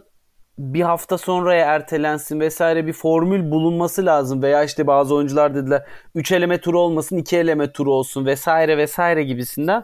bir 0.58 0.82
hafta 0.82 1.18
sonraya 1.18 1.66
ertelensin 1.66 2.40
vesaire 2.40 2.88
bir 2.88 2.94
formül 2.94 3.52
bulunması 3.52 4.06
lazım 4.06 4.42
veya 4.42 4.64
işte 4.64 4.88
bazı 4.88 5.16
oyuncular 5.16 5.56
dediler 5.56 5.86
3 6.16 6.32
eleme 6.32 6.62
turu 6.62 6.80
olmasın 6.80 7.18
2 7.18 7.38
eleme 7.38 7.72
turu 7.72 7.94
olsun 7.94 8.26
vesaire 8.26 8.78
vesaire 8.78 9.24
gibisinden 9.24 9.84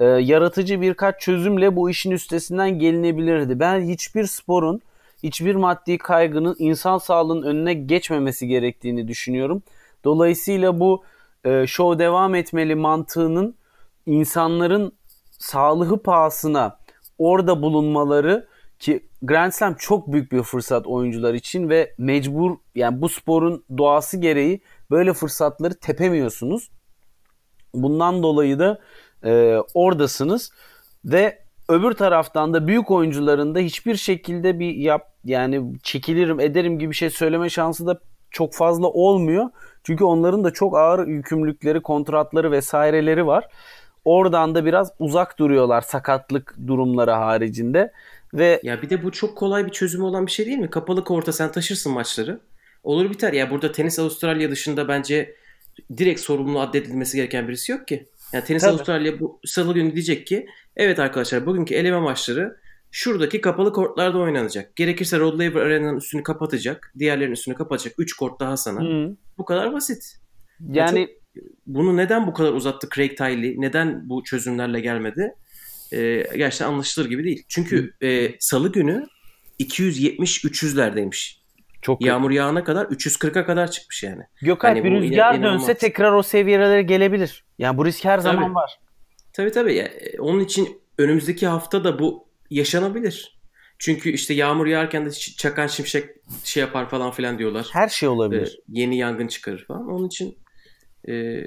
e, 0.00 0.04
yaratıcı 0.04 0.80
birkaç 0.80 1.20
çözümle 1.20 1.76
bu 1.76 1.90
işin 1.90 2.10
üstesinden 2.10 2.78
gelinebilirdi. 2.78 3.60
Ben 3.60 3.80
hiçbir 3.80 4.26
sporun 4.26 4.80
hiçbir 5.22 5.54
maddi 5.54 5.98
kaygının 5.98 6.56
insan 6.58 6.98
sağlığının 6.98 7.42
önüne 7.42 7.74
geçmemesi 7.74 8.46
gerektiğini 8.46 9.08
düşünüyorum. 9.08 9.62
Dolayısıyla 10.04 10.80
bu 10.80 11.04
e, 11.44 11.66
show 11.66 11.98
devam 11.98 12.34
etmeli 12.34 12.74
mantığının 12.74 13.54
insanların 14.06 14.92
sağlığı 15.38 16.02
pahasına 16.02 16.78
orada 17.18 17.62
bulunmaları 17.62 18.48
ki 18.78 19.08
Grand 19.22 19.52
Slam 19.52 19.74
çok 19.74 20.12
büyük 20.12 20.32
bir 20.32 20.42
fırsat 20.42 20.86
oyuncular 20.86 21.34
için 21.34 21.68
ve 21.68 21.94
mecbur 21.98 22.56
yani 22.74 23.00
bu 23.02 23.08
sporun 23.08 23.64
doğası 23.78 24.16
gereği 24.16 24.60
böyle 24.90 25.12
fırsatları 25.12 25.74
tepemiyorsunuz. 25.74 26.70
Bundan 27.74 28.22
dolayı 28.22 28.58
da 28.58 28.80
e, 29.24 29.56
oradasınız 29.74 30.50
ve 31.04 31.38
öbür 31.68 31.92
taraftan 31.92 32.54
da 32.54 32.66
büyük 32.66 32.90
oyuncuların 32.90 33.54
da 33.54 33.58
hiçbir 33.58 33.96
şekilde 33.96 34.58
bir 34.58 34.74
yap 34.74 35.12
yani 35.24 35.72
çekilirim 35.82 36.40
ederim 36.40 36.78
gibi 36.78 36.90
bir 36.90 36.96
şey 36.96 37.10
söyleme 37.10 37.50
şansı 37.50 37.86
da 37.86 38.00
çok 38.30 38.54
fazla 38.54 38.86
olmuyor. 38.86 39.50
Çünkü 39.84 40.04
onların 40.04 40.44
da 40.44 40.50
çok 40.50 40.76
ağır 40.76 41.06
yükümlülükleri, 41.06 41.80
kontratları 41.80 42.52
vesaireleri 42.52 43.26
var. 43.26 43.48
Oradan 44.04 44.54
da 44.54 44.64
biraz 44.64 44.92
uzak 44.98 45.38
duruyorlar 45.38 45.80
sakatlık 45.80 46.56
durumları 46.66 47.10
haricinde 47.10 47.92
ve 48.34 48.60
Ya 48.62 48.82
bir 48.82 48.90
de 48.90 49.02
bu 49.02 49.12
çok 49.12 49.36
kolay 49.36 49.66
bir 49.66 49.70
çözümü 49.70 50.04
olan 50.04 50.26
bir 50.26 50.30
şey 50.30 50.46
değil 50.46 50.58
mi? 50.58 50.70
Kapalı 50.70 51.04
korta 51.04 51.32
sen 51.32 51.52
taşırsın 51.52 51.92
maçları. 51.92 52.40
Olur 52.84 53.10
biter. 53.10 53.32
Ya 53.32 53.50
burada 53.50 53.72
tenis 53.72 53.98
Avustralya 53.98 54.50
dışında 54.50 54.88
bence 54.88 55.34
direkt 55.96 56.20
sorumlu 56.20 56.60
addedilmesi 56.60 57.16
gereken 57.16 57.48
birisi 57.48 57.72
yok 57.72 57.88
ki. 57.88 58.06
Yani 58.32 58.44
tenis 58.44 58.62
Tabii. 58.62 58.72
Avustralya 58.72 59.20
bu 59.20 59.40
salı 59.44 59.74
günü 59.74 59.94
diyecek 59.94 60.26
ki 60.26 60.46
evet 60.76 60.98
arkadaşlar 60.98 61.46
bugünkü 61.46 61.74
eleme 61.74 62.00
maçları 62.00 62.56
şuradaki 62.90 63.40
kapalı 63.40 63.72
kortlarda 63.72 64.18
oynanacak. 64.18 64.76
Gerekirse 64.76 65.18
Rod 65.18 65.40
Laver 65.40 65.60
Arena'nın 65.60 65.96
üstünü 65.96 66.22
kapatacak. 66.22 66.92
Diğerlerinin 66.98 67.32
üstünü 67.32 67.54
kapatacak. 67.54 67.94
3 67.98 68.12
kort 68.12 68.40
daha 68.40 68.56
sana. 68.56 68.80
Hı. 68.80 69.16
Bu 69.38 69.44
kadar 69.44 69.72
basit. 69.72 70.16
yani 70.68 71.08
Bunu 71.66 71.96
neden 71.96 72.26
bu 72.26 72.34
kadar 72.34 72.52
uzattı 72.52 72.88
Craig 72.94 73.16
Tiley? 73.16 73.54
Neden 73.58 74.08
bu 74.08 74.24
çözümlerle 74.24 74.80
gelmedi? 74.80 75.34
Ee, 75.92 76.24
gerçekten 76.36 76.66
anlaşılır 76.66 77.08
gibi 77.08 77.24
değil. 77.24 77.44
Çünkü 77.48 77.94
e, 78.02 78.30
salı 78.40 78.72
günü 78.72 79.06
270-300'lerdeymiş. 79.60 81.38
Çok 81.82 82.04
Yağmur 82.04 82.30
yağana 82.30 82.64
kadar 82.64 82.86
340'a 82.86 83.46
kadar 83.46 83.70
çıkmış 83.70 84.02
yani. 84.02 84.22
Gökalp 84.42 84.70
Hani 84.76 84.84
bir 84.84 84.90
rüzgar 84.90 85.34
ina- 85.34 85.36
dönse 85.36 85.38
inanılmaz. 85.48 85.78
tekrar 85.78 86.12
o 86.12 86.22
seviyelere 86.22 86.82
gelebilir. 86.82 87.44
Yani 87.58 87.78
bu 87.78 87.84
risk 87.86 88.04
her 88.04 88.18
zaman 88.18 88.42
Tabii. 88.44 88.54
var. 88.54 88.78
Tabii 89.32 89.52
tabii. 89.52 89.74
Ya, 89.74 89.84
e, 89.84 90.18
onun 90.20 90.40
için 90.40 90.80
önümüzdeki 90.98 91.46
hafta 91.46 91.84
da 91.84 91.98
bu 91.98 92.26
yaşanabilir. 92.50 93.38
Çünkü 93.78 94.10
işte 94.10 94.34
yağmur 94.34 94.66
yağarken 94.66 95.06
de 95.06 95.10
çakan 95.10 95.66
şimşek 95.66 96.10
şey 96.44 96.60
yapar 96.60 96.88
falan 96.88 97.10
filan 97.10 97.38
diyorlar. 97.38 97.66
Her 97.72 97.88
şey 97.88 98.06
Ee, 98.06 98.10
olabilir. 98.10 98.60
yeni 98.68 98.98
yangın 98.98 99.26
çıkarır 99.26 99.64
falan. 99.64 99.88
Onun 99.90 100.06
için 100.06 100.38
e, 101.08 101.42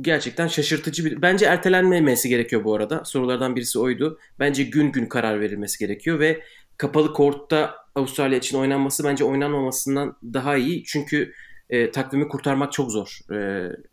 gerçekten 0.00 0.46
şaşırtıcı 0.48 1.04
bir... 1.04 1.22
Bence 1.22 1.46
ertelenmemesi 1.46 2.28
gerekiyor 2.28 2.64
bu 2.64 2.74
arada. 2.74 3.04
Sorulardan 3.04 3.56
birisi 3.56 3.78
oydu. 3.78 4.18
Bence 4.38 4.62
gün 4.62 4.92
gün 4.92 5.06
karar 5.06 5.40
verilmesi 5.40 5.78
gerekiyor 5.78 6.20
ve 6.20 6.40
kapalı 6.76 7.12
kortta 7.12 7.74
Avustralya 7.94 8.38
için 8.38 8.58
oynanması 8.58 9.04
bence 9.04 9.24
oynanmamasından 9.24 10.16
daha 10.22 10.56
iyi. 10.56 10.84
Çünkü 10.84 11.32
e, 11.70 11.90
takvimi 11.90 12.28
kurtarmak 12.28 12.72
çok 12.72 12.90
zor. 12.90 13.18
E, 13.32 13.36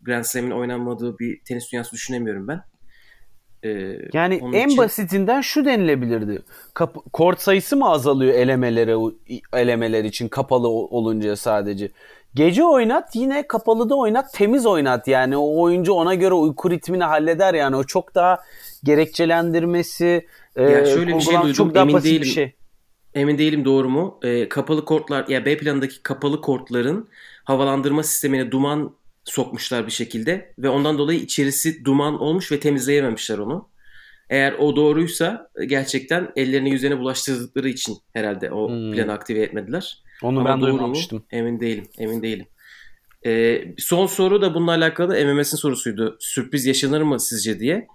Grand 0.02 0.24
Slam'in 0.24 0.50
oynanmadığı 0.50 1.18
bir 1.18 1.40
tenis 1.44 1.72
dünyası 1.72 1.92
düşünemiyorum 1.92 2.48
ben. 2.48 2.60
E, 3.62 3.98
Yani 4.12 4.40
en 4.52 4.66
için- 4.68 4.78
basitinden 4.78 5.40
şu 5.40 5.64
denilebilirdi. 5.64 6.42
Kap- 6.74 7.12
kort 7.12 7.40
sayısı 7.40 7.76
mı 7.76 7.88
azalıyor 7.90 8.34
elemelere 8.34 8.94
elemeler 9.52 10.04
için 10.04 10.28
kapalı 10.28 10.68
olunca 10.68 11.36
sadece? 11.36 11.90
Gece 12.34 12.64
oynat 12.64 13.16
yine 13.16 13.46
kapalıda 13.48 13.94
oynat 13.94 14.32
temiz 14.32 14.66
oynat 14.66 15.08
yani 15.08 15.36
o 15.36 15.60
oyuncu 15.62 15.92
ona 15.92 16.14
göre 16.14 16.34
uyku 16.34 16.70
ritmini 16.70 17.04
halleder 17.04 17.54
yani 17.54 17.76
o 17.76 17.84
çok 17.84 18.14
daha 18.14 18.38
gerekçelendirmesi 18.84 20.26
Ya 20.56 20.80
e, 20.80 20.86
şöyle 20.86 21.16
bir 21.16 21.20
şey 21.20 21.34
duydum, 21.34 21.52
çok 21.52 21.74
daha 21.74 21.82
emin 21.82 21.94
basit 21.94 22.06
bir 22.06 22.10
değilim. 22.10 22.26
şey. 22.34 22.52
Emin 23.14 23.38
değilim 23.38 23.64
doğru 23.64 23.88
mu? 23.88 24.18
Ee, 24.22 24.48
kapalı 24.48 24.84
kortlar 24.84 25.28
ya 25.28 25.44
B 25.44 25.56
planındaki 25.58 26.02
kapalı 26.02 26.40
kortların 26.40 27.08
havalandırma 27.44 28.02
sistemine 28.02 28.50
duman 28.50 28.96
sokmuşlar 29.24 29.86
bir 29.86 29.92
şekilde 29.92 30.54
ve 30.58 30.68
ondan 30.68 30.98
dolayı 30.98 31.20
içerisi 31.20 31.84
duman 31.84 32.20
olmuş 32.20 32.52
ve 32.52 32.60
temizleyememişler 32.60 33.38
onu. 33.38 33.68
Eğer 34.30 34.52
o 34.58 34.76
doğruysa 34.76 35.50
gerçekten 35.66 36.32
ellerini 36.36 36.70
yüzüne 36.70 36.98
bulaştırdıkları 36.98 37.68
için 37.68 37.96
herhalde 38.12 38.50
o 38.50 38.68
Hmm. 38.68 38.92
planı 38.92 39.12
aktive 39.12 39.40
etmediler. 39.40 40.02
Onu 40.22 40.40
Ama 40.40 40.48
ben 40.48 40.60
doğru 40.60 40.72
mu? 40.72 40.78
duymamıştım. 40.78 41.24
Emin 41.30 41.60
değilim. 41.60 41.84
Emin 41.98 42.22
değilim. 42.22 42.46
Ee, 43.26 43.64
son 43.78 44.06
soru 44.06 44.42
da 44.42 44.54
bununla 44.54 44.70
alakalı 44.70 45.24
MMS'in 45.26 45.56
sorusuydu. 45.56 46.16
Sürpriz 46.20 46.66
yaşanır 46.66 47.02
mı 47.02 47.20
sizce 47.20 47.60
diye. 47.60 47.86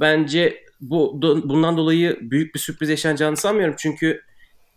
Bence 0.00 0.64
bu 0.80 1.20
bundan 1.22 1.76
dolayı 1.76 2.18
büyük 2.20 2.54
bir 2.54 2.60
sürpriz 2.60 2.88
yaşanacağını 2.88 3.36
sanmıyorum. 3.36 3.74
Çünkü 3.78 4.20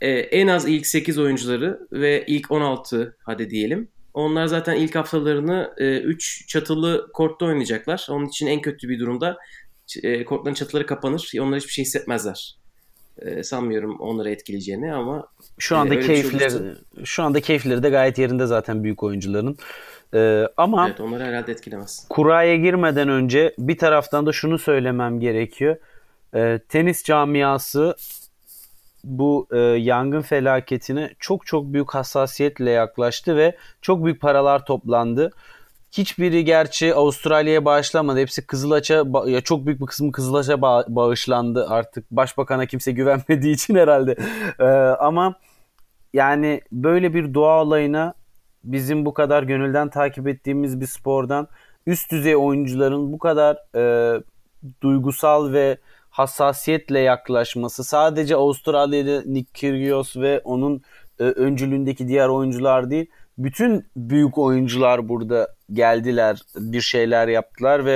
e, 0.04 0.10
en 0.10 0.48
az 0.48 0.68
ilk 0.68 0.88
8 0.88 1.20
oyuncuları 1.20 1.80
ve 1.92 2.24
ilk 2.28 2.52
16 2.52 3.18
hadi 3.24 3.50
diyelim. 3.50 3.88
Onlar 4.13 4.46
zaten 4.46 4.76
ilk 4.76 4.96
haftalarını 4.96 5.74
3 5.78 6.48
çatılı 6.48 7.08
kortta 7.13 7.46
oynayacaklar. 7.46 8.08
Onun 8.10 8.26
için 8.26 8.48
en 8.48 8.62
kötü 8.62 8.89
bir 8.89 9.00
durumda 9.00 9.38
e, 10.04 10.26
kortların 10.26 10.54
çatıları 10.54 10.86
kapanır. 10.86 11.32
Onlar 11.42 11.60
hiçbir 11.60 11.72
şey 11.72 11.86
hissetmezler. 11.86 12.56
E, 13.18 13.44
sanmıyorum 13.44 14.00
onları 14.00 14.30
etkileyeceğini 14.30 14.94
ama 14.94 15.28
Şu 15.60 15.78
anda 15.78 15.94
Ee, 15.94 15.98
öyle 15.98 16.10
bir 16.10 16.16
şey 16.16 16.22
keyifleri 16.22 16.54
olursa- 16.54 17.06
şu 17.06 17.24
anda 17.24 17.42
keyifleri 17.42 17.84
de 17.84 17.89
gayet 17.89 18.18
yerinde 18.18 18.46
zaten 18.46 18.84
büyük 18.84 19.04
oyuncuların. 19.04 19.58
E, 20.13 20.48
ama 20.58 20.88
evet 20.88 21.00
onları 21.00 21.24
herhalde 21.24 21.52
etkilemez. 21.52 22.06
kuraya 22.10 22.56
girmeden 22.56 23.10
önce 23.10 23.54
bir 23.60 23.78
taraftan 23.78 24.26
da 24.26 24.32
şunu 24.32 24.60
söylemem 24.60 25.20
gerekiyor. 25.20 25.76
Ee, 26.36 26.60
tenis 26.70 27.04
camiası 27.04 27.96
bu 29.04 29.48
e, 29.52 29.58
yangın 29.60 30.22
felaketine 30.22 31.10
çok 31.20 31.46
çok 31.46 31.74
büyük 31.74 31.94
hassasiyetle 31.94 32.72
yaklaştı 32.72 33.38
ve 33.38 33.58
çok 33.82 34.06
büyük 34.06 34.22
paralar 34.22 34.66
toplandı. 34.66 35.32
Hiçbiri 35.92 36.46
gerçi 36.46 36.96
Avustralya'ya 36.96 37.66
bağışlamadı. 37.66 38.20
Hepsi 38.20 38.48
Kızılaç'a 38.48 39.04
ya 39.28 39.42
çok 39.42 39.66
büyük 39.66 39.82
bir 39.82 39.86
kısmı 39.86 40.12
Kızılaç'a 40.12 40.54
ba- 40.54 40.96
bağışlandı 40.96 41.68
artık. 41.70 42.12
Başbakan'a 42.12 42.66
kimse 42.66 42.92
güvenmediği 43.00 43.54
için 43.54 43.76
herhalde. 43.76 44.16
Ee, 44.60 44.63
ama 45.00 45.36
yani 46.13 46.62
böyle 46.72 47.13
bir 47.13 47.34
doğa 47.34 47.63
olayına 47.63 48.13
bizim 48.63 49.06
bu 49.06 49.13
kadar 49.13 49.44
gönülden 49.44 49.89
takip 49.89 50.28
ettiğimiz 50.28 50.82
bir 50.82 50.88
spordan 50.88 51.48
üst 51.88 52.12
düzey 52.12 52.36
oyuncuların 52.36 53.13
bu 53.13 53.20
kadar 53.20 53.58
e, 53.76 54.22
duygusal 54.82 55.54
ve 55.54 55.78
hassasiyetle 56.13 56.99
yaklaşması 56.99 57.84
sadece 57.84 58.36
Avustralya'da 58.36 59.21
Nick 59.26 59.52
Kyrgios 59.54 60.17
ve 60.17 60.41
onun 60.43 60.82
e, 61.19 61.23
öncülüğündeki 61.23 62.08
diğer 62.08 62.28
oyuncular 62.28 62.89
değil 62.89 63.06
bütün 63.38 63.86
büyük 63.95 64.38
oyuncular 64.38 65.10
burada 65.10 65.47
geldiler 65.71 66.41
bir 66.56 66.82
şeyler 66.82 67.28
yaptılar 67.28 67.86
ve 67.86 67.95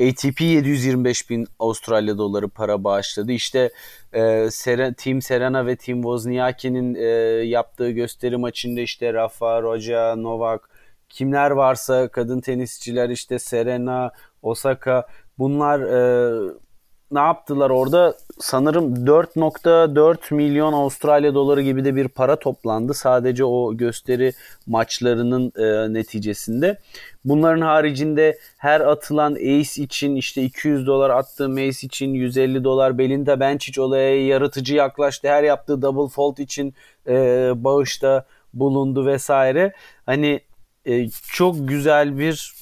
ATP 0.00 0.40
725 0.40 1.30
bin 1.30 1.46
Avustralya 1.58 2.18
doları 2.18 2.48
para 2.48 2.84
bağışladı. 2.84 3.32
İşte 3.32 3.70
e, 4.12 4.50
Seren, 4.50 4.92
Team 4.94 5.22
Serena 5.22 5.66
ve 5.66 5.76
Team 5.76 6.02
Wozniacki'nin 6.02 6.94
e, 6.94 7.04
yaptığı 7.46 7.90
gösteri 7.90 8.36
maçında 8.36 8.80
işte 8.80 9.14
Rafa, 9.14 9.62
Roja, 9.62 10.16
Novak 10.16 10.70
kimler 11.08 11.50
varsa 11.50 12.08
kadın 12.08 12.40
tenisçiler 12.40 13.08
işte 13.10 13.38
Serena, 13.38 14.10
Osaka 14.42 15.06
bunlar 15.38 15.80
e, 15.80 16.65
ne 17.10 17.20
yaptılar 17.20 17.70
orada? 17.70 18.16
Sanırım 18.38 18.94
4.4 19.06 20.34
milyon 20.34 20.72
Avustralya 20.72 21.34
doları 21.34 21.62
gibi 21.62 21.84
de 21.84 21.96
bir 21.96 22.08
para 22.08 22.36
toplandı. 22.36 22.94
Sadece 22.94 23.44
o 23.44 23.76
gösteri 23.76 24.32
maçlarının 24.66 25.52
e, 25.56 25.92
neticesinde. 25.92 26.78
Bunların 27.24 27.60
haricinde 27.60 28.38
her 28.56 28.80
atılan 28.80 29.34
ace 29.34 29.82
için 29.82 30.16
işte 30.16 30.42
200 30.42 30.86
dolar 30.86 31.10
attığım 31.10 31.52
ace 31.52 31.86
için 31.86 32.14
150 32.14 32.64
dolar 32.64 32.98
Belinda 32.98 33.40
Bencic 33.40 33.80
olaya 33.80 34.26
yaratıcı 34.26 34.74
yaklaştı. 34.74 35.28
Her 35.28 35.42
yaptığı 35.42 35.82
double 35.82 36.12
fault 36.14 36.38
için 36.38 36.74
e, 37.08 37.14
bağışta 37.56 38.26
bulundu 38.54 39.06
vesaire. 39.06 39.72
Hani 40.06 40.40
e, 40.86 41.08
çok 41.08 41.68
güzel 41.68 42.18
bir 42.18 42.52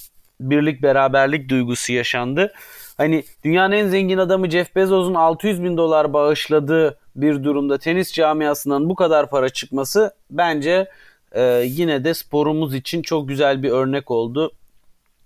birlik 0.40 0.82
beraberlik 0.82 1.48
duygusu 1.48 1.92
yaşandı. 1.92 2.52
Hani 2.96 3.24
dünyanın 3.44 3.72
en 3.72 3.88
zengin 3.88 4.18
adamı 4.18 4.50
Jeff 4.50 4.76
Bezos'un 4.76 5.14
600 5.14 5.62
bin 5.62 5.76
dolar 5.76 6.12
bağışladığı 6.12 6.98
bir 7.16 7.44
durumda 7.44 7.78
tenis 7.78 8.12
camiasından 8.12 8.88
bu 8.88 8.94
kadar 8.94 9.30
para 9.30 9.48
çıkması 9.48 10.14
bence 10.30 10.88
e, 11.32 11.42
yine 11.66 12.04
de 12.04 12.14
sporumuz 12.14 12.74
için 12.74 13.02
çok 13.02 13.28
güzel 13.28 13.62
bir 13.62 13.70
örnek 13.70 14.10
oldu. 14.10 14.52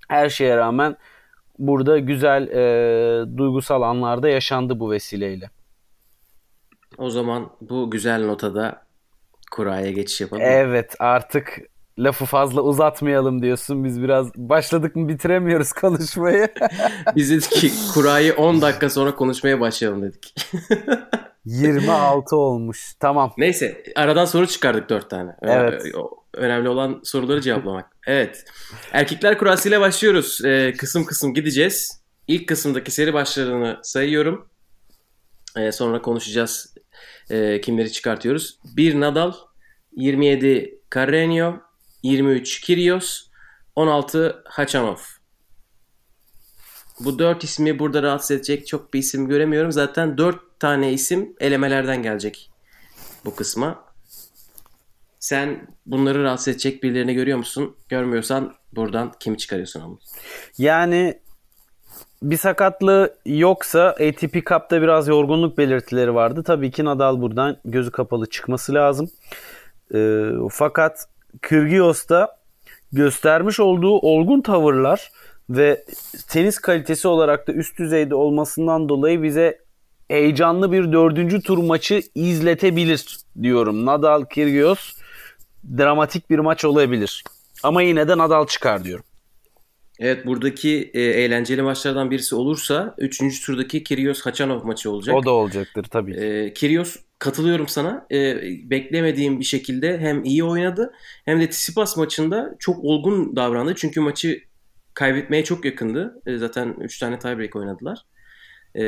Her 0.09 0.29
şeye 0.29 0.57
rağmen 0.57 0.97
burada 1.59 1.99
güzel 1.99 2.49
e, 2.49 3.37
duygusal 3.37 3.83
anlarda 3.83 4.29
yaşandı 4.29 4.81
bu 4.81 4.91
vesileyle. 4.91 5.51
O 6.99 7.11
zaman 7.11 7.51
bu 7.61 7.91
güzel 7.91 8.27
notada 8.27 8.83
kuraya 9.51 9.91
geçiş 9.91 10.21
yapalım. 10.21 10.43
Evet 10.47 10.95
artık 10.99 11.61
lafı 11.99 12.25
fazla 12.25 12.61
uzatmayalım 12.61 13.43
diyorsun. 13.43 13.85
Biz 13.85 14.03
biraz 14.03 14.35
başladık 14.37 14.97
mı 14.97 15.09
bitiremiyoruz 15.09 15.73
konuşmayı. 15.81 16.49
Biz 17.17 17.31
dedik 17.31 17.51
ki 17.51 17.73
kurayı 17.95 18.35
10 18.35 18.63
dakika 18.63 18.91
sonra 18.91 19.15
konuşmaya 19.15 19.61
başlayalım 19.61 20.03
dedik. 20.03 20.35
26 21.45 22.37
olmuş. 22.37 22.95
Tamam. 23.01 23.33
Neyse 23.39 23.83
aradan 23.97 24.25
soru 24.25 24.47
çıkardık 24.47 24.89
4 24.89 25.11
tane. 25.11 25.31
Evet. 25.43 25.83
Önemli 26.35 26.69
olan 26.69 27.01
soruları 27.05 27.41
cevaplamak. 27.41 27.87
Evet. 28.07 28.45
Erkekler 28.93 29.39
kurası 29.39 29.69
ile 29.69 29.81
başlıyoruz. 29.81 30.45
Ee, 30.45 30.75
kısım 30.79 31.05
kısım 31.05 31.35
gideceğiz. 31.35 32.03
İlk 32.29 32.49
kısımdaki 32.49 32.91
seri 32.91 33.15
başlarını 33.15 33.79
sayıyorum. 33.83 34.49
Ee, 35.57 35.73
sonra 35.73 36.03
konuşacağız. 36.03 36.75
Ee, 37.31 37.61
kimleri 37.61 37.93
çıkartıyoruz. 37.93 38.59
1 38.77 39.01
Nadal, 39.01 39.33
27 39.97 40.81
Carreño, 40.91 41.61
23 42.03 42.61
Kyrgios, 42.61 43.29
16 43.77 44.43
Hachanov. 44.45 44.97
Bu 47.01 47.19
dört 47.19 47.45
ismi 47.45 47.79
burada 47.79 48.03
rahatsız 48.03 48.31
edecek 48.31 48.67
çok 48.67 48.95
bir 48.95 48.99
isim 48.99 49.29
göremiyorum. 49.29 49.73
Zaten 49.73 50.19
dört 50.19 50.61
tane 50.61 50.93
isim 50.93 51.37
elemelerden 51.41 52.03
gelecek 52.03 52.51
bu 53.25 53.35
kısma. 53.35 53.85
Sen 55.19 55.67
bunları 55.87 56.23
rahatsız 56.25 56.49
edecek 56.49 56.83
birilerini 56.83 57.15
görüyor 57.15 57.39
musun? 57.39 57.77
Görmüyorsan 57.89 58.55
buradan 58.73 59.13
kimi 59.21 59.39
çıkarıyorsun 59.39 59.81
ama? 59.81 59.99
Yani 60.59 61.21
bir 62.23 62.37
sakatlığı 62.37 63.15
yoksa 63.27 63.89
ATP 63.89 64.47
Cup'ta 64.47 64.83
biraz 64.83 65.09
yorgunluk 65.09 65.59
belirtileri 65.59 66.15
vardı. 66.15 66.43
Tabii 66.43 66.71
ki 66.71 66.85
Nadal 66.85 67.21
buradan 67.21 67.57
gözü 67.65 67.91
kapalı 67.91 68.27
çıkması 68.27 68.75
lazım. 68.75 69.11
Ee, 69.95 70.31
fakat 70.51 71.09
Kyrgios'ta 71.43 72.39
göstermiş 72.93 73.61
olduğu 73.61 73.99
olgun 73.99 74.41
tavırlar 74.41 75.11
ve 75.51 75.85
tenis 76.29 76.59
kalitesi 76.59 77.09
olarak 77.09 77.49
da 77.49 77.53
üst 77.53 77.79
düzeyde 77.79 78.15
olmasından 78.15 78.89
dolayı 78.89 79.23
bize 79.23 79.59
heyecanlı 80.09 80.73
bir 80.73 80.93
dördüncü 80.93 81.43
tur 81.43 81.59
maçı 81.59 82.03
izletebilir 82.15 83.19
diyorum. 83.43 83.87
Nadal 83.87 84.25
Kyrgios 84.25 84.93
dramatik 85.79 86.31
bir 86.31 86.39
maç 86.39 86.65
olabilir. 86.65 87.25
Ama 87.63 87.83
yine 87.83 88.09
de 88.09 88.19
Nadal 88.19 88.47
çıkar 88.47 88.85
diyorum. 88.85 89.05
Evet 89.99 90.27
buradaki 90.27 90.91
e, 90.95 91.01
eğlenceli 91.01 91.63
maçlardan 91.63 92.11
birisi 92.11 92.35
olursa 92.35 92.95
3. 92.99 93.45
turdaki 93.47 93.85
Kyrgios 93.85 94.21
Hachanov 94.21 94.65
maçı 94.65 94.91
olacak. 94.91 95.17
O 95.17 95.25
da 95.25 95.31
olacaktır 95.31 95.85
tabii. 95.91 96.15
E, 96.15 96.53
Kyrgios 96.55 96.97
katılıyorum 97.19 97.69
sana. 97.69 98.07
E, 98.13 98.41
beklemediğim 98.71 99.41
bir 99.41 99.45
şekilde 99.45 99.99
hem 99.99 100.25
iyi 100.25 100.45
oynadı 100.45 100.93
hem 101.25 101.41
de 101.41 101.51
Tsitsipas 101.51 101.97
maçında 101.97 102.57
çok 102.59 102.85
olgun 102.85 103.37
davrandı. 103.37 103.75
Çünkü 103.77 104.01
maçı 104.01 104.41
kaybetmeye 104.95 105.45
çok 105.45 105.65
yakındı. 105.65 106.23
E, 106.27 106.39
zaten 106.39 106.77
3 106.81 106.99
tane 106.99 107.19
tiebreak 107.19 107.57
oynadılar. 107.57 107.99
E, 108.77 108.83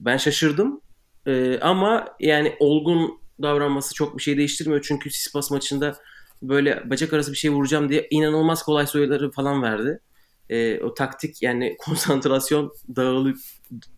ben 0.00 0.16
şaşırdım. 0.16 0.80
E, 1.26 1.58
ama 1.60 2.08
yani 2.20 2.56
olgun 2.60 3.20
davranması 3.42 3.94
çok 3.94 4.18
bir 4.18 4.22
şey 4.22 4.36
değiştirmiyor. 4.36 4.82
Çünkü 4.82 5.10
Tsitsipas 5.10 5.50
maçında 5.50 5.96
böyle 6.42 6.90
bacak 6.90 7.12
arası 7.12 7.32
bir 7.32 7.36
şey 7.36 7.50
vuracağım 7.50 7.88
diye 7.88 8.06
inanılmaz 8.10 8.62
kolay 8.62 8.86
sayıları 8.86 9.30
falan 9.30 9.62
verdi. 9.62 10.00
E, 10.50 10.80
o 10.80 10.94
taktik 10.94 11.42
yani 11.42 11.76
konsantrasyon 11.78 12.72
dağılıp 12.96 13.36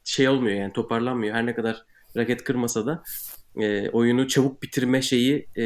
şey 0.05 0.29
olmuyor 0.29 0.57
yani 0.57 0.73
toparlanmıyor. 0.73 1.35
Her 1.35 1.47
ne 1.47 1.55
kadar 1.55 1.85
raket 2.17 2.45
kırmasa 2.45 2.87
da 2.87 3.03
e, 3.57 3.91
oyunu 3.91 4.29
çabuk 4.29 4.63
bitirme 4.63 5.03
şeyi 5.03 5.49
e, 5.57 5.65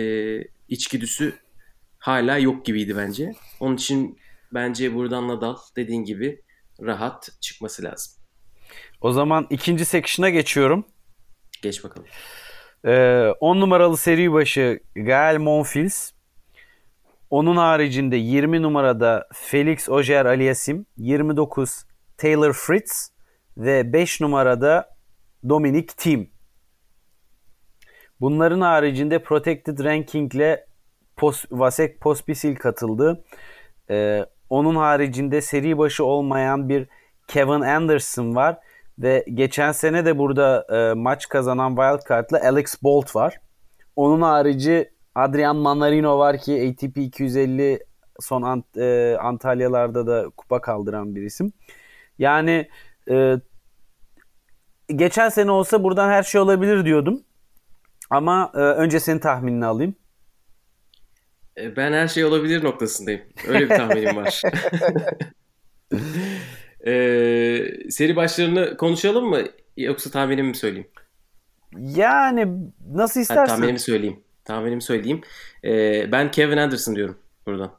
içgüdüsü 0.69 1.35
hala 1.99 2.39
yok 2.39 2.65
gibiydi 2.65 2.97
bence. 2.97 3.33
Onun 3.61 3.77
için 3.77 4.19
bence 4.55 4.95
buradan 4.95 5.29
Nadal 5.29 5.57
dediğin 5.77 6.05
gibi 6.05 6.43
rahat 6.83 7.29
çıkması 7.41 7.83
lazım. 7.83 8.13
O 9.01 9.13
zaman 9.13 9.47
ikinci 9.51 9.85
section'a 9.85 10.31
geçiyorum. 10.31 10.87
Geç 11.63 11.85
bakalım. 11.85 12.07
10 12.85 12.91
ee, 12.91 13.61
numaralı 13.61 13.97
seri 13.97 14.33
başı 14.33 14.81
Gael 14.97 15.39
Monfils. 15.39 16.13
Onun 17.31 17.57
haricinde 17.57 18.17
20 18.17 18.63
numarada 18.63 19.29
Felix 19.35 19.89
Ojer 19.89 20.27
Aliasim, 20.27 20.87
29 20.97 21.85
Taylor 22.17 22.53
Fritz 22.53 23.11
ve 23.57 23.93
5 23.93 24.21
numarada 24.21 24.97
Dominic 25.49 25.87
Thiem. 25.97 26.36
Bunların 28.21 28.61
haricinde 28.61 29.23
Protected 29.23 29.85
Ranking 29.85 30.35
ile 30.35 30.67
Pos 31.17 31.45
Vasek 31.51 32.01
Pospisil 32.01 32.57
katıldı. 32.57 33.25
Ee, 33.91 34.27
onun 34.51 34.77
haricinde 34.77 35.41
seri 35.41 35.79
başı 35.79 36.05
olmayan 36.05 36.69
bir 36.69 36.89
Kevin 37.29 37.61
Anderson 37.61 38.35
var. 38.35 38.59
Ve 38.99 39.25
geçen 39.35 39.73
sene 39.73 40.05
de 40.05 40.19
burada 40.19 40.67
e, 40.77 40.95
maç 40.95 41.29
kazanan 41.29 41.71
wildcard'la 41.71 42.41
Alex 42.49 42.83
Bolt 42.83 43.17
var. 43.17 43.41
Onun 43.97 44.23
harici 44.23 44.91
Adrian 45.15 45.57
Manarino 45.57 46.19
var 46.19 46.39
ki 46.39 46.69
ATP 46.73 46.97
250 46.97 47.79
son 48.21 48.43
Ant, 48.43 48.77
e, 48.77 49.17
Antalyalarda 49.21 50.07
da 50.07 50.31
kupa 50.37 50.61
kaldıran 50.61 51.15
bir 51.15 51.23
isim. 51.23 51.53
Yani 52.19 52.69
e, 53.11 53.37
geçen 54.89 55.29
sene 55.29 55.51
olsa 55.51 55.85
buradan 55.85 56.09
her 56.11 56.23
şey 56.23 56.41
olabilir 56.41 56.85
diyordum. 56.85 57.23
Ama 58.11 58.53
e, 58.55 58.59
önce 58.59 59.01
senin 59.01 59.19
tahminini 59.19 59.67
alayım. 59.67 59.95
E, 61.59 61.77
ben 61.77 61.93
her 61.93 62.09
şey 62.09 62.25
olabilir 62.25 62.65
noktasındayım. 62.65 63.21
Öyle 63.49 63.61
bir 63.61 63.77
tahminim 63.77 64.17
var. 64.17 64.43
ee, 66.87 67.67
seri 67.91 68.17
başlarını 68.17 68.77
konuşalım 68.77 69.29
mı? 69.29 69.43
Yoksa 69.77 70.11
tahminimi 70.11 70.49
mi 70.49 70.57
söyleyeyim? 70.57 70.89
Yani 71.79 72.49
nasıl 72.91 73.21
istersen. 73.21 73.41
Hadi 73.41 73.51
tahminimi 73.51 73.79
söyleyeyim. 73.79 74.21
Tahminimi 74.45 74.83
söyleyeyim. 74.83 75.21
Ee, 75.65 76.13
ben 76.13 76.31
Kevin 76.31 76.57
Anderson 76.57 76.97
diyorum 76.97 77.19
buradan. 77.47 77.73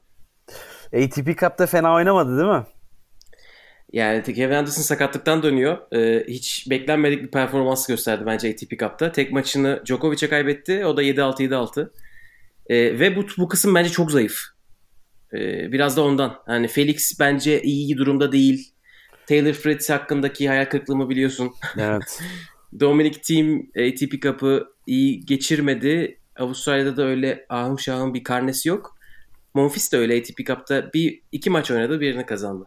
ATP 0.88 1.40
Cup'ta 1.40 1.66
fena 1.66 1.94
oynamadı 1.94 2.38
değil 2.38 2.50
mi? 2.50 2.66
Yani 3.94 4.24
Kevin 4.24 4.54
Anderson 4.54 4.82
sakatlıktan 4.82 5.44
dönüyor. 5.44 5.78
Ee, 5.96 6.26
hiç 6.28 6.68
beklenmedik 6.70 7.24
bir 7.24 7.32
performans 7.32 7.88
gösterdi 7.88 8.24
bence 8.26 8.50
ATP 8.50 8.80
Cup'ta. 8.80 9.12
Tek 9.12 9.32
maçını 9.32 9.82
Djokovic'e 9.86 10.30
kaybetti. 10.30 10.86
O 10.86 10.98
da 10.98 11.04
7-6 11.04 11.44
7-6. 11.44 11.92
Ee, 12.70 13.00
ve 13.00 13.16
bu 13.16 13.26
bu 13.38 13.48
kısım 13.48 13.76
bence 13.76 13.90
çok 13.90 14.12
zayıf. 14.12 14.40
Ee, 15.34 15.72
biraz 15.72 15.98
da 15.98 16.04
ondan. 16.04 16.36
Yani 16.48 16.68
Felix 16.68 17.20
bence 17.20 17.62
iyi 17.62 17.98
durumda 17.98 18.32
değil. 18.32 18.74
Taylor 19.28 19.54
Fritz 19.54 19.90
hakkındaki 19.90 20.48
hayal 20.50 20.66
kırıklığımı 20.66 21.10
biliyorsun. 21.10 21.54
Evet. 21.78 22.22
Dominic 22.80 23.22
Thiem 23.22 23.60
ATP 23.60 24.22
Cup'ı 24.22 24.68
iyi 24.88 25.26
geçirmedi. 25.26 26.20
Avustralya'da 26.36 26.98
da 26.98 27.04
öyle 27.04 27.46
ahım 27.50 27.80
şahım 27.80 28.14
bir 28.14 28.24
karnesi 28.24 28.70
yok. 28.70 28.98
Monfils 29.54 29.92
de 29.92 29.98
öyle 29.98 30.20
ATP 30.20 30.38
Cup'ta 30.38 30.94
bir 30.94 31.22
iki 31.32 31.50
maç 31.50 31.72
oynadı 31.72 32.00
birini 32.00 32.26
kazandı. 32.26 32.66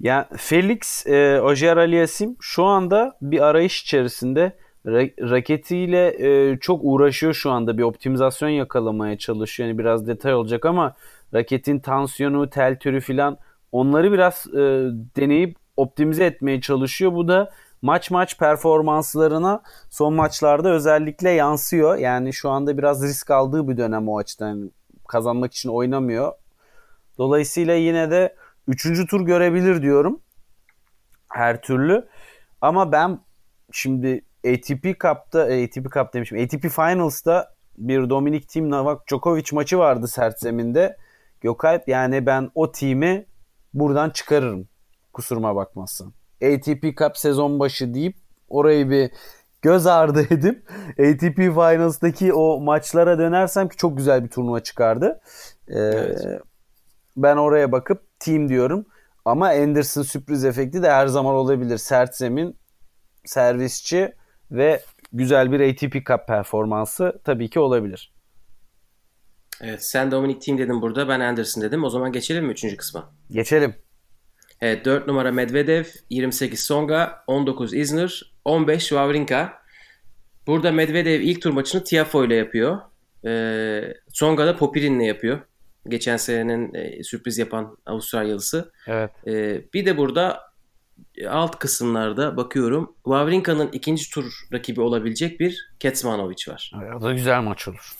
Ya 0.00 0.28
Felix 0.36 1.06
e, 1.06 1.40
Ojer 1.40 1.76
Aliasim 1.76 2.36
şu 2.40 2.64
anda 2.64 3.16
bir 3.22 3.40
arayış 3.40 3.82
içerisinde 3.82 4.52
Ra- 4.86 5.30
raketiyle 5.30 6.06
e, 6.52 6.58
çok 6.58 6.80
uğraşıyor 6.84 7.34
şu 7.34 7.50
anda 7.50 7.78
bir 7.78 7.82
optimizasyon 7.82 8.48
yakalamaya 8.48 9.18
çalışıyor. 9.18 9.68
Yani 9.68 9.78
biraz 9.78 10.06
detay 10.06 10.34
olacak 10.34 10.66
ama 10.66 10.94
raketin 11.34 11.78
tansiyonu, 11.78 12.50
tel 12.50 12.78
türü 12.78 13.00
filan 13.00 13.38
onları 13.72 14.12
biraz 14.12 14.46
e, 14.54 14.58
deneyip 15.16 15.56
optimize 15.76 16.24
etmeye 16.24 16.60
çalışıyor. 16.60 17.14
Bu 17.14 17.28
da 17.28 17.50
maç 17.82 18.10
maç 18.10 18.38
performanslarına 18.38 19.62
son 19.90 20.14
maçlarda 20.14 20.70
özellikle 20.70 21.30
yansıyor. 21.30 21.96
Yani 21.96 22.32
şu 22.32 22.50
anda 22.50 22.78
biraz 22.78 23.02
risk 23.02 23.30
aldığı 23.30 23.68
bir 23.68 23.76
dönem 23.76 24.08
o 24.08 24.18
açıdan. 24.18 24.70
Kazanmak 25.08 25.52
için 25.52 25.68
oynamıyor. 25.68 26.32
Dolayısıyla 27.18 27.74
yine 27.74 28.10
de 28.10 28.34
3. 28.68 29.06
tur 29.06 29.20
görebilir 29.20 29.82
diyorum. 29.82 30.20
Her 31.28 31.62
türlü. 31.62 32.08
Ama 32.60 32.92
ben 32.92 33.18
şimdi 33.72 34.24
ATP 34.46 34.84
Cup'ta 34.84 35.42
ATP 35.42 35.92
Cup 35.94 36.14
demişim. 36.14 36.44
ATP 36.44 36.68
Finals'ta 36.68 37.54
bir 37.78 38.10
Dominic 38.10 38.46
Thiem 38.46 38.70
Novak 38.70 39.08
Djokovic 39.08 39.44
maçı 39.52 39.78
vardı 39.78 40.08
sert 40.08 40.40
zeminde. 40.40 40.96
Gökalp 41.40 41.88
yani 41.88 42.26
ben 42.26 42.50
o 42.54 42.72
team'i 42.72 43.26
buradan 43.74 44.10
çıkarırım. 44.10 44.68
Kusuruma 45.12 45.56
bakmazsan. 45.56 46.12
ATP 46.42 46.98
Cup 46.98 47.16
sezon 47.16 47.58
başı 47.58 47.94
deyip 47.94 48.16
orayı 48.48 48.90
bir 48.90 49.10
göz 49.62 49.86
ardı 49.86 50.20
edip 50.30 50.70
ATP 50.90 51.36
Finals'taki 51.36 52.32
o 52.32 52.60
maçlara 52.60 53.18
dönersem 53.18 53.68
ki 53.68 53.76
çok 53.76 53.96
güzel 53.96 54.24
bir 54.24 54.28
turnuva 54.28 54.60
çıkardı. 54.60 55.20
Ee, 55.68 55.78
Evet. 55.78 56.40
Ben 57.22 57.36
oraya 57.36 57.72
bakıp 57.72 58.02
team 58.18 58.48
diyorum. 58.48 58.86
Ama 59.24 59.48
Anderson 59.48 60.02
sürpriz 60.02 60.44
efekti 60.44 60.82
de 60.82 60.90
her 60.90 61.06
zaman 61.06 61.34
olabilir. 61.34 61.78
Sert 61.78 62.16
zemin, 62.16 62.56
servisçi 63.24 64.14
ve 64.50 64.82
güzel 65.12 65.52
bir 65.52 65.60
ATP 65.60 66.06
Cup 66.06 66.26
performansı 66.26 67.20
tabii 67.24 67.50
ki 67.50 67.60
olabilir. 67.60 68.12
Evet 69.60 69.84
sen 69.84 70.10
Dominic 70.10 70.38
Thiem 70.38 70.58
dedin 70.58 70.82
burada 70.82 71.08
ben 71.08 71.20
Anderson 71.20 71.62
dedim. 71.62 71.84
O 71.84 71.90
zaman 71.90 72.12
geçelim 72.12 72.44
mi 72.44 72.52
3. 72.52 72.76
kısma? 72.76 73.12
Geçelim. 73.30 73.74
Evet 74.60 74.84
4 74.84 75.06
numara 75.06 75.32
Medvedev, 75.32 75.84
28 76.10 76.60
Songa, 76.60 77.24
19 77.26 77.74
Isner, 77.74 78.32
15 78.44 78.88
Wawrinka. 78.88 79.52
Burada 80.46 80.72
Medvedev 80.72 81.20
ilk 81.20 81.42
tur 81.42 81.50
maçını 81.50 81.84
Tiafoe 81.84 82.26
ile 82.26 82.34
yapıyor. 82.34 82.78
Ee, 83.26 83.94
Songa 84.12 84.46
da 84.46 84.56
Popirin'le 84.56 85.00
yapıyor. 85.00 85.40
Geçen 85.88 86.16
senenin 86.16 86.74
e, 86.74 87.02
sürpriz 87.02 87.38
yapan 87.38 87.76
Avustralyalısı. 87.86 88.72
Evet. 88.86 89.10
Ee, 89.26 89.64
bir 89.74 89.86
de 89.86 89.96
burada 89.96 90.48
alt 91.28 91.58
kısımlarda 91.58 92.36
bakıyorum. 92.36 92.94
Wawrinka'nın 93.04 93.68
ikinci 93.72 94.10
tur 94.10 94.32
rakibi 94.52 94.80
olabilecek 94.80 95.40
bir 95.40 95.70
Kecmanovic 95.80 96.44
var. 96.48 96.72
O 96.96 97.02
da 97.02 97.12
güzel 97.12 97.42
maç 97.42 97.68
olur. 97.68 97.92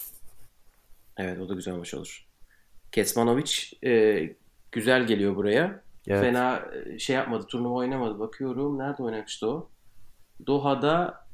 Evet 1.17 1.41
o 1.41 1.49
da 1.49 1.55
güzel 1.55 1.75
maç 1.75 1.95
olur. 1.95 2.27
Kecmanovic 2.93 3.53
e, 3.85 4.23
güzel 4.73 5.07
geliyor 5.07 5.37
buraya. 5.37 5.83
Evet. 6.09 6.21
Fena 6.21 6.63
e, 6.87 6.99
şey 6.99 7.17
yapmadı. 7.17 7.47
Turnuva 7.47 7.75
oynamadı. 7.75 8.19
Bakıyorum. 8.19 8.79
Nerede 8.79 9.03
oynamıştı 9.03 9.49
o? 9.49 9.71
Doha'da 10.47 11.27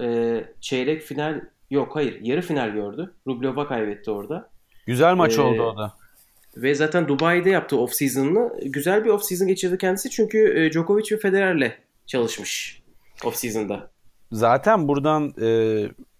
e, 0.00 0.44
çeyrek 0.60 1.02
final 1.02 1.40
yok 1.70 1.96
hayır 1.96 2.20
yarı 2.22 2.42
final 2.42 2.70
gördü. 2.70 3.14
Rublev'a 3.26 3.68
kaybetti 3.68 4.10
orada. 4.10 4.51
Güzel 4.86 5.14
maç 5.14 5.38
Ee, 5.38 5.40
oldu 5.40 5.62
o 5.62 5.76
da. 5.76 5.92
Ve 6.56 6.74
zaten 6.74 7.08
Dubai'de 7.08 7.50
yaptı 7.50 7.78
off 7.78 7.92
season'ını. 7.94 8.52
Güzel 8.64 9.04
bir 9.04 9.10
off 9.10 9.24
season 9.24 9.48
geçirdi 9.48 9.78
kendisi. 9.78 10.10
Çünkü 10.10 10.64
e, 10.64 10.72
Djokovic 10.72 11.04
ve 11.12 11.16
Federer'le 11.16 11.72
çalışmış 12.06 12.82
off 13.24 13.36
season'da. 13.36 13.90
Zaten 14.32 14.88
buradan 14.88 15.34
e, 15.40 15.48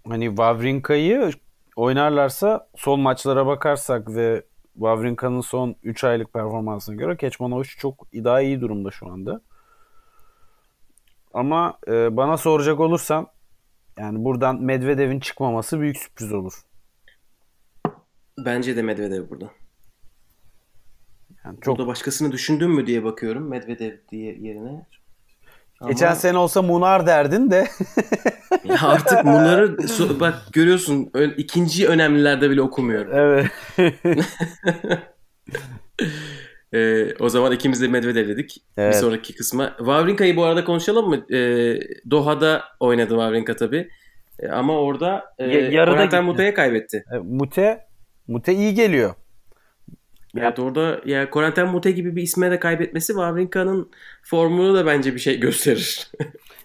hani 0.09 0.27
Wawrinka'yı 0.27 1.31
oynarlarsa 1.77 2.69
son 2.77 3.01
maçlara 3.01 3.47
bakarsak 3.47 4.09
ve 4.15 4.43
Wawrinka'nın 4.75 5.41
son 5.41 5.77
3 5.83 6.05
aylık 6.05 6.33
performansına 6.33 6.95
göre 6.95 7.17
Keçmanovic 7.17 7.69
çok 7.79 8.07
daha 8.15 8.41
iyi 8.41 8.61
durumda 8.61 8.91
şu 8.91 9.07
anda. 9.07 9.41
Ama 11.35 11.79
e, 11.89 12.17
bana 12.17 12.37
soracak 12.37 12.81
olursan 12.81 13.27
yani 13.99 14.25
buradan 14.25 14.63
Medvedev'in 14.63 15.21
çıkmaması 15.21 15.81
büyük 15.81 15.97
sürpriz 15.97 16.33
olur. 16.33 16.53
Bence 18.39 18.77
de 18.77 18.83
Medvedev 18.83 19.31
burada. 19.31 19.51
Yani 21.45 21.59
çok 21.61 21.79
Burada 21.79 21.89
başkasını 21.89 22.33
düşündün 22.33 22.71
mü 22.71 22.87
diye 22.87 23.05
bakıyorum. 23.05 23.49
Medvedev 23.49 23.93
diye 24.11 24.35
yerine. 24.41 24.87
Ama 25.81 25.91
geçen 25.91 26.15
sene 26.15 26.39
olsa 26.39 26.63
Munar 26.63 27.07
derdin 27.07 27.51
de 27.51 27.57
ya 28.65 28.77
artık 28.83 29.25
bunları 29.25 29.67
so- 29.67 30.21
bak 30.21 30.35
görüyorsun 30.53 31.11
ikinci 31.37 31.89
önemlilerde 31.89 32.51
bile 32.51 32.63
okumuyorum. 32.63 33.13
evet. 33.15 33.47
Ee, 36.75 37.15
o 37.21 37.29
zaman 37.29 37.53
ikimiz 37.53 37.83
de 37.83 37.89
Medvedev 37.89 38.29
dedik. 38.29 38.63
Evet. 38.77 38.95
Bir 38.95 38.99
sonraki 38.99 39.35
kısma. 39.35 39.75
Wawrinka'yı 39.79 40.37
bu 40.37 40.45
arada 40.45 40.65
konuşalım 40.65 41.09
mı? 41.09 41.35
Ee, 41.37 41.79
Doha'da 42.11 42.63
oynadı 42.81 43.09
Wawrinka 43.09 43.57
tabii. 43.57 43.89
Ee, 44.41 44.49
ama 44.49 44.79
orada 44.81 45.25
e, 45.39 45.45
Ya- 45.47 45.71
yarıda 45.71 46.05
gitti. 46.05 46.21
Moutet'e 46.21 46.55
kaybetti. 46.55 47.05
E, 47.15 47.19
Mute 47.19 47.87
Mute 48.33 48.55
iyi 48.55 48.75
geliyor. 48.75 49.15
Evet 50.39 50.59
orada 50.59 51.01
ya 51.05 51.31
Corentin 51.33 51.67
Moutet 51.67 51.97
gibi 51.97 52.17
bir 52.17 52.23
isme 52.23 52.51
de 52.51 52.59
kaybetmesi 52.59 53.07
Wawrinka'nın 53.07 53.91
formunu 54.23 54.75
da 54.75 54.87
bence 54.87 55.15
bir 55.15 55.21
şey 55.21 55.41
gösterir. 55.41 56.11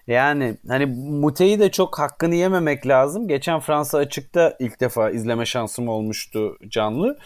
Yani 0.07 0.57
hani 0.67 0.85
Mute'yi 0.95 1.59
de 1.59 1.71
çok 1.71 1.99
hakkını 1.99 2.35
yememek 2.35 2.87
lazım. 2.87 3.27
Geçen 3.27 3.59
Fransa 3.59 3.97
açıkta 3.97 4.55
ilk 4.59 4.79
defa 4.79 5.09
izleme 5.09 5.45
şansım 5.45 5.87
olmuştu 5.87 6.57
canlı. 6.69 7.17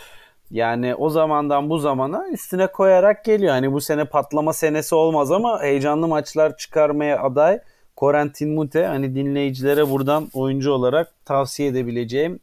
Yani 0.52 0.96
o 0.96 1.10
zamandan 1.10 1.70
bu 1.70 1.78
zamana 1.78 2.28
üstüne 2.30 2.68
koyarak 2.68 3.26
geliyor. 3.26 3.52
Hani 3.52 3.72
bu 3.72 3.82
sene 3.82 4.06
patlama 4.06 4.54
senesi 4.54 4.96
olmaz 4.96 5.32
ama 5.32 5.62
heyecanlı 5.62 6.08
maçlar 6.08 6.58
çıkarmaya 6.58 7.20
aday. 7.24 7.60
Corentin 7.98 8.54
Mute 8.54 8.86
hani 8.86 9.16
dinleyicilere 9.16 9.90
buradan 9.90 10.28
oyuncu 10.34 10.72
olarak 10.72 11.26
tavsiye 11.26 11.70
edebileceğim 11.70 12.40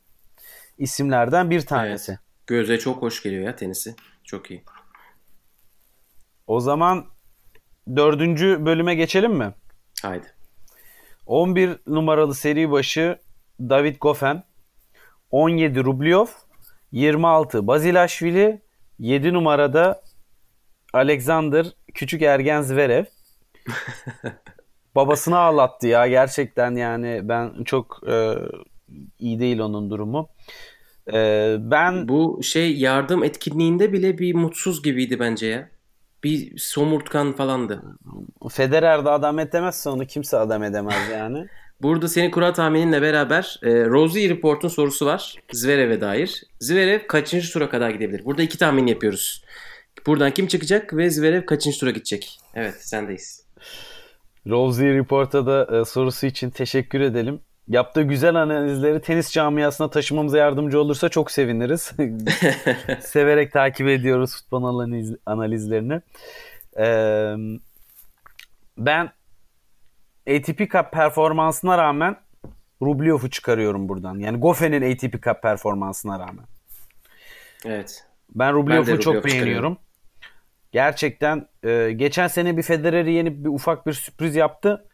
isimlerden 0.79 1.51
bir 1.51 1.61
tanesi. 1.61 2.19
Göze 2.47 2.79
çok 2.79 3.03
hoş 3.03 3.23
geliyor 3.23 3.45
ya 3.45 3.57
tenisi. 3.57 3.95
Çok 4.25 4.51
iyi. 4.51 4.65
O 6.47 6.61
zaman 6.61 7.07
dördüncü 7.97 8.67
bölüme 8.67 8.95
geçelim 8.95 9.33
mi? 9.33 9.55
Haydi. 10.03 10.27
11 11.27 11.77
numaralı 11.87 12.35
seri 12.35 12.71
başı 12.71 13.19
David 13.61 13.97
Goffin, 14.01 14.43
17 15.31 15.85
Rublev, 15.85 16.27
26 16.93 17.67
Bazilashvili, 17.67 18.63
7 18.99 19.33
numarada 19.33 20.03
Alexander 20.93 21.67
Küçük 21.95 22.23
Ergen 22.23 22.63
Zverev. 22.63 23.05
Babasını 24.95 25.39
ağlattı 25.39 25.87
ya 25.87 26.07
gerçekten 26.07 26.75
yani 26.75 27.21
ben 27.23 27.65
çok 27.65 28.01
e, 28.09 28.35
iyi 29.19 29.41
değil 29.41 29.59
onun 29.59 29.91
durumu. 29.91 30.29
E, 31.13 31.57
ben 31.59 32.09
Bu 32.09 32.41
şey 32.43 32.77
yardım 32.77 33.25
etkinliğinde 33.25 33.93
bile 33.93 34.19
bir 34.19 34.35
mutsuz 34.35 34.83
gibiydi 34.83 35.19
bence 35.21 35.47
ya. 35.47 35.69
Bir 36.25 36.59
somurtkan 36.59 37.33
falandı. 37.33 37.83
Federer'de 38.51 39.11
adam 39.11 39.39
edemezse 39.39 39.91
onu 39.91 40.07
kimse 40.07 40.37
adam 40.37 40.63
edemez 40.63 41.09
yani. 41.13 41.47
Burada 41.83 42.09
senin 42.09 42.31
kura 42.31 42.53
tahmininle 42.53 43.03
beraber 43.03 43.61
e, 43.63 43.85
Rosie 43.87 44.29
Report'un 44.29 44.69
sorusu 44.69 45.07
var. 45.07 45.35
Zverev'e 45.53 46.01
dair. 46.01 46.45
Zverev 46.61 47.07
kaçıncı 47.07 47.53
tura 47.53 47.71
kadar 47.71 47.91
gidebilir? 47.91 48.25
Burada 48.25 48.43
iki 48.43 48.59
tahmin 48.59 48.87
yapıyoruz. 48.87 49.45
Buradan 50.07 50.31
kim 50.31 50.47
çıkacak 50.47 50.97
ve 50.97 51.11
Zverev 51.11 51.47
kaçıncı 51.47 51.81
tura 51.81 51.91
gidecek? 51.91 52.39
Evet 52.55 52.75
sendeyiz. 52.75 53.47
Rosie 54.47 54.95
Report'a 54.95 55.47
da 55.47 55.81
e, 55.81 55.85
sorusu 55.85 56.27
için 56.27 56.51
teşekkür 56.51 57.01
edelim. 57.01 57.41
Yaptığı 57.69 58.03
güzel 58.03 58.35
analizleri 58.35 59.01
tenis 59.01 59.33
camiasına 59.33 59.91
taşımamıza 59.91 60.39
yardımcı 60.39 60.81
olursa 60.81 61.09
çok 61.09 61.31
seviniriz. 61.31 61.93
Severek 63.01 63.53
takip 63.53 63.89
ediyoruz 63.89 64.37
futbol 64.37 64.65
analiz, 64.65 65.17
analizlerini. 65.27 66.01
Ee, 66.79 67.35
ben 68.79 69.11
ATP 70.31 70.59
Cup 70.59 70.93
performansına 70.93 71.79
rağmen 71.79 72.17
Rublev'u 72.83 73.31
çıkarıyorum 73.31 73.89
buradan. 73.89 74.19
Yani 74.19 74.39
Goffen'in 74.39 74.93
ATP 74.93 75.23
Cup 75.23 75.43
performansına 75.43 76.19
rağmen. 76.19 76.45
Evet. 77.65 78.05
Ben 78.35 78.55
Rublev'u 78.55 79.01
çok 79.01 79.25
beğeniyorum. 79.25 79.79
Gerçekten 80.73 81.49
e, 81.65 81.93
geçen 81.97 82.29
sene 82.29 82.57
bir 82.57 82.63
Federer'i 82.63 83.13
yenip 83.13 83.45
bir 83.45 83.49
ufak 83.49 83.87
bir 83.87 83.93
sürpriz 83.93 84.37
yaptı. 84.37 84.88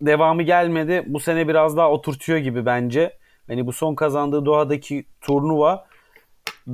Devamı 0.00 0.42
gelmedi. 0.42 1.04
Bu 1.06 1.20
sene 1.20 1.48
biraz 1.48 1.76
daha 1.76 1.90
oturtuyor 1.90 2.38
gibi 2.38 2.66
bence. 2.66 3.18
Hani 3.46 3.66
bu 3.66 3.72
son 3.72 3.94
kazandığı 3.94 4.46
Doha'daki 4.46 5.04
turnuva 5.20 5.86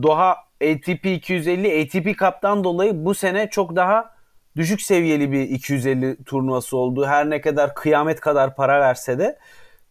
Doha 0.03 0.37
ATP 0.62 1.07
250 1.07 1.83
ATP 1.83 2.18
Cup'tan 2.18 2.64
dolayı 2.64 3.05
bu 3.05 3.14
sene 3.14 3.51
çok 3.51 3.77
daha 3.77 4.14
düşük 4.57 4.83
seviyeli 4.83 5.33
bir 5.33 5.41
250 5.41 6.25
turnuvası 6.25 6.77
oldu. 6.77 7.07
Her 7.07 7.31
ne 7.31 7.41
kadar 7.41 7.75
kıyamet 7.75 8.20
kadar 8.20 8.57
para 8.57 8.81
verse 8.81 9.18
de 9.18 9.39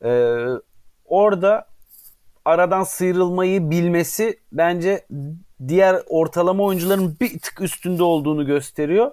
e, 0.03 0.11
orada 1.05 1.67
aradan 2.45 2.83
sıyrılmayı 2.83 3.71
bilmesi 3.71 4.39
bence 4.51 5.05
diğer 5.67 6.01
ortalama 6.07 6.63
oyuncuların 6.63 7.17
bir 7.21 7.39
tık 7.39 7.61
üstünde 7.61 8.03
olduğunu 8.03 8.45
gösteriyor. 8.45 9.11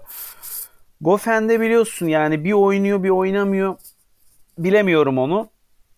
Goffen'de 1.00 1.60
biliyorsun 1.60 2.06
yani 2.06 2.44
bir 2.44 2.52
oynuyor 2.52 3.02
bir 3.02 3.10
oynamıyor. 3.10 3.76
Bilemiyorum 4.58 5.18
onu. 5.18 5.48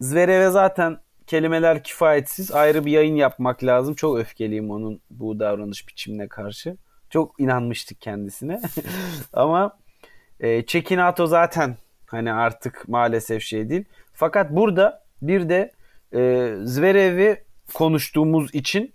Zverev'e 0.01 0.51
zaten 0.51 0.99
kelimeler 1.27 1.83
kifayetsiz. 1.83 2.53
Ayrı 2.53 2.85
bir 2.85 2.93
yayın 2.93 3.15
yapmak 3.15 3.65
lazım. 3.65 3.95
Çok 3.95 4.19
öfkeliyim 4.19 4.71
onun 4.71 5.01
bu 5.11 5.41
davranış 5.41 5.89
biçimine 5.89 6.29
karşı. 6.29 6.77
Çok 7.11 7.41
inanmıştık 7.41 8.01
kendisine. 8.01 8.61
Ama 9.33 9.79
e, 10.41 10.67
Çekinato 10.67 11.27
zaten 11.27 11.77
hani 12.07 12.33
artık 12.33 12.89
maalesef 12.89 13.43
şey 13.43 13.69
değil. 13.69 13.85
Fakat 14.13 14.51
burada 14.51 15.05
bir 15.23 15.49
de 15.49 15.73
e, 16.15 16.55
Zverev'i 16.65 17.45
konuştuğumuz 17.75 18.55
için 18.55 18.93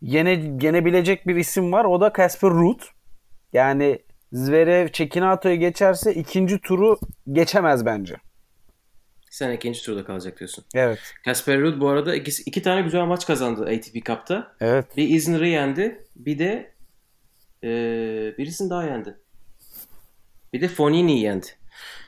yene, 0.00 0.30
yenebilecek 0.60 1.26
bir 1.26 1.36
isim 1.36 1.72
var. 1.72 1.84
O 1.84 2.00
da 2.00 2.12
Casper 2.16 2.50
Ruud. 2.50 2.80
Yani 3.52 3.98
Zverev 4.32 4.88
Çekinato'yu 4.88 5.56
geçerse 5.56 6.14
ikinci 6.14 6.60
turu 6.60 6.98
geçemez 7.32 7.86
bence. 7.86 8.16
Sen 9.32 9.52
ikinci 9.52 9.82
turda 9.82 10.04
kalacak 10.04 10.38
diyorsun. 10.38 10.64
Evet. 10.74 10.98
Casper 11.24 11.60
Ruud 11.60 11.80
bu 11.80 11.88
arada 11.88 12.14
iki, 12.14 12.42
iki 12.46 12.62
tane 12.62 12.82
güzel 12.82 13.04
maç 13.04 13.26
kazandı 13.26 13.62
ATP 13.62 14.06
Cup'ta. 14.06 14.56
Evet. 14.60 14.96
Bir 14.96 15.08
Isner'ı 15.08 15.48
yendi. 15.48 16.04
Bir 16.16 16.38
de 16.38 16.72
e, 17.64 17.68
birisini 18.38 18.70
daha 18.70 18.84
yendi. 18.84 19.14
Bir 20.52 20.60
de 20.60 20.68
Fonini'yi 20.68 21.22
yendi. 21.22 21.46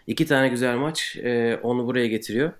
İki 0.06 0.26
tane 0.26 0.48
güzel 0.48 0.76
maç. 0.76 1.16
E, 1.16 1.56
onu 1.62 1.86
buraya 1.86 2.06
getiriyor. 2.06 2.52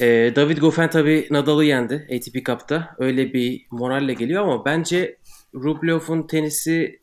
E, 0.00 0.32
David 0.36 0.58
Goffin 0.58 0.88
tabii 0.88 1.28
Nadal'ı 1.30 1.64
yendi 1.64 2.08
ATP 2.16 2.46
Cup'ta. 2.46 2.94
Öyle 2.98 3.32
bir 3.32 3.66
moralle 3.70 4.14
geliyor 4.14 4.42
ama 4.42 4.64
bence 4.64 5.16
Rublev'un 5.54 6.26
tenisi 6.26 6.99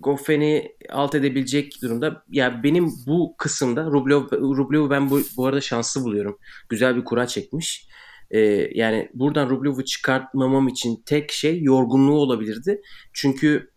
Goffin'i 0.00 0.72
alt 0.88 1.14
edebilecek 1.14 1.82
durumda. 1.82 2.24
Ya 2.30 2.62
benim 2.62 2.92
bu 3.06 3.34
kısımda 3.38 3.84
Rublev, 3.84 4.22
Rublev'u 4.32 4.90
ben 4.90 5.10
bu, 5.10 5.20
bu 5.36 5.46
arada 5.46 5.60
şanslı 5.60 6.02
buluyorum. 6.02 6.38
Güzel 6.68 6.96
bir 6.96 7.04
kura 7.04 7.26
çekmiş. 7.26 7.88
Ee, 8.30 8.38
yani 8.74 9.08
buradan 9.14 9.50
Rublev'u 9.50 9.84
çıkartmamam 9.84 10.68
için 10.68 11.02
tek 11.06 11.32
şey 11.32 11.62
yorgunluğu 11.62 12.18
olabilirdi. 12.18 12.80
Çünkü 13.12 13.70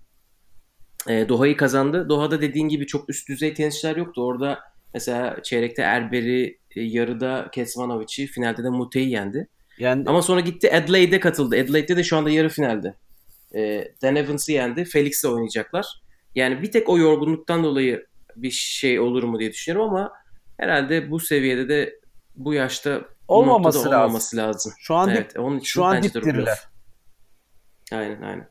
e, 1.10 1.30
Doha'yı 1.30 1.58
kazandı. 1.58 2.10
Doha'da 2.10 2.42
dediğin 2.42 2.68
gibi 2.68 2.88
çok 2.88 3.10
üst 3.10 3.30
düzey 3.30 3.54
tenisçiler 3.54 3.96
yoktu. 3.96 4.26
Orada 4.26 4.60
mesela 4.94 5.44
çeyrekte 5.44 5.82
Erber'i, 5.82 6.60
e, 6.76 6.82
yarıda 6.82 7.50
Kesmanovic'i, 7.52 8.28
finalde 8.28 8.64
de 8.64 8.70
Mute'yi 8.70 9.10
yendi. 9.10 9.48
Yani 9.80 10.04
Ama 10.08 10.22
sonra 10.22 10.40
gitti 10.40 10.74
Adelaide'e 10.74 11.20
katıldı. 11.20 11.56
Adelaide'de 11.56 11.98
de 11.98 12.04
şu 12.04 12.18
anda 12.18 12.30
yarı 12.30 12.50
finalde. 12.50 12.96
E, 13.56 13.88
Dan 14.02 14.16
Evans'ı 14.16 14.52
yendi. 14.52 14.86
Felix'le 14.86 15.26
oynayacaklar. 15.26 16.02
Yani 16.36 16.62
bir 16.62 16.72
tek 16.72 16.90
o 16.90 16.98
yorgunluktan 16.98 17.64
dolayı 17.64 18.08
bir 18.36 18.52
şey 18.52 19.00
olur 19.00 19.24
mu 19.24 19.40
diye 19.40 19.52
düşünüyorum 19.52 19.90
ama 19.90 20.12
herhalde 20.58 21.12
bu 21.12 21.20
seviyede 21.20 21.70
de 21.70 22.00
bu 22.36 22.54
yaşta 22.54 23.02
bu 23.02 23.34
Olmaması 23.34 23.78
noktada 23.78 23.96
lazım. 23.96 24.06
olmaması 24.06 24.38
lazım. 24.38 24.74
şu 24.80 24.96
an 24.96 25.10
dip, 25.10 25.18
Evet, 25.18 25.38
onun 25.38 25.58
için 25.58 25.66
şu 25.68 25.84
an 25.84 26.04
dipdiriler. 26.04 26.60
Aynen 27.92 28.22
aynen. 28.22 28.50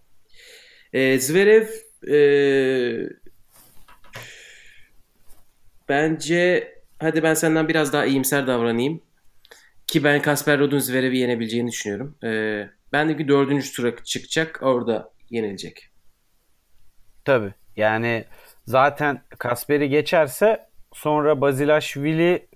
E, 0.92 1.18
Zverev 1.18 1.66
e, 2.08 2.18
bence 5.88 6.72
hadi 6.98 7.22
ben 7.22 7.34
senden 7.34 7.68
biraz 7.68 7.92
daha 7.92 8.04
iyimser 8.06 8.46
davranayım. 8.46 9.02
Ki 9.86 10.04
ben 10.04 10.22
Kasper 10.22 10.58
Ruud'un 10.58 10.78
Zverev'i 10.78 11.18
yenebileceğini 11.18 11.70
düşünüyorum. 11.70 12.18
E, 12.24 12.30
ben 12.92 13.08
de 13.08 13.16
ki 13.16 13.28
dördüncü 13.28 13.72
tura 13.72 13.96
çıkacak 14.04 14.58
orada 14.62 15.12
yenilecek. 15.30 15.90
Tabii. 17.24 17.54
Yani 17.76 18.24
zaten 18.66 19.22
Kasper'i 19.38 19.88
geçerse 19.88 20.66
sonra 20.92 21.40
Bazilashvili 21.40 22.48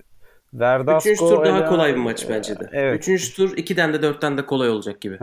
Verdasco 0.55 1.11
Üçüncü 1.11 1.19
tur 1.19 1.45
daha 1.45 1.65
kolay 1.65 1.95
bir 1.95 1.99
maç 2.01 2.29
bence 2.29 2.61
de. 2.61 2.69
Evet. 2.73 3.01
Üçüncü 3.01 3.35
tur 3.35 3.57
ikiden 3.57 3.93
de 3.93 4.03
dörtten 4.03 4.39
de 4.39 4.47
kolay 4.47 4.69
olacak 4.69 5.01
gibi. 5.01 5.19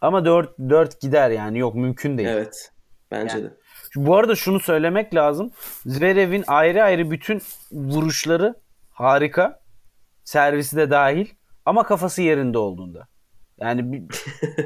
Ama 0.00 0.24
4 0.24 0.58
4 0.58 1.00
gider 1.00 1.30
yani 1.30 1.58
yok 1.58 1.74
mümkün 1.74 2.18
değil. 2.18 2.28
Evet. 2.28 2.72
Bence 3.10 3.38
Yani. 3.38 3.44
de. 3.44 3.54
Bu 3.96 4.16
arada 4.16 4.34
şunu 4.34 4.60
söylemek 4.60 5.14
lazım. 5.14 5.50
Zverev'in 5.86 6.44
ayrı 6.46 6.82
ayrı 6.82 7.10
bütün 7.10 7.42
vuruşları 7.72 8.54
harika. 8.90 9.60
Servisi 10.24 10.76
de 10.76 10.90
dahil 10.90 11.26
ama 11.64 11.82
kafası 11.82 12.22
yerinde 12.22 12.58
olduğunda. 12.58 13.08
Yani 13.60 14.08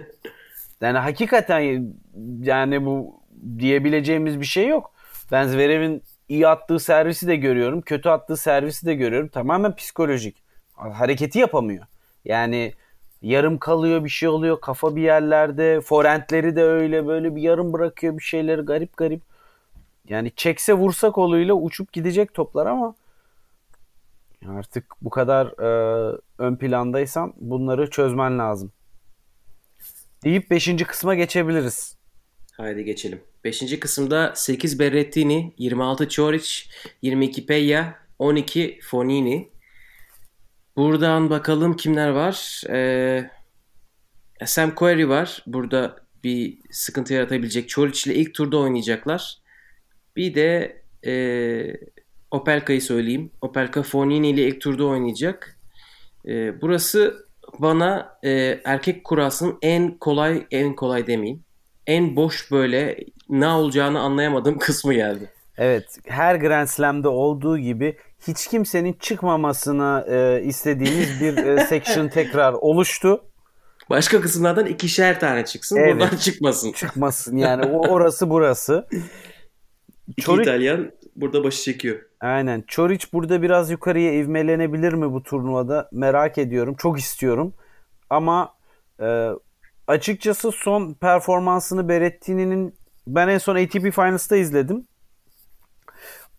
yani 0.80 0.98
hakikaten 0.98 1.94
yani 2.40 2.84
bu 2.84 3.22
diyebileceğimiz 3.58 4.40
bir 4.40 4.46
şey 4.46 4.68
yok. 4.68 4.92
Ben 5.32 5.46
Zverev'in 5.48 6.02
iyi 6.28 6.48
attığı 6.48 6.78
servisi 6.78 7.26
de 7.26 7.36
görüyorum. 7.36 7.80
Kötü 7.80 8.08
attığı 8.08 8.36
servisi 8.36 8.86
de 8.86 8.94
görüyorum. 8.94 9.28
Tamamen 9.28 9.76
psikolojik. 9.76 10.36
Hareketi 10.74 11.38
yapamıyor. 11.38 11.86
Yani 12.24 12.72
yarım 13.22 13.58
kalıyor 13.58 14.04
bir 14.04 14.08
şey 14.08 14.28
oluyor. 14.28 14.60
Kafa 14.60 14.96
bir 14.96 15.02
yerlerde. 15.02 15.80
Forentleri 15.80 16.56
de 16.56 16.62
öyle 16.62 17.06
böyle 17.06 17.36
bir 17.36 17.42
yarım 17.42 17.72
bırakıyor 17.72 18.18
bir 18.18 18.22
şeyleri 18.22 18.60
garip 18.60 18.96
garip. 18.96 19.22
Yani 20.08 20.32
çekse 20.36 20.72
vursa 20.72 21.10
koluyla 21.10 21.54
uçup 21.54 21.92
gidecek 21.92 22.34
toplar 22.34 22.66
ama 22.66 22.94
artık 24.48 24.84
bu 25.02 25.10
kadar 25.10 25.46
e, 25.46 26.18
ön 26.38 26.56
plandaysan 26.56 27.32
bunları 27.36 27.90
çözmen 27.90 28.38
lazım. 28.38 28.72
Deyip 30.24 30.50
5. 30.50 30.76
kısma 30.76 31.14
geçebiliriz. 31.14 31.95
Haydi 32.56 32.84
geçelim. 32.84 33.20
Beşinci 33.44 33.80
kısımda 33.80 34.32
8 34.34 34.78
Berrettini, 34.78 35.54
26 35.58 36.08
Çoric, 36.08 36.48
22 37.02 37.46
Peya, 37.46 37.98
12 38.18 38.78
Fonini. 38.82 39.48
Buradan 40.76 41.30
bakalım 41.30 41.76
kimler 41.76 42.08
var. 42.08 42.62
Ee, 42.70 43.30
Sam 44.44 44.74
Querrey 44.74 45.08
var. 45.08 45.42
Burada 45.46 45.96
bir 46.24 46.58
sıkıntı 46.70 47.14
yaratabilecek. 47.14 47.68
Çoric 47.68 48.10
ile 48.10 48.18
ilk 48.18 48.34
turda 48.34 48.58
oynayacaklar. 48.58 49.38
Bir 50.16 50.34
de 50.34 50.82
e, 51.06 51.12
Opelka'yı 52.30 52.82
söyleyeyim. 52.82 53.30
Opelka 53.40 53.82
Fonini 53.82 54.30
ile 54.30 54.48
ilk 54.48 54.60
turda 54.60 54.84
oynayacak. 54.84 55.58
E, 56.28 56.60
burası 56.60 57.26
bana 57.58 58.18
e, 58.24 58.60
erkek 58.64 59.04
kurasının 59.04 59.58
en 59.62 59.98
kolay, 59.98 60.46
en 60.50 60.76
kolay 60.76 61.06
demeyeyim. 61.06 61.45
En 61.86 62.16
boş 62.16 62.50
böyle 62.50 62.96
ne 63.28 63.48
olacağını 63.48 64.00
anlayamadığım 64.00 64.58
kısmı 64.58 64.94
geldi. 64.94 65.30
Evet, 65.58 65.98
her 66.06 66.34
Grand 66.34 66.66
Slam'de 66.66 67.08
olduğu 67.08 67.58
gibi 67.58 67.96
hiç 68.26 68.46
kimsenin 68.46 68.92
çıkmamasını 68.92 70.06
e, 70.08 70.42
istediğimiz 70.44 71.20
bir 71.20 71.36
e, 71.36 71.64
section 71.68 72.08
tekrar 72.08 72.52
oluştu. 72.52 73.24
Başka 73.90 74.20
kısımlardan 74.20 74.66
ikişer 74.66 75.20
tane 75.20 75.44
çıksın. 75.44 75.76
Evet. 75.76 75.94
Buradan 75.94 76.16
çıkmasın. 76.16 76.72
Çıkmasın 76.72 77.36
yani 77.36 77.64
o 77.66 77.88
orası 77.88 78.30
burası. 78.30 78.86
İki 80.08 80.22
Çoric- 80.22 80.42
İtalyan 80.42 80.92
burada 81.16 81.44
başı 81.44 81.62
çekiyor. 81.62 81.98
Aynen. 82.20 82.64
Çoric 82.66 83.06
burada 83.12 83.42
biraz 83.42 83.70
yukarıya 83.70 84.12
ivmelenebilir 84.14 84.92
mi 84.92 85.12
bu 85.12 85.22
turnuvada? 85.22 85.88
Merak 85.92 86.38
ediyorum. 86.38 86.74
Çok 86.78 86.98
istiyorum. 86.98 87.54
Ama 88.10 88.54
e, 89.00 89.28
açıkçası 89.86 90.52
son 90.52 90.94
performansını 90.94 91.88
Berrettini'nin 91.88 92.74
ben 93.06 93.28
en 93.28 93.38
son 93.38 93.56
ATP 93.56 93.92
Finals'ta 93.94 94.36
izledim. 94.36 94.86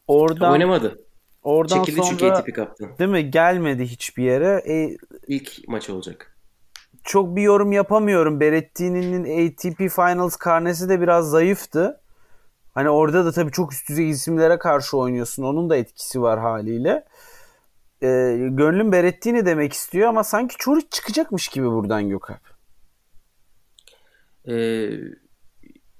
Oradan 0.08 0.52
Oynamadı. 0.52 1.00
oradan 1.44 1.84
Çekildi 1.84 2.02
çünkü 2.10 2.20
sonra 2.26 2.38
ATP 2.38 2.56
Cup'tan. 2.56 2.98
değil 3.00 3.10
mi? 3.12 3.32
Gelmedi 3.32 3.86
hiçbir 3.86 4.24
yere. 4.24 4.64
E, 4.68 4.98
İlk 5.28 5.68
maç 5.68 5.90
olacak. 5.90 6.38
çok 7.04 7.36
bir 7.36 7.42
yorum 7.42 7.72
yapamıyorum. 7.72 8.40
Berrettini'nin 8.40 9.48
ATP 9.48 9.78
Finals 9.78 10.36
karnesi 10.36 10.90
de 10.90 11.02
biraz 11.02 11.30
zayıftı. 11.30 12.02
Hani 12.74 12.90
orada 12.90 13.26
da 13.26 13.32
tabii 13.32 13.52
çok 13.52 13.74
üst 13.74 13.90
düzey 13.90 14.10
isimlere 14.10 14.60
karşı 14.60 14.98
oynuyorsun. 14.98 15.44
Onun 15.44 15.70
da 15.70 15.76
etkisi 15.76 16.22
var 16.22 16.40
haliyle. 16.40 17.06
Ee, 18.04 18.08
gönlüm 18.52 18.92
Berrettini 18.92 19.46
demek 19.46 19.74
istiyor 19.74 20.10
ama 20.10 20.24
sanki 20.24 20.56
Çoric 20.60 20.88
çıkacakmış 20.90 21.48
gibi 21.48 21.66
buradan 21.72 22.10
Gökalp. 22.10 22.57
Ee, 24.50 24.90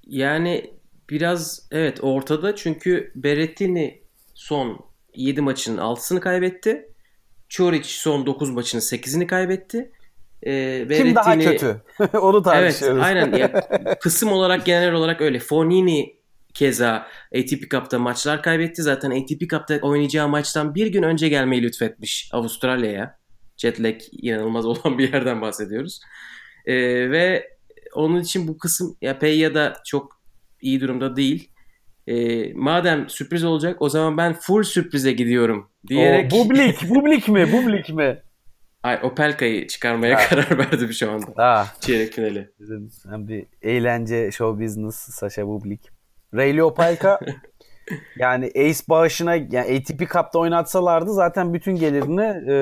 yani 0.06 0.74
biraz 1.10 1.68
evet 1.70 1.98
ortada 2.02 2.56
çünkü 2.56 3.12
Berrettini 3.14 4.02
son 4.34 4.86
7 5.16 5.40
maçın 5.40 5.76
6'sını 5.76 6.20
kaybetti. 6.20 6.88
Çoric 7.48 7.84
son 7.88 8.26
9 8.26 8.50
maçının 8.50 8.80
8'ini 8.82 9.26
kaybetti. 9.26 9.92
Ee, 10.46 10.86
Kim 10.96 11.14
daha 11.14 11.34
Berrettini- 11.34 11.50
kötü? 11.50 11.82
Onu 12.18 12.36
Evet 12.36 12.44
tartışıyoruz. 12.44 13.02
aynen. 13.02 13.32
Ya, 13.32 13.52
kısım 14.00 14.32
olarak 14.32 14.66
genel 14.66 14.92
olarak 14.92 15.20
öyle. 15.20 15.38
Fonini 15.38 16.18
keza 16.54 17.06
ATP 17.38 17.70
Cup'ta 17.70 17.98
maçlar 17.98 18.42
kaybetti. 18.42 18.82
Zaten 18.82 19.10
ATP 19.10 19.40
Cup'ta 19.50 19.78
oynayacağı 19.82 20.28
maçtan 20.28 20.74
bir 20.74 20.86
gün 20.86 21.02
önce 21.02 21.28
gelmeyi 21.28 21.62
lütfetmiş 21.62 22.28
Avustralya'ya. 22.32 23.18
Jet 23.56 23.80
lag 23.82 23.96
inanılmaz 24.12 24.66
olan 24.66 24.98
bir 24.98 25.12
yerden 25.12 25.40
bahsediyoruz. 25.42 26.00
Ee, 26.66 26.74
ve 27.10 27.57
onun 27.98 28.20
için 28.20 28.48
bu 28.48 28.58
kısım 28.58 28.96
ya 29.02 29.18
Peya 29.18 29.54
da 29.54 29.76
çok 29.86 30.20
iyi 30.60 30.80
durumda 30.80 31.16
değil. 31.16 31.50
Ee, 32.06 32.52
madem 32.54 33.08
sürpriz 33.08 33.44
olacak 33.44 33.82
o 33.82 33.88
zaman 33.88 34.16
ben 34.16 34.32
full 34.40 34.62
sürprize 34.62 35.12
gidiyorum 35.12 35.68
diyerek 35.88 36.32
O, 36.32 36.36
bublik, 36.38 36.90
bublik 36.90 37.28
mi? 37.28 37.52
Bublik 37.52 37.88
mi? 37.94 38.22
Ay, 38.82 38.98
Opelka'yı 39.02 39.66
çıkarmaya 39.66 40.16
Ha. 40.16 40.28
karar 40.28 40.58
verdim 40.58 40.92
şu 40.92 41.10
anda. 41.12 41.26
Ah, 41.36 41.80
Çeyrek 41.80 42.12
finali. 42.12 42.50
bizim 42.60 42.90
hem 43.10 43.28
bir 43.28 43.46
eğlence 43.62 44.30
show 44.30 44.64
business 44.64 44.96
Sasha 44.96 45.46
Bublik. 45.46 45.90
Ray 46.34 46.62
Opelka 46.62 47.20
yani 48.16 48.46
Ace 48.56 48.78
bağışına 48.88 49.34
yani 49.34 49.78
ATP 49.78 49.98
Cup'ta 50.12 50.38
oynatsalardı 50.38 51.14
zaten 51.14 51.54
bütün 51.54 51.76
gelirini 51.76 52.22
e, 52.50 52.54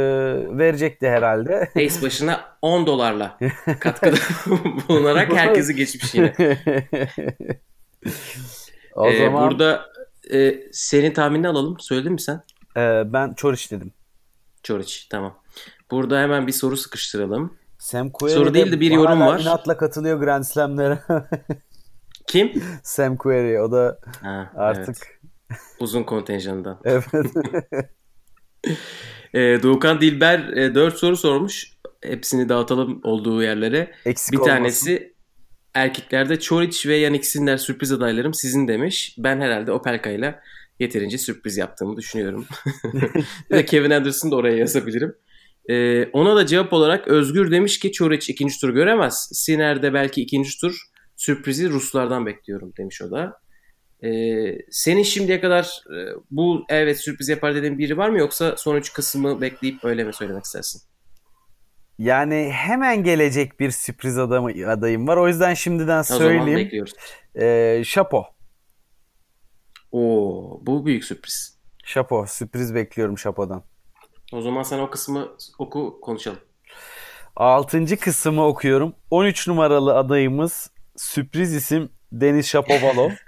verecekti 0.59 1.09
herhalde. 1.09 1.69
Ace 1.77 2.03
başına 2.03 2.41
10 2.63 2.87
dolarla 2.87 3.39
katkıda 3.81 4.17
bulunarak 4.89 5.33
herkesi 5.37 5.75
geçmiş 5.75 6.15
yine. 6.15 6.35
o 8.95 9.07
Ee, 9.09 9.19
zaman 9.27 9.51
Burada 9.51 9.87
e, 10.33 10.55
senin 10.73 11.13
tahminini 11.13 11.49
alalım. 11.49 11.77
Söyledin 11.81 12.13
mi 12.13 12.21
sen? 12.21 12.43
e, 12.77 13.03
ben 13.13 13.35
Çoriç 13.35 13.71
dedim. 13.73 13.93
Çoric 14.63 14.97
tamam. 15.11 15.39
Burada 15.91 16.21
hemen 16.21 16.47
bir 16.47 16.53
soru 16.53 16.77
sıkıştıralım. 16.77 17.57
Sam 17.79 18.11
Querrey 18.11 18.35
Soru 18.37 18.55
değil 18.55 18.73
de 18.73 18.81
bir 18.81 18.91
yorum 18.91 19.21
var. 19.21 19.41
inatla 19.41 19.77
katılıyor 19.77 20.19
Grand 20.21 20.45
Slam'lere. 20.45 20.99
Kim? 22.27 22.63
Sam 22.83 23.17
Querrey 23.17 23.61
o 23.61 23.73
da 23.73 23.99
Ha, 24.23 24.53
artık 24.57 24.97
evet. 25.07 25.16
Uzun 25.81 26.03
kontenjanından. 26.03 26.81
evet. 26.85 27.05
Ee, 29.35 29.59
Doğukan 29.63 30.01
Dilber 30.01 30.75
4 30.75 30.97
soru 30.97 31.17
sormuş. 31.17 31.73
Hepsini 32.03 32.49
dağıtalım 32.49 33.01
olduğu 33.05 33.43
yerlere. 33.43 33.93
Eksik 34.05 34.33
Bir 34.33 34.39
olmasın. 34.39 34.57
tanesi 34.57 35.15
erkeklerde 35.75 36.41
Çoric 36.41 36.89
ve 36.89 36.97
Yannick 36.97 37.27
Sinner 37.27 37.57
sürpriz 37.57 37.93
adaylarım 37.93 38.35
sizin 38.35 38.69
demiş. 38.69 39.15
Ben 39.19 39.41
herhalde 39.41 39.73
Opelka 39.73 40.11
ile 40.11 40.41
yeterince 40.81 41.19
sürpriz 41.19 41.57
yaptığımı 41.57 41.97
düşünüyorum. 41.97 42.47
bir 43.51 43.57
de 43.57 43.65
Kevin 43.65 43.91
Anderson 43.91 44.31
da 44.31 44.37
oraya 44.37 44.57
yazabilirim. 44.57 45.15
Ee, 45.71 46.05
ona 46.13 46.37
da 46.37 46.47
cevap 46.47 46.73
olarak 46.73 47.09
Özgür 47.09 47.51
demiş 47.51 47.79
ki 47.79 47.93
Çoric 47.93 48.33
ikinci 48.33 48.61
tur 48.61 48.71
göremez. 48.71 49.29
Sinner 49.33 49.83
de 49.83 49.95
belki 49.95 50.23
ikinci 50.23 50.61
tur 50.61 50.77
sürprizi 51.17 51.71
Ruslardan 51.71 52.27
bekliyorum 52.27 52.73
demiş 52.79 53.03
o 53.03 53.11
da. 53.11 53.41
Ee, 54.05 54.59
senin 54.71 55.03
şimdiye 55.03 55.41
kadar 55.41 55.83
e, 55.91 55.99
bu 56.31 56.65
evet 56.69 57.01
sürpriz 57.01 57.29
yapar 57.29 57.55
dediğin 57.55 57.79
biri 57.79 57.97
var 57.97 58.09
mı 58.09 58.19
yoksa 58.19 58.57
son 58.57 58.77
üç 58.77 58.93
kısmı 58.93 59.41
bekleyip 59.41 59.85
öyle 59.85 60.05
mi 60.05 60.15
söylemek 60.15 60.45
istersin? 60.45 60.83
Yani 61.99 62.51
hemen 62.53 63.05
gelecek 63.05 63.61
bir 63.61 63.71
sürpriz 63.71 64.19
adamı, 64.19 64.71
adayım 64.71 65.09
var. 65.09 65.17
O 65.17 65.29
yüzden 65.29 65.55
şimdiden 65.55 66.01
O 66.01 66.03
zaman 66.03 66.19
söyleyeyim. 66.21 66.59
bekliyoruz. 66.59 66.93
Ee, 67.35 67.83
Şapo. 67.85 68.25
Oo, 69.93 70.61
bu 70.63 70.87
büyük 70.87 71.05
sürpriz. 71.05 71.59
Şapo. 71.85 72.27
Sürpriz 72.27 72.75
bekliyorum 72.75 73.19
Şapo'dan. 73.19 73.63
O 74.33 74.41
zaman 74.43 74.63
sen 74.63 74.79
o 74.79 74.91
kısmı 74.91 75.29
oku 75.59 76.01
konuşalım. 76.03 76.39
Altıncı 77.37 77.97
kısmı 77.97 78.47
okuyorum. 78.47 78.95
13 79.11 79.49
numaralı 79.49 79.95
adayımız 79.95 80.71
sürpriz 80.97 81.55
isim 81.55 81.89
Deniz 82.13 82.47
Shapovalov. 82.47 83.11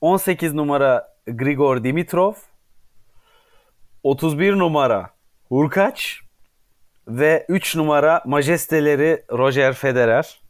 18 0.00 0.54
numara 0.54 1.16
Grigor 1.26 1.84
Dimitrov. 1.84 2.34
31 4.02 4.52
numara 4.52 5.10
Hurkaç. 5.48 6.20
Ve 7.08 7.46
3 7.48 7.76
numara 7.76 8.22
majesteleri 8.26 9.24
Roger 9.32 9.72
Federer. 9.72 10.40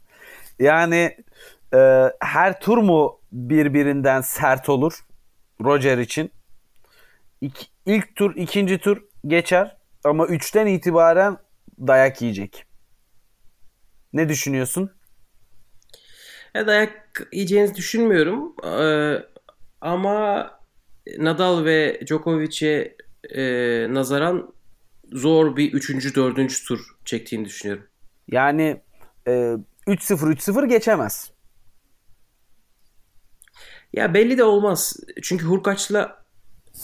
Yani 0.58 1.16
e, 1.74 2.12
her 2.20 2.60
tur 2.60 2.78
mu 2.78 3.20
birbirinden 3.32 4.20
sert 4.20 4.68
olur 4.68 5.04
Roger 5.64 5.98
için? 5.98 6.32
İk, 7.40 7.70
ilk 7.86 8.16
tur, 8.16 8.36
ikinci 8.36 8.78
tur 8.78 9.02
geçer 9.26 9.76
ama 10.04 10.24
3'ten 10.24 10.66
itibaren 10.66 11.38
dayak 11.78 12.22
yiyecek. 12.22 12.64
Ne 14.12 14.28
düşünüyorsun? 14.28 14.95
Ya 16.56 16.66
dayak 16.66 17.28
yiyeceğinizi 17.32 17.74
düşünmüyorum. 17.74 18.54
Ee, 18.64 19.22
ama 19.80 20.50
Nadal 21.18 21.64
ve 21.64 22.00
Djokovic'e 22.06 22.96
e, 23.34 23.42
nazaran 23.94 24.54
zor 25.12 25.56
bir 25.56 25.72
3. 25.72 26.16
4. 26.16 26.66
tur 26.68 26.80
çektiğini 27.04 27.44
düşünüyorum. 27.44 27.84
Yani 28.28 28.80
e, 29.26 29.30
3-0 29.30 30.32
3-0 30.32 30.68
geçemez. 30.68 31.30
Ya 33.92 34.14
belli 34.14 34.38
de 34.38 34.44
olmaz. 34.44 34.96
Çünkü 35.22 35.46
Hurkaç'la 35.46 36.24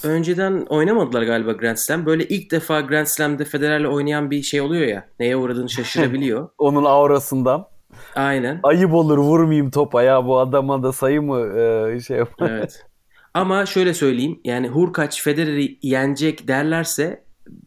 önceden 0.05 0.67
oynamadılar 0.69 1.23
galiba 1.23 1.53
Grand 1.53 1.77
Slam. 1.77 2.07
Böyle 2.07 2.29
ilk 2.29 2.51
defa 2.51 2.81
Grand 2.81 3.07
Slam'de 3.07 3.45
Federer'le 3.45 3.87
oynayan 3.87 4.31
bir 4.31 4.43
şey 4.43 4.61
oluyor 4.61 4.87
ya. 4.87 5.09
Neye 5.21 5.37
uğradığını 5.37 5.71
şaşırabiliyor. 5.71 6.49
Onun 6.59 6.85
aurasından. 6.85 7.72
Aynen. 8.15 8.61
Ayıp 8.63 8.95
olur 8.95 9.19
vurmayayım 9.19 9.71
topa 9.71 10.03
ya 10.03 10.27
bu 10.27 10.39
adama 10.39 10.83
da 10.83 10.93
sayı 10.93 11.23
mı 11.23 11.59
e, 11.95 12.01
şey 12.01 12.17
yap- 12.19 12.35
Evet. 12.41 12.87
Ama 13.35 13.67
şöyle 13.67 13.95
söyleyeyim. 13.95 14.41
Yani 14.45 14.69
Hurkaç 14.69 15.23
Federer'i 15.23 15.79
yenecek 15.83 16.49
derlerse 16.49 17.25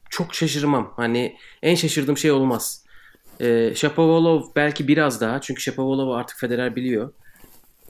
çok 0.09 0.33
şaşırmam. 0.35 0.93
Hani 0.95 1.35
en 1.63 1.75
şaşırdığım 1.75 2.17
şey 2.17 2.31
olmaz. 2.31 2.85
Ee, 3.41 3.73
Shapovalov 3.75 4.41
belki 4.55 4.87
biraz 4.87 5.21
daha. 5.21 5.41
Çünkü 5.41 5.61
Shapovalov'u 5.61 6.15
artık 6.15 6.37
Federer 6.39 6.75
biliyor. 6.75 7.13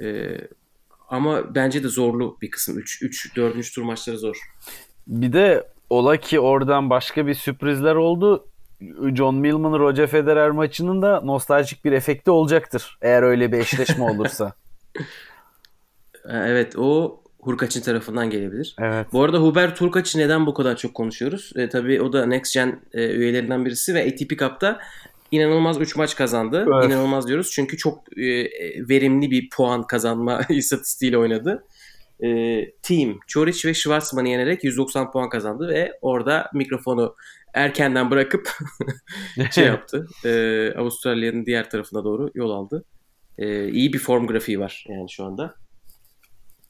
Ee, 0.01 0.37
ama 1.09 1.55
bence 1.55 1.83
de 1.83 1.87
zorlu 1.87 2.37
bir 2.41 2.51
kısım. 2.51 2.77
3 2.79 3.01
3 3.01 3.35
4. 3.35 3.73
tur 3.75 3.81
maçları 3.81 4.17
zor. 4.17 4.35
Bir 5.07 5.33
de 5.33 5.67
ola 5.89 6.17
ki 6.17 6.39
oradan 6.39 6.89
başka 6.89 7.27
bir 7.27 7.33
sürprizler 7.33 7.95
oldu. 7.95 8.47
John 9.13 9.35
Millman 9.35 9.79
Roger 9.79 10.07
Federer 10.07 10.49
maçının 10.51 11.01
da 11.01 11.21
nostaljik 11.21 11.85
bir 11.85 11.91
efekti 11.91 12.31
olacaktır. 12.31 12.97
Eğer 13.01 13.23
öyle 13.23 13.51
bir 13.51 13.57
eşleşme 13.57 14.03
olursa. 14.03 14.53
Ee, 14.95 15.01
Evet 16.29 16.75
o 16.77 17.19
Hurkaç'ın 17.39 17.81
tarafından 17.81 18.29
gelebilir. 18.29 18.75
evet. 18.79 19.07
Bu 19.13 19.23
arada 19.23 19.37
Hubert 19.37 19.81
Hurkaç'ı 19.81 20.19
neden 20.19 20.45
bu 20.45 20.53
kadar 20.53 20.75
çok 20.75 20.93
konuşuyoruz? 20.93 21.51
E, 21.55 21.69
tabii 21.69 22.01
o 22.01 22.13
da 22.13 22.25
Next 22.25 22.53
Gen 22.53 22.79
e, 22.93 23.05
üyelerinden 23.09 23.65
birisi 23.65 23.93
ve 23.93 24.01
ATP 24.03 24.39
Cup'ta 24.39 24.79
inanılmaz 25.31 25.81
3 25.81 25.95
maç 25.95 26.15
kazandı. 26.15 26.65
Evet. 26.73 26.85
İnanılmaz 26.85 27.27
diyoruz 27.27 27.51
çünkü 27.51 27.77
çok 27.77 28.17
e, 28.17 28.25
e, 28.25 28.89
verimli 28.89 29.31
bir 29.31 29.49
puan 29.49 29.87
kazanma 29.87 30.41
istatistiğiyle 30.49 31.17
oynadı. 31.17 31.63
E, 32.23 32.27
team 32.81 33.19
Çoric 33.27 33.69
ve 33.69 33.73
Schwarzman'ı 33.73 34.29
yenerek 34.29 34.63
190 34.63 35.11
puan 35.11 35.29
kazandı 35.29 35.67
ve 35.69 35.91
orada 36.01 36.49
mikrofonu 36.53 37.15
erkenden 37.55 38.11
bırakıp 38.11 38.49
şey 39.51 39.65
yaptı. 39.65 40.07
E, 40.25 40.29
Avustralya'nın 40.77 41.45
diğer 41.45 41.69
tarafına 41.69 42.03
doğru 42.03 42.31
yol 42.35 42.49
aldı. 42.51 42.85
E, 43.37 43.67
iyi 43.69 43.93
bir 43.93 43.99
form 43.99 44.27
grafiği 44.27 44.59
var 44.59 44.85
yani 44.89 45.11
şu 45.11 45.23
anda. 45.25 45.55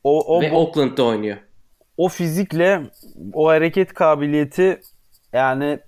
O, 0.03 0.37
o, 0.37 0.41
ve 0.41 0.51
Auckland'da 0.51 1.03
oynuyor. 1.03 1.37
o 1.97 2.09
fizikle 2.09 2.81
o 3.33 3.47
hareket 3.47 3.93
kabiliyeti 3.93 4.81
yani 5.33 5.79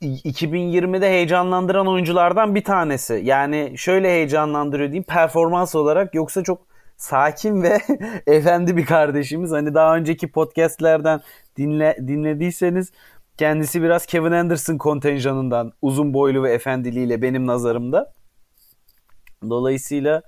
i- 0.00 0.28
2020'de 0.30 1.08
heyecanlandıran 1.08 1.86
oyunculardan 1.88 2.54
bir 2.54 2.64
tanesi. 2.64 3.20
Yani 3.24 3.72
şöyle 3.76 4.08
heyecanlandırıyor 4.08 4.88
diyeyim 4.88 5.04
performans 5.08 5.74
olarak 5.74 6.14
yoksa 6.14 6.42
çok 6.42 6.66
sakin 6.96 7.62
ve 7.62 7.78
efendi 8.26 8.76
bir 8.76 8.86
kardeşimiz. 8.86 9.50
Hani 9.52 9.74
daha 9.74 9.96
önceki 9.96 10.30
podcastlerden 10.30 11.20
dinle, 11.56 11.96
dinlediyseniz 12.06 12.92
kendisi 13.38 13.82
biraz 13.82 14.06
Kevin 14.06 14.32
Anderson 14.32 14.78
kontenjanından 14.78 15.72
uzun 15.82 16.14
boylu 16.14 16.42
ve 16.42 16.52
efendiliğiyle 16.52 17.22
benim 17.22 17.46
nazarımda. 17.46 18.12
Dolayısıyla 19.42 20.22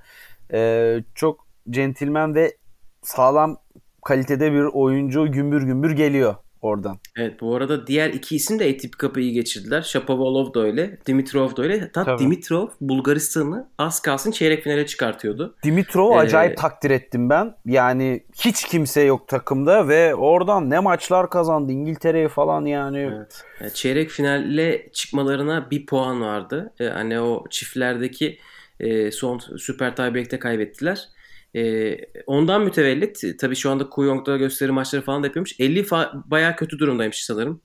e, 0.53 0.99
çok 1.15 1.47
centilmen 1.71 2.35
ve 2.35 2.57
sağlam 3.03 3.57
kalitede 4.05 4.53
bir 4.53 4.65
oyuncu 4.65 5.33
gümbür 5.33 5.63
gümbür 5.63 5.91
geliyor 5.91 6.35
oradan. 6.63 6.99
Evet 7.17 7.41
bu 7.41 7.57
arada 7.57 7.87
diğer 7.87 8.11
iki 8.11 8.37
isim 8.37 8.59
de 8.59 8.71
ATP 8.71 8.99
Cup'ı 8.99 9.21
iyi 9.21 9.33
geçirdiler. 9.33 9.83
Shapovalov 9.83 10.55
da 10.55 10.61
öyle, 10.61 10.99
Dimitrov 11.07 11.57
da 11.57 11.63
öyle. 11.63 11.81
Hatta 11.81 12.05
Tabii. 12.05 12.19
Dimitrov 12.19 12.69
Bulgaristan'ı 12.81 13.69
az 13.79 14.03
kalsın 14.03 14.31
çeyrek 14.31 14.63
finale 14.63 14.87
çıkartıyordu. 14.87 15.55
Dimitrov'u 15.65 16.15
Ee, 16.15 16.19
acayip 16.19 16.57
takdir 16.57 16.91
ettim 16.91 17.31
ben. 17.31 17.55
Yani 17.67 18.25
hiç 18.45 18.65
kimse 18.65 19.01
yok 19.01 19.29
takımda 19.29 19.89
ve 19.89 20.15
oradan 20.15 20.71
ne 20.71 20.79
maçlar 20.79 21.31
kazandı 21.31 21.73
İngiltere'ye 21.73 22.29
falan 22.29 22.65
yani. 22.65 22.99
Evet. 22.99 23.45
Yani 23.61 23.73
çeyrek 23.75 24.11
finale 24.11 24.91
çıkmalarına 24.93 25.71
bir 25.71 25.87
puan 25.87 26.21
vardı. 26.21 26.73
Ee, 26.81 26.85
hani 26.87 27.21
o 27.21 27.45
çiftlerdeki 27.51 28.39
e, 28.81 29.11
son 29.11 29.39
Süper 29.39 29.97
Tiebreak'te 29.97 30.39
kaybettiler. 30.39 31.09
Ee, 31.57 31.99
ondan 32.27 32.63
mütevellit 32.63 33.23
tabii 33.41 33.57
şu 33.57 33.71
anda 33.71 33.91
Kuyong'da 33.91 34.37
gösteri 34.37 34.73
maçları 34.73 35.03
falan 35.03 35.23
da 35.23 35.27
yapıyormuş. 35.27 35.61
50 35.61 35.81
fa- 35.81 36.23
bayağı 36.31 36.57
kötü 36.57 36.79
durumdaymış 36.79 37.25
sanırım. 37.25 37.63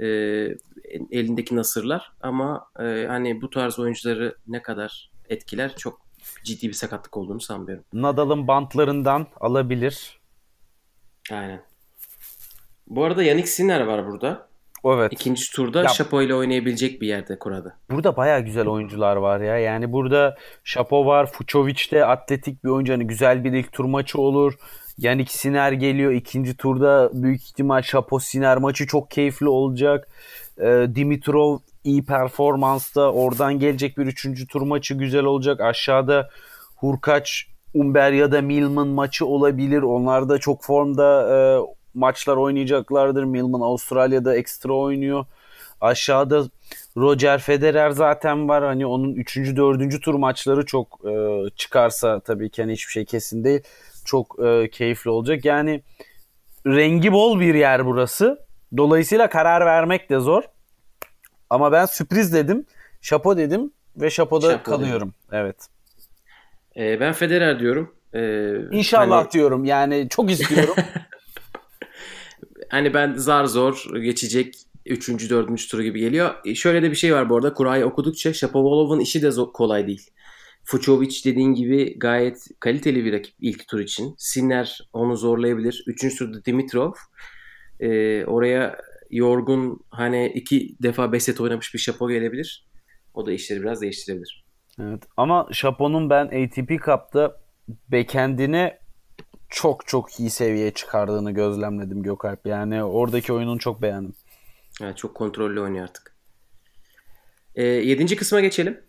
Ee, 0.00 0.04
elindeki 1.10 1.56
nasırlar 1.56 2.12
ama 2.20 2.70
e, 2.80 3.06
hani 3.08 3.42
bu 3.42 3.50
tarz 3.50 3.78
oyuncuları 3.78 4.36
ne 4.46 4.62
kadar 4.62 5.10
etkiler 5.28 5.76
çok 5.76 6.00
ciddi 6.44 6.68
bir 6.68 6.72
sakatlık 6.72 7.16
olduğunu 7.16 7.40
sanmıyorum. 7.40 7.84
Nadal'ın 7.92 8.48
bantlarından 8.48 9.26
alabilir. 9.40 10.20
Aynen. 11.32 11.62
Bu 12.86 13.04
arada 13.04 13.22
Yannick 13.22 13.48
Sinner 13.48 13.80
var 13.80 14.06
burada. 14.06 14.47
Evet. 14.84 15.12
İkinci 15.12 15.52
turda 15.52 15.82
Ya- 15.82 15.88
Şapo 15.88 16.22
ile 16.22 16.34
oynayabilecek 16.34 17.00
bir 17.00 17.06
yerde 17.08 17.38
kurada. 17.38 17.76
Burada 17.90 18.16
baya 18.16 18.40
güzel 18.40 18.66
oyuncular 18.66 19.16
var 19.16 19.40
ya. 19.40 19.58
Yani 19.58 19.92
burada 19.92 20.36
Şapo 20.64 21.06
var. 21.06 21.26
Fucovic 21.32 21.90
de 21.90 22.04
atletik 22.06 22.64
bir 22.64 22.68
oyuncu. 22.68 22.92
Hani 22.92 23.06
güzel 23.06 23.44
bir 23.44 23.52
ilk 23.52 23.72
tur 23.72 23.84
maçı 23.84 24.20
olur. 24.20 24.54
Yannick 24.98 25.32
Sinner 25.32 25.72
geliyor. 25.72 26.12
ikinci 26.12 26.56
turda 26.56 27.10
büyük 27.12 27.42
ihtimal 27.42 27.82
Şapo 27.82 28.18
Sinner 28.18 28.56
maçı 28.56 28.86
çok 28.86 29.10
keyifli 29.10 29.48
olacak. 29.48 30.08
Ee, 30.60 30.86
Dimitrov 30.94 31.58
iyi 31.84 32.04
performansta. 32.04 33.12
Oradan 33.12 33.58
gelecek 33.58 33.98
bir 33.98 34.06
üçüncü 34.06 34.46
tur 34.46 34.62
maçı 34.62 34.94
güzel 34.94 35.24
olacak. 35.24 35.60
Aşağıda 35.60 36.28
Hurkaç, 36.76 37.46
Umber 37.74 38.12
ya 38.12 38.32
da 38.32 38.42
Milman 38.42 38.88
maçı 38.88 39.26
olabilir. 39.26 39.82
Onlar 39.82 40.28
da 40.28 40.38
çok 40.38 40.64
formda 40.64 41.22
e, 41.36 41.38
maçlar 41.98 42.36
oynayacaklardır. 42.36 43.24
Milman 43.24 43.60
Avustralya'da 43.60 44.36
ekstra 44.36 44.72
oynuyor. 44.72 45.26
Aşağıda 45.80 46.44
Roger 46.96 47.38
Federer 47.38 47.90
zaten 47.90 48.48
var. 48.48 48.64
Hani 48.64 48.86
onun 48.86 49.14
3. 49.14 49.36
4. 49.36 50.02
tur 50.02 50.14
maçları 50.14 50.66
çok 50.66 51.00
e, 51.10 51.44
çıkarsa 51.56 52.20
tabii 52.20 52.50
ki 52.50 52.62
hani 52.62 52.72
hiçbir 52.72 52.92
şey 52.92 53.04
kesin 53.04 53.44
değil. 53.44 53.60
Çok 54.04 54.36
e, 54.44 54.70
keyifli 54.70 55.10
olacak. 55.10 55.44
Yani 55.44 55.82
rengi 56.66 57.12
bol 57.12 57.40
bir 57.40 57.54
yer 57.54 57.86
burası. 57.86 58.38
Dolayısıyla 58.76 59.28
karar 59.28 59.66
vermek 59.66 60.10
de 60.10 60.18
zor. 60.18 60.42
Ama 61.50 61.72
ben 61.72 61.86
sürpriz 61.86 62.34
dedim. 62.34 62.66
Şapo 63.00 63.36
dedim 63.36 63.72
ve 63.96 64.10
Şapo'da 64.10 64.50
Şapo 64.50 64.70
kalıyorum. 64.70 65.14
Evet. 65.32 65.56
Ee, 66.76 67.00
ben 67.00 67.12
Federer 67.12 67.60
diyorum. 67.60 67.94
Ee, 68.14 68.76
İnşallah 68.76 69.18
hani- 69.24 69.30
diyorum. 69.30 69.64
Yani 69.64 70.06
çok 70.10 70.30
istiyorum. 70.30 70.74
Hani 72.68 72.94
ben 72.94 73.14
zar 73.14 73.44
zor 73.44 73.94
geçecek 74.02 74.54
3. 74.86 75.30
4. 75.30 75.68
turu 75.70 75.82
gibi 75.82 76.00
geliyor. 76.00 76.34
E, 76.44 76.54
Şöyle 76.54 76.82
de 76.82 76.90
bir 76.90 76.96
şey 76.96 77.14
var 77.14 77.30
bu 77.30 77.36
arada. 77.36 77.54
Kurayı 77.54 77.86
okudukça 77.86 78.32
Shapovalov'un 78.32 79.00
işi 79.00 79.22
de 79.22 79.30
kolay 79.54 79.86
değil. 79.86 80.10
Fucovic 80.64 81.24
dediğin 81.24 81.54
gibi 81.54 81.98
gayet 81.98 82.46
kaliteli 82.60 83.04
bir 83.04 83.12
rakip 83.12 83.34
ilk 83.40 83.68
tur 83.68 83.80
için. 83.80 84.14
Sinner 84.18 84.78
onu 84.92 85.16
zorlayabilir. 85.16 85.84
Üçüncü 85.86 86.16
turda 86.16 86.44
Dimitrov. 86.44 86.92
E, 87.80 88.24
oraya 88.24 88.76
yorgun 89.10 89.80
hani 89.90 90.32
iki 90.34 90.76
defa 90.82 91.12
5 91.12 91.22
set 91.22 91.40
oynamış 91.40 91.74
bir 91.74 91.78
Şapo 91.78 92.08
gelebilir. 92.08 92.66
O 93.14 93.26
da 93.26 93.32
işleri 93.32 93.62
biraz 93.62 93.82
değiştirebilir. 93.82 94.44
Evet. 94.80 95.02
Ama 95.16 95.48
Şapo'nun 95.52 96.10
ben 96.10 96.24
ATP 96.26 96.68
Cup'ta 96.68 97.40
backend'ini 97.92 98.72
çok 99.48 99.86
çok 99.86 100.20
iyi 100.20 100.30
seviyeye 100.30 100.70
çıkardığını 100.70 101.30
gözlemledim 101.30 102.02
Gökalp. 102.02 102.46
Yani 102.46 102.84
oradaki 102.84 103.32
oyununu 103.32 103.58
çok 103.58 103.82
beğendim. 103.82 104.14
Yani 104.80 104.96
çok 104.96 105.14
kontrollü 105.14 105.60
oynuyor 105.60 105.84
artık. 105.84 106.16
E, 107.54 107.64
yedinci 107.64 108.16
kısma 108.16 108.40
geçelim. 108.40 108.80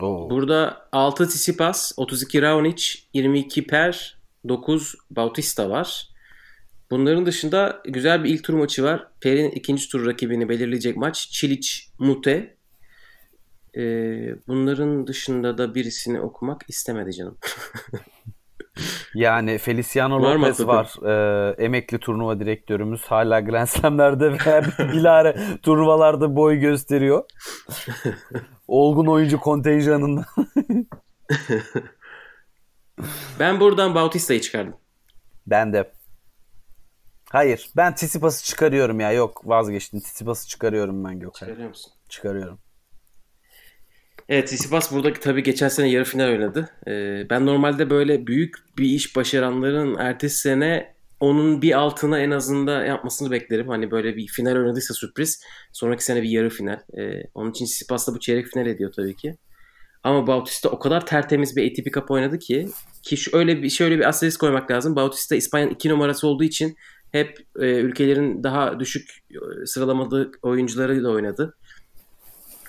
Oo. 0.00 0.30
Burada 0.30 0.88
6 0.92 1.28
Tsitsipas, 1.28 1.92
32 1.96 2.42
Raonic, 2.42 2.98
22 3.14 3.66
Per, 3.66 4.18
9 4.48 4.94
Bautista 5.10 5.70
var. 5.70 6.08
Bunların 6.90 7.26
dışında 7.26 7.82
güzel 7.84 8.24
bir 8.24 8.30
ilk 8.30 8.44
tur 8.44 8.54
maçı 8.54 8.84
var. 8.84 9.08
Per'in 9.20 9.50
ikinci 9.50 9.88
tur 9.88 10.06
rakibini 10.06 10.48
belirleyecek 10.48 10.96
maç 10.96 11.28
Çilic 11.30 11.68
Mute. 11.98 12.56
Ee, 13.76 14.34
bunların 14.46 15.06
dışında 15.06 15.58
da 15.58 15.74
birisini 15.74 16.20
okumak 16.20 16.64
istemedi 16.68 17.12
canım. 17.12 17.38
Yani 19.14 19.58
Feliciano 19.58 20.22
Var 20.22 20.36
Lopez 20.36 20.66
var. 20.66 20.94
Ee, 21.06 21.54
emekli 21.64 21.98
turnuva 21.98 22.40
direktörümüz. 22.40 23.04
Hala 23.04 23.40
Grand 23.40 23.66
Slam'lerde 23.66 24.32
ve 24.32 24.38
bilare 24.92 25.36
turnuvalarda 25.62 26.36
boy 26.36 26.56
gösteriyor. 26.56 27.24
Olgun 28.68 29.06
oyuncu 29.06 29.40
kontenjanından. 29.40 30.24
Ben 33.38 33.60
buradan 33.60 33.94
Bautista'yı 33.94 34.40
çıkardım. 34.40 34.74
Ben 35.46 35.72
de. 35.72 35.92
Hayır. 37.30 37.70
Ben 37.76 37.94
Tsitsipas'ı 37.94 38.44
çıkarıyorum 38.44 39.00
ya. 39.00 39.12
Yok 39.12 39.48
vazgeçtim. 39.48 40.00
Tsitsipas'ı 40.00 40.48
çıkarıyorum 40.48 41.04
ben 41.04 41.20
Gökhan. 41.20 41.46
Çıkarıyor 41.46 41.68
musun? 41.68 41.92
Çıkarıyorum. 42.08 42.58
Evet 44.32 44.46
Tsitsipas 44.46 44.92
burada 44.92 45.12
tabii 45.12 45.42
geçen 45.42 45.68
sene 45.68 45.90
yarı 45.90 46.04
final 46.04 46.28
oynadı. 46.28 46.68
Ee, 46.86 47.26
ben 47.30 47.46
normalde 47.46 47.90
böyle 47.90 48.26
büyük 48.26 48.54
bir 48.78 48.84
iş 48.84 49.16
başaranların 49.16 49.96
ertesi 49.98 50.36
sene 50.36 50.94
onun 51.20 51.62
bir 51.62 51.78
altına 51.78 52.18
en 52.18 52.30
azından 52.30 52.84
yapmasını 52.84 53.30
beklerim. 53.30 53.68
Hani 53.68 53.90
böyle 53.90 54.16
bir 54.16 54.26
final 54.26 54.56
oynadıysa 54.56 54.94
sürpriz. 54.94 55.42
Sonraki 55.72 56.04
sene 56.04 56.22
bir 56.22 56.28
yarı 56.28 56.50
final. 56.50 56.80
Ee, 56.98 57.22
onun 57.34 57.50
için 57.50 57.64
Tsitsipas 57.64 58.08
da 58.08 58.14
bu 58.14 58.20
çeyrek 58.20 58.46
final 58.46 58.66
ediyor 58.66 58.92
tabii 58.96 59.16
ki. 59.16 59.36
Ama 60.02 60.26
Bautista 60.26 60.68
o 60.68 60.78
kadar 60.78 61.06
tertemiz 61.06 61.56
bir 61.56 61.70
ATP 61.70 61.94
Cup 61.94 62.10
oynadı 62.10 62.38
ki 62.38 62.68
ki 63.02 63.16
şöyle 63.16 63.62
bir 63.62 63.70
şöyle 63.70 63.98
bir 63.98 64.08
asterisk 64.08 64.40
koymak 64.40 64.70
lazım. 64.70 64.96
Bautista 64.96 65.36
İspanya'nın 65.36 65.70
iki 65.70 65.88
numarası 65.88 66.26
olduğu 66.26 66.44
için 66.44 66.76
hep 67.10 67.38
e, 67.60 67.66
ülkelerin 67.66 68.42
daha 68.42 68.80
düşük 68.80 69.10
e, 69.30 69.66
sıralamadığı 69.66 70.30
oyuncularıyla 70.42 71.10
oynadı. 71.10 71.54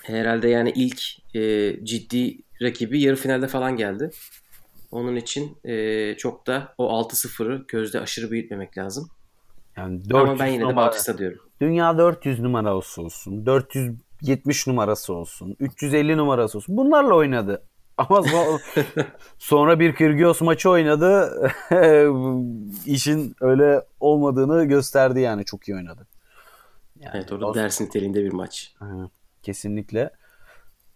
Herhalde 0.03 0.49
yani 0.49 0.71
ilk 0.75 1.01
e, 1.35 1.75
ciddi 1.85 2.37
rakibi 2.61 3.01
yarı 3.01 3.15
finalde 3.15 3.47
falan 3.47 3.77
geldi. 3.77 4.09
Onun 4.91 5.15
için 5.15 5.57
e, 5.63 6.15
çok 6.17 6.47
da 6.47 6.73
o 6.77 7.01
6-0'ı 7.01 7.65
gözde 7.67 7.99
aşırı 7.99 8.31
büyütmemek 8.31 8.77
lazım. 8.77 9.09
Yani 9.77 10.01
Ama 10.13 10.21
400 10.27 10.39
ben 10.39 10.47
yine 10.47 10.59
de 10.59 10.63
numara- 10.65 10.75
Bautista 10.75 11.17
diyorum. 11.17 11.39
Dünya 11.61 11.97
400 11.97 12.39
numarası 12.39 13.01
olsun. 13.01 13.45
470 13.45 14.67
numarası 14.67 15.13
olsun. 15.13 15.55
350 15.59 16.17
numarası 16.17 16.57
olsun. 16.57 16.77
Bunlarla 16.77 17.15
oynadı. 17.15 17.63
Ama 17.97 18.17
so- 18.19 18.59
sonra 19.37 19.79
bir 19.79 19.95
Kyrgios 19.95 20.41
maçı 20.41 20.69
oynadı. 20.69 21.31
İşin 22.85 23.35
öyle 23.41 23.81
olmadığını 23.99 24.65
gösterdi 24.65 25.19
yani. 25.19 25.45
Çok 25.45 25.67
iyi 25.69 25.75
oynadı. 25.75 26.07
Yani 26.99 27.11
Evet 27.15 27.31
orada 27.31 27.53
ders 27.53 27.81
niteliğinde 27.81 28.23
bir 28.23 28.31
maç. 28.33 28.73
Aynen. 28.79 29.09
Kesinlikle. 29.43 30.09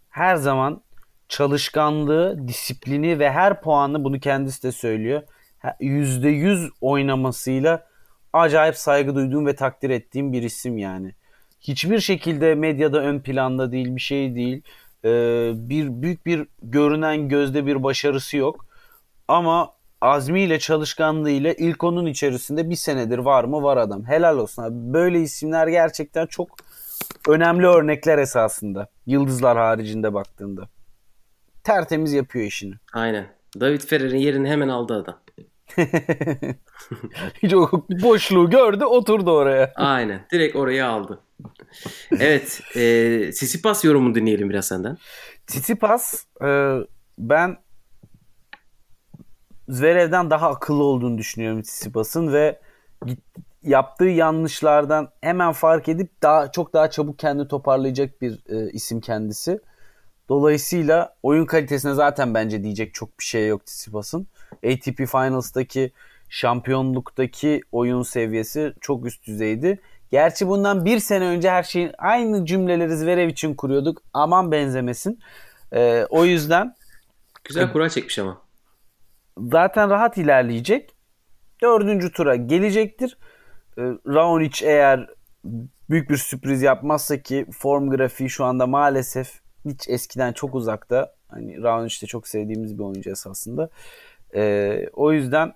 Her 0.09 0.35
zaman 0.35 0.81
çalışkanlığı, 1.29 2.47
disiplini 2.47 3.19
ve 3.19 3.31
her 3.31 3.61
puanı 3.61 4.03
bunu 4.03 4.19
kendisi 4.19 4.63
de 4.63 4.71
söylüyor. 4.71 5.21
Ha- 5.59 5.77
%100 5.79 6.69
oynamasıyla 6.81 7.87
acayip 8.33 8.75
saygı 8.75 9.15
duyduğum 9.15 9.45
ve 9.45 9.55
takdir 9.55 9.89
ettiğim 9.89 10.33
bir 10.33 10.43
isim 10.43 10.77
yani. 10.77 11.11
Hiçbir 11.61 11.99
şekilde 11.99 12.55
medyada 12.55 12.99
ön 12.99 13.19
planda 13.19 13.71
değil, 13.71 13.95
bir 13.95 14.01
şey 14.01 14.35
değil. 14.35 14.61
Ee, 15.05 15.51
bir 15.55 16.01
büyük 16.01 16.25
bir 16.25 16.47
görünen 16.61 17.29
gözde 17.29 17.65
bir 17.65 17.83
başarısı 17.83 18.37
yok. 18.37 18.65
Ama 19.27 19.73
azmiyle, 20.01 20.59
çalışkanlığıyla 20.59 21.53
ilk 21.53 21.83
onun 21.83 22.05
içerisinde 22.05 22.69
bir 22.69 22.75
senedir 22.75 23.17
var 23.17 23.43
mı? 23.43 23.63
Var 23.63 23.77
adam. 23.77 24.05
Helal 24.05 24.37
olsun 24.37 24.63
abi. 24.63 24.93
Böyle 24.93 25.21
isimler 25.21 25.67
gerçekten 25.67 26.25
çok 26.25 26.49
önemli 27.27 27.67
örnekler 27.67 28.17
esasında. 28.17 28.89
Yıldızlar 29.05 29.57
haricinde 29.57 30.13
baktığında. 30.13 30.69
Tertemiz 31.63 32.13
yapıyor 32.13 32.45
işini. 32.45 32.73
Aynen. 32.93 33.27
David 33.59 33.81
Ferrer'in 33.81 34.17
yerini 34.17 34.49
hemen 34.49 34.67
aldı 34.67 34.93
adam. 34.93 35.19
Hiç 37.43 37.53
o 37.53 37.69
boşluğu 37.89 38.49
gördü 38.49 38.83
oturdu 38.85 39.31
oraya. 39.31 39.73
Aynen. 39.75 40.25
Direkt 40.31 40.55
orayı 40.55 40.85
aldı. 40.85 41.19
Evet. 42.11 42.61
E, 42.75 43.29
Tsitsipas 43.31 43.85
yorumunu 43.85 44.15
dinleyelim 44.15 44.49
biraz 44.49 44.67
senden. 44.67 44.97
Tsitsipas 45.47 46.25
e, 46.43 46.77
ben 47.17 47.57
Zverev'den 49.69 50.29
daha 50.29 50.49
akıllı 50.49 50.83
olduğunu 50.83 51.17
düşünüyorum 51.17 51.61
Tsitsipas'ın 51.61 52.33
ve 52.33 52.59
git- 53.05 53.23
yaptığı 53.63 54.05
yanlışlardan 54.05 55.09
hemen 55.21 55.51
fark 55.51 55.89
edip 55.89 56.21
daha 56.23 56.51
çok 56.51 56.73
daha 56.73 56.89
çabuk 56.89 57.19
kendi 57.19 57.47
toparlayacak 57.47 58.21
bir 58.21 58.43
e, 58.49 58.71
isim 58.71 59.01
kendisi. 59.01 59.59
Dolayısıyla 60.29 61.15
oyun 61.23 61.45
kalitesine 61.45 61.93
zaten 61.93 62.33
bence 62.33 62.63
diyecek 62.63 62.93
çok 62.93 63.19
bir 63.19 63.23
şey 63.23 63.47
yok 63.47 63.65
Tsitsipas'ın. 63.65 64.27
ATP 64.65 64.97
Finals'taki 64.97 65.91
şampiyonluktaki 66.29 67.61
oyun 67.71 68.01
seviyesi 68.03 68.73
çok 68.81 69.05
üst 69.05 69.27
düzeydi. 69.27 69.79
Gerçi 70.11 70.47
bundan 70.47 70.85
bir 70.85 70.99
sene 70.99 71.25
önce 71.25 71.49
her 71.49 71.63
şeyin 71.63 71.91
aynı 71.97 72.45
cümleleri 72.45 72.97
Zverev 72.97 73.27
için 73.29 73.55
kuruyorduk. 73.55 74.01
Aman 74.13 74.51
benzemesin. 74.51 75.19
Ee, 75.73 76.05
o 76.09 76.25
yüzden 76.25 76.75
Güzel 77.43 77.71
kura 77.71 77.89
çekmiş 77.89 78.19
ama. 78.19 78.41
zaten 79.37 79.89
rahat 79.89 80.17
ilerleyecek. 80.17 80.95
Dördüncü 81.61 82.11
tura 82.11 82.35
gelecektir. 82.35 83.17
Ee, 83.77 83.81
Raonic 84.07 84.65
eğer 84.65 85.09
büyük 85.89 86.09
bir 86.09 86.17
sürpriz 86.17 86.61
yapmazsa 86.61 87.21
ki 87.21 87.45
form 87.51 87.89
grafiği 87.89 88.29
şu 88.29 88.45
anda 88.45 88.67
maalesef 88.67 89.41
hiç 89.65 89.89
eskiden 89.89 90.33
çok 90.33 90.55
uzakta. 90.55 91.15
Hani 91.27 91.61
Raonic 91.63 92.01
de 92.01 92.05
çok 92.05 92.27
sevdiğimiz 92.27 92.77
bir 92.77 92.83
oyuncu 92.83 93.09
esasında. 93.09 93.69
Ee, 94.35 94.89
o 94.93 95.11
yüzden 95.11 95.53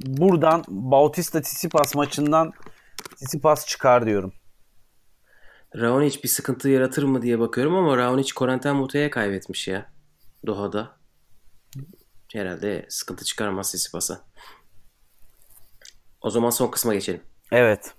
buradan 0.00 0.64
Bautista 0.68 1.40
Tsitsipas 1.42 1.94
maçından 1.94 2.52
Tsitsipas 3.16 3.66
çıkar 3.66 4.06
diyorum. 4.06 4.32
Raonic 5.76 6.22
bir 6.22 6.28
sıkıntı 6.28 6.68
yaratır 6.68 7.02
mı 7.02 7.22
diye 7.22 7.38
bakıyorum 7.38 7.74
ama 7.74 7.96
Raonic 7.96 8.32
Corentin 8.34 8.76
Moutet'e 8.76 9.10
kaybetmiş 9.10 9.68
ya. 9.68 9.92
Doha'da. 10.46 10.96
Herhalde 12.32 12.86
sıkıntı 12.88 13.24
çıkarmaz 13.24 13.68
Tsitsipas'a. 13.68 14.24
O 16.20 16.30
zaman 16.30 16.50
son 16.50 16.70
kısma 16.70 16.94
geçelim. 16.94 17.22
Evet. 17.52 17.94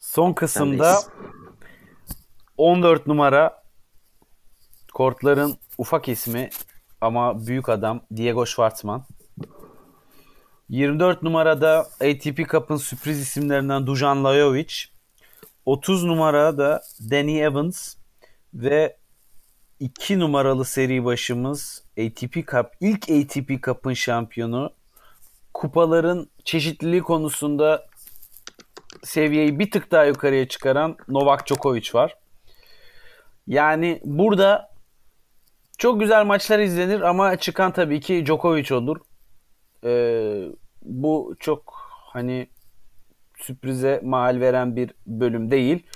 Son 0.00 0.32
kısımda 0.32 0.94
Sendeyiz. 0.94 1.08
14 2.56 3.06
numara 3.06 3.62
kortların 4.92 5.56
ufak 5.78 6.08
ismi 6.08 6.50
ama 7.00 7.46
büyük 7.46 7.68
adam 7.68 8.00
Diego 8.16 8.46
Schwartzman. 8.46 9.04
24 10.68 11.22
numarada 11.22 11.78
ATP 11.78 12.48
Cup'ın 12.50 12.76
sürpriz 12.76 13.20
isimlerinden 13.20 13.86
Dujan 13.86 14.24
Lajovic. 14.24 14.74
30 15.66 16.04
numarada 16.04 16.82
Danny 17.10 17.40
Evans 17.40 17.94
ve 18.54 18.96
2 19.80 20.18
numaralı 20.18 20.64
seri 20.64 21.04
başımız 21.04 21.84
ATP 21.98 22.34
Cup 22.34 22.66
ilk 22.80 23.10
ATP 23.10 23.64
Cup'ın 23.64 23.94
şampiyonu 23.94 24.72
kupaların 25.54 26.30
çeşitliliği 26.44 27.02
konusunda 27.02 27.86
seviyeyi 29.02 29.58
bir 29.58 29.70
tık 29.70 29.90
daha 29.90 30.04
yukarıya 30.04 30.48
çıkaran 30.48 30.96
Novak 31.08 31.46
Djokovic 31.46 31.90
var. 31.94 32.16
Yani 33.46 34.00
burada 34.04 34.72
çok 35.78 36.00
güzel 36.00 36.24
maçlar 36.24 36.58
izlenir 36.58 37.00
ama 37.00 37.36
çıkan 37.36 37.72
tabii 37.72 38.00
ki 38.00 38.26
Djokovic 38.26 38.74
olur. 38.74 38.96
Ee, 39.84 40.44
bu 40.82 41.36
çok 41.38 41.74
hani 42.12 42.48
sürprize 43.36 44.00
mal 44.04 44.40
veren 44.40 44.76
bir 44.76 44.90
bölüm 45.06 45.50
değil. 45.50 45.86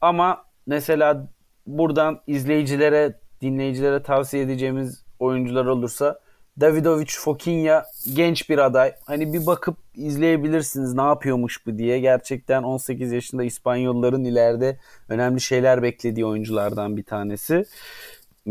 Ama 0.00 0.44
mesela 0.66 1.28
buradan 1.66 2.22
izleyicilere, 2.26 3.20
dinleyicilere 3.40 4.02
tavsiye 4.02 4.42
edeceğimiz 4.42 5.04
oyuncular 5.18 5.66
olursa 5.66 6.20
Davidovic 6.60 7.10
Fokinya 7.18 7.84
genç 8.14 8.50
bir 8.50 8.58
aday. 8.58 8.94
Hani 9.04 9.32
bir 9.32 9.46
bakıp 9.46 9.76
izleyebilirsiniz 9.94 10.94
ne 10.94 11.02
yapıyormuş 11.02 11.66
bu 11.66 11.78
diye. 11.78 12.00
Gerçekten 12.00 12.62
18 12.62 13.12
yaşında 13.12 13.44
İspanyolların 13.44 14.24
ileride 14.24 14.78
önemli 15.08 15.40
şeyler 15.40 15.82
beklediği 15.82 16.26
oyunculardan 16.26 16.96
bir 16.96 17.04
tanesi. 17.04 17.64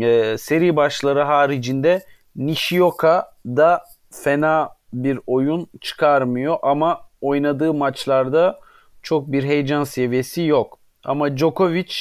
Ee, 0.00 0.36
seri 0.38 0.76
başları 0.76 1.22
haricinde 1.22 2.02
Nishioka 2.36 3.32
da 3.46 3.84
fena 4.10 4.70
bir 4.92 5.20
oyun 5.26 5.68
çıkarmıyor 5.80 6.56
ama 6.62 7.00
oynadığı 7.20 7.74
maçlarda 7.74 8.60
çok 9.02 9.32
bir 9.32 9.44
heyecan 9.44 9.84
seviyesi 9.84 10.42
yok. 10.42 10.78
Ama 11.04 11.36
Djokovic 11.36 11.94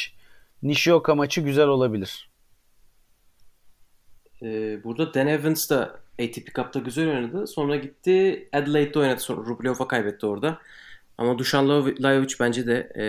Nishioka 0.63 1.15
maçı 1.15 1.41
güzel 1.41 1.67
olabilir. 1.67 2.34
Ee, 4.45 4.83
burada 4.83 5.13
Dan 5.13 5.27
Evans 5.27 5.69
da 5.69 5.99
ATP 6.19 6.55
Cup'ta 6.55 6.79
güzel 6.79 7.09
oynadı. 7.09 7.47
Sonra 7.47 7.75
gitti 7.75 8.49
Adelaide'de 8.53 8.99
oynadı. 8.99 9.19
Sonra 9.19 9.45
Rublev'a 9.45 9.87
kaybetti 9.87 10.25
orada. 10.25 10.59
Ama 11.17 11.37
Dusan 11.37 11.69
Lajovic 12.03 12.33
bence 12.39 12.67
de 12.67 12.91
e, 12.97 13.05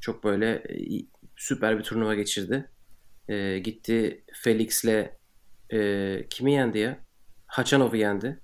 çok 0.00 0.24
böyle 0.24 0.50
e, 0.50 0.76
süper 1.36 1.78
bir 1.78 1.82
turnuva 1.82 2.14
geçirdi. 2.14 2.68
E, 3.28 3.58
gitti 3.58 4.24
Felix'le 4.32 5.10
e, 5.72 6.26
kimi 6.30 6.52
yendi 6.52 6.78
ya? 6.78 6.98
Haçanov'u 7.46 7.96
yendi. 7.96 8.40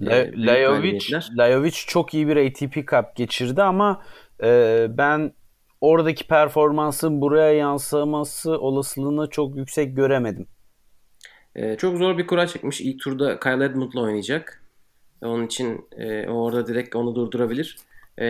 E, 0.00 0.32
Lajovic. 0.46 1.00
Lajovic 1.38 1.74
çok 1.86 2.14
iyi 2.14 2.28
bir 2.28 2.36
ATP 2.36 2.74
Cup 2.74 3.16
geçirdi 3.16 3.62
ama 3.62 4.02
e, 4.42 4.86
ben 4.90 5.32
oradaki 5.80 6.26
performansın 6.26 7.20
buraya 7.20 7.52
yansıması 7.52 8.58
olasılığını 8.58 9.30
çok 9.30 9.56
yüksek 9.56 9.96
göremedim. 9.96 10.46
E, 11.56 11.76
çok 11.76 11.98
zor 11.98 12.18
bir 12.18 12.26
kura 12.26 12.46
çekmiş. 12.46 12.80
İlk 12.80 13.00
turda 13.00 13.40
Kyle 13.40 13.64
Edmund'la 13.64 14.00
oynayacak. 14.00 14.62
Onun 15.22 15.46
için 15.46 15.84
e, 15.98 16.28
orada 16.28 16.66
direkt 16.66 16.96
onu 16.96 17.14
durdurabilir. 17.14 17.78
E, 18.20 18.26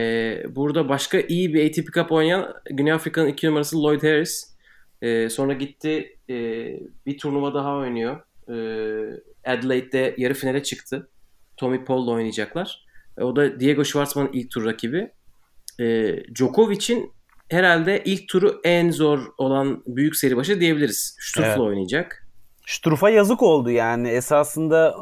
burada 0.56 0.88
başka 0.88 1.20
iyi 1.20 1.54
bir 1.54 1.70
ATP 1.70 1.92
Cup 1.94 2.12
oynayan 2.12 2.54
Güney 2.70 2.92
Afrika'nın 2.92 3.28
2 3.28 3.46
numarası 3.46 3.82
Lloyd 3.82 4.02
Harris. 4.02 4.52
E, 5.02 5.28
sonra 5.28 5.52
gitti 5.52 6.16
e, 6.30 6.34
bir 7.06 7.18
turnuva 7.18 7.54
daha 7.54 7.76
oynuyor. 7.76 8.20
E, 8.48 8.54
Adelaide'de 9.44 10.14
yarı 10.18 10.34
finale 10.34 10.62
çıktı. 10.62 11.08
Tommy 11.56 11.84
Paul'la 11.84 12.10
oynayacaklar. 12.10 12.86
E, 13.18 13.22
o 13.22 13.36
da 13.36 13.60
Diego 13.60 13.84
Schwartzman'ın 13.84 14.30
ilk 14.32 14.50
tur 14.50 14.64
rakibi. 14.64 15.10
E, 15.80 16.16
Djokovic'in 16.34 17.12
herhalde 17.48 18.02
ilk 18.04 18.28
turu 18.28 18.60
en 18.64 18.90
zor 18.90 19.20
olan 19.38 19.82
büyük 19.86 20.16
seri 20.16 20.36
başı 20.36 20.60
diyebiliriz. 20.60 21.16
Struff'la 21.20 21.48
Evet. 21.48 21.58
oynayacak. 21.60 22.21
Struff'a 22.66 23.10
yazık 23.10 23.42
oldu 23.42 23.70
yani. 23.70 24.08
Esasında 24.08 24.96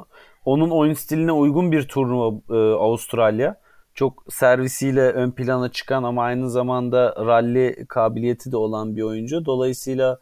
onun 0.44 0.70
oyun 0.70 0.94
stiline 0.94 1.32
uygun 1.32 1.72
bir 1.72 1.88
turnuva 1.88 2.40
e, 2.50 2.74
Avustralya. 2.74 3.60
Çok 3.94 4.24
servisiyle 4.30 5.00
ön 5.00 5.30
plana 5.30 5.68
çıkan 5.68 6.02
ama 6.02 6.22
aynı 6.22 6.50
zamanda 6.50 7.14
rally 7.26 7.86
kabiliyeti 7.86 8.52
de 8.52 8.56
olan 8.56 8.96
bir 8.96 9.02
oyuncu. 9.02 9.44
Dolayısıyla 9.44 10.18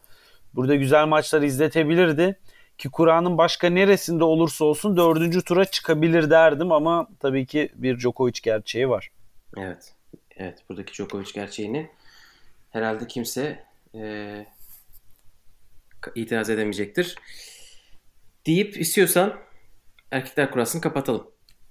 burada 0.54 0.74
güzel 0.74 1.06
maçlar 1.06 1.42
izletebilirdi. 1.42 2.38
Ki 2.78 2.88
Kur'an'ın 2.88 3.38
başka 3.38 3.70
neresinde 3.70 4.24
olursa 4.24 4.64
olsun 4.64 4.96
dördüncü 4.96 5.44
tura 5.44 5.64
çıkabilir 5.64 6.30
derdim 6.30 6.72
ama 6.72 7.08
tabii 7.20 7.46
ki 7.46 7.72
bir 7.74 7.98
Djokovic 7.98 8.40
gerçeği 8.42 8.88
var. 8.88 9.10
Evet. 9.56 9.94
Evet. 10.36 10.58
Buradaki 10.68 10.92
Djokovic 10.92 11.32
gerçeğini 11.34 11.90
herhalde 12.70 13.06
kimse 13.06 13.64
e, 13.94 14.46
itiraz 16.14 16.50
edemeyecektir. 16.50 17.14
Deyip 18.46 18.80
istiyorsan 18.80 19.38
erkekler 20.10 20.50
kurasını 20.50 20.80
kapatalım. 20.80 21.30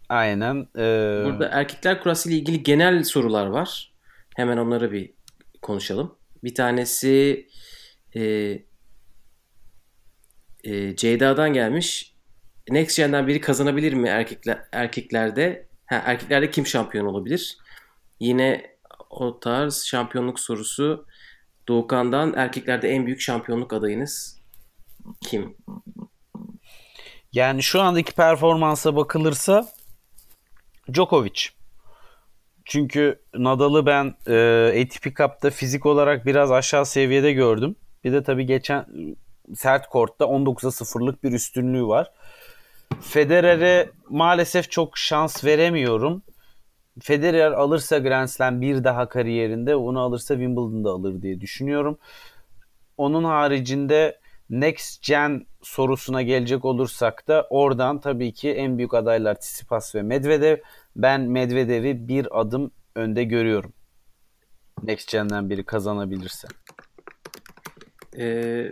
Aynen. 0.10 0.68
Ee, 0.78 1.24
Burada 1.26 1.50
erkekler 1.52 2.04
kurası 2.04 2.30
ile 2.30 2.38
ilgili 2.38 2.64
genel 2.64 3.04
sorular 3.04 3.48
var. 3.48 3.94
Hemen 4.36 4.58
onları 4.58 4.92
bir 4.92 5.14
konuşalım. 5.62 6.18
Bir 6.44 6.56
tanesi 6.56 7.48
e, 8.16 8.22
e, 10.64 10.96
Ceyda'dan 10.96 11.54
gelmiş. 11.54 12.14
Next 12.70 12.98
Gen'den 12.98 13.28
biri 13.28 13.42
kazanabilir 13.42 13.94
mi 13.94 14.08
erkekler 14.08 14.62
erkeklerde? 14.72 15.68
Ha, 15.86 16.02
erkeklerde 16.06 16.52
kim 16.52 16.66
şampiyon 16.66 17.06
olabilir? 17.06 17.58
Yine 18.20 18.78
o 19.10 19.40
tarz 19.40 19.86
şampiyonluk 19.86 20.40
sorusu 20.40 21.06
Doğukan'dan 21.68 22.34
erkeklerde 22.34 22.90
en 22.90 23.06
büyük 23.06 23.22
şampiyonluk 23.22 23.74
adayınız 23.74 24.42
kim? 25.22 25.58
Yani 27.34 27.64
şu 27.64 27.82
andaki 27.82 28.14
performansa 28.14 28.96
bakılırsa 28.96 29.68
Djokovic. 30.94 31.50
Çünkü 32.66 33.22
Nadal'ı 33.34 33.86
ben 33.86 34.16
e, 34.28 34.82
ATP 34.82 35.04
Cup'ta 35.04 35.50
fizik 35.50 35.86
olarak 35.86 36.26
biraz 36.26 36.52
aşağı 36.52 36.86
seviyede 36.86 37.34
gördüm. 37.34 37.76
Bir 38.04 38.12
de 38.12 38.24
tabii 38.24 38.46
geçen 38.46 38.86
sert 39.56 39.90
kortta 39.90 40.26
19'a 40.26 40.70
0'lık 40.70 41.24
bir 41.24 41.32
üstünlüğü 41.32 41.88
var. 41.88 42.12
Federer'e 43.02 43.90
maalesef 44.10 44.72
çok 44.72 44.98
şans 44.98 45.44
veremiyorum. 45.44 46.24
Federer 47.00 47.52
alırsa 47.52 47.98
Grand 47.98 48.28
Slam 48.28 48.62
bir 48.62 48.84
daha 48.84 49.10
kariyerinde 49.10 49.76
onu 49.76 50.00
alırsa 50.00 50.34
Wimbledon'da 50.34 50.90
alır 50.90 51.22
diye 51.22 51.42
düşünüyorum. 51.42 51.98
Onun 52.98 53.24
haricinde 53.24 54.20
Next 54.50 55.08
Gen 55.08 55.46
sorusuna 55.62 56.22
gelecek 56.22 56.66
olursak 56.66 57.28
da 57.28 57.48
oradan 57.50 58.00
tabii 58.00 58.34
ki 58.34 58.52
en 58.52 58.78
büyük 58.78 58.94
adaylar 58.94 59.36
Tsitsipas 59.36 59.96
ve 59.96 60.02
Medvedev. 60.02 60.58
Ben 60.96 61.22
Medvedev'i 61.22 62.08
bir 62.08 62.40
adım 62.40 62.72
önde 62.96 63.24
görüyorum. 63.24 63.74
Next 64.84 65.12
Gen'den 65.12 65.50
biri 65.50 65.66
kazanabilirse. 65.66 66.48
Ee, 68.18 68.70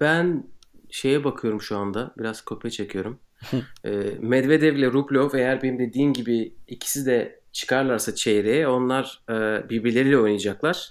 ben 0.00 0.44
şeye 0.90 1.24
bakıyorum 1.24 1.60
şu 1.60 1.78
anda. 1.78 2.14
Biraz 2.18 2.40
kopya 2.40 2.70
çekiyorum. 2.70 3.20
ee, 3.84 3.90
Medvedev 4.20 4.76
ile 4.76 4.86
Rublev 4.86 5.38
eğer 5.38 5.62
benim 5.62 5.78
dediğim 5.78 6.12
gibi 6.12 6.54
ikisi 6.66 7.06
de 7.06 7.40
çıkarlarsa 7.52 8.14
çeyreğe 8.14 8.68
onlar 8.68 9.22
e, 9.30 9.34
birbirleriyle 9.68 10.18
oynayacaklar. 10.18 10.90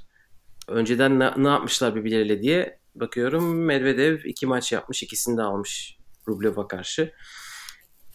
Önceden 0.68 1.20
ne, 1.20 1.32
ne 1.38 1.48
yapmışlar 1.48 1.96
birbirleriyle 1.96 2.42
diye 2.42 2.80
bakıyorum. 2.96 3.66
Medvedev 3.66 4.20
iki 4.26 4.46
maç 4.46 4.72
yapmış. 4.72 5.04
ikisini 5.04 5.38
de 5.38 5.42
almış 5.42 5.98
Rublev'a 6.28 6.68
karşı. 6.68 7.12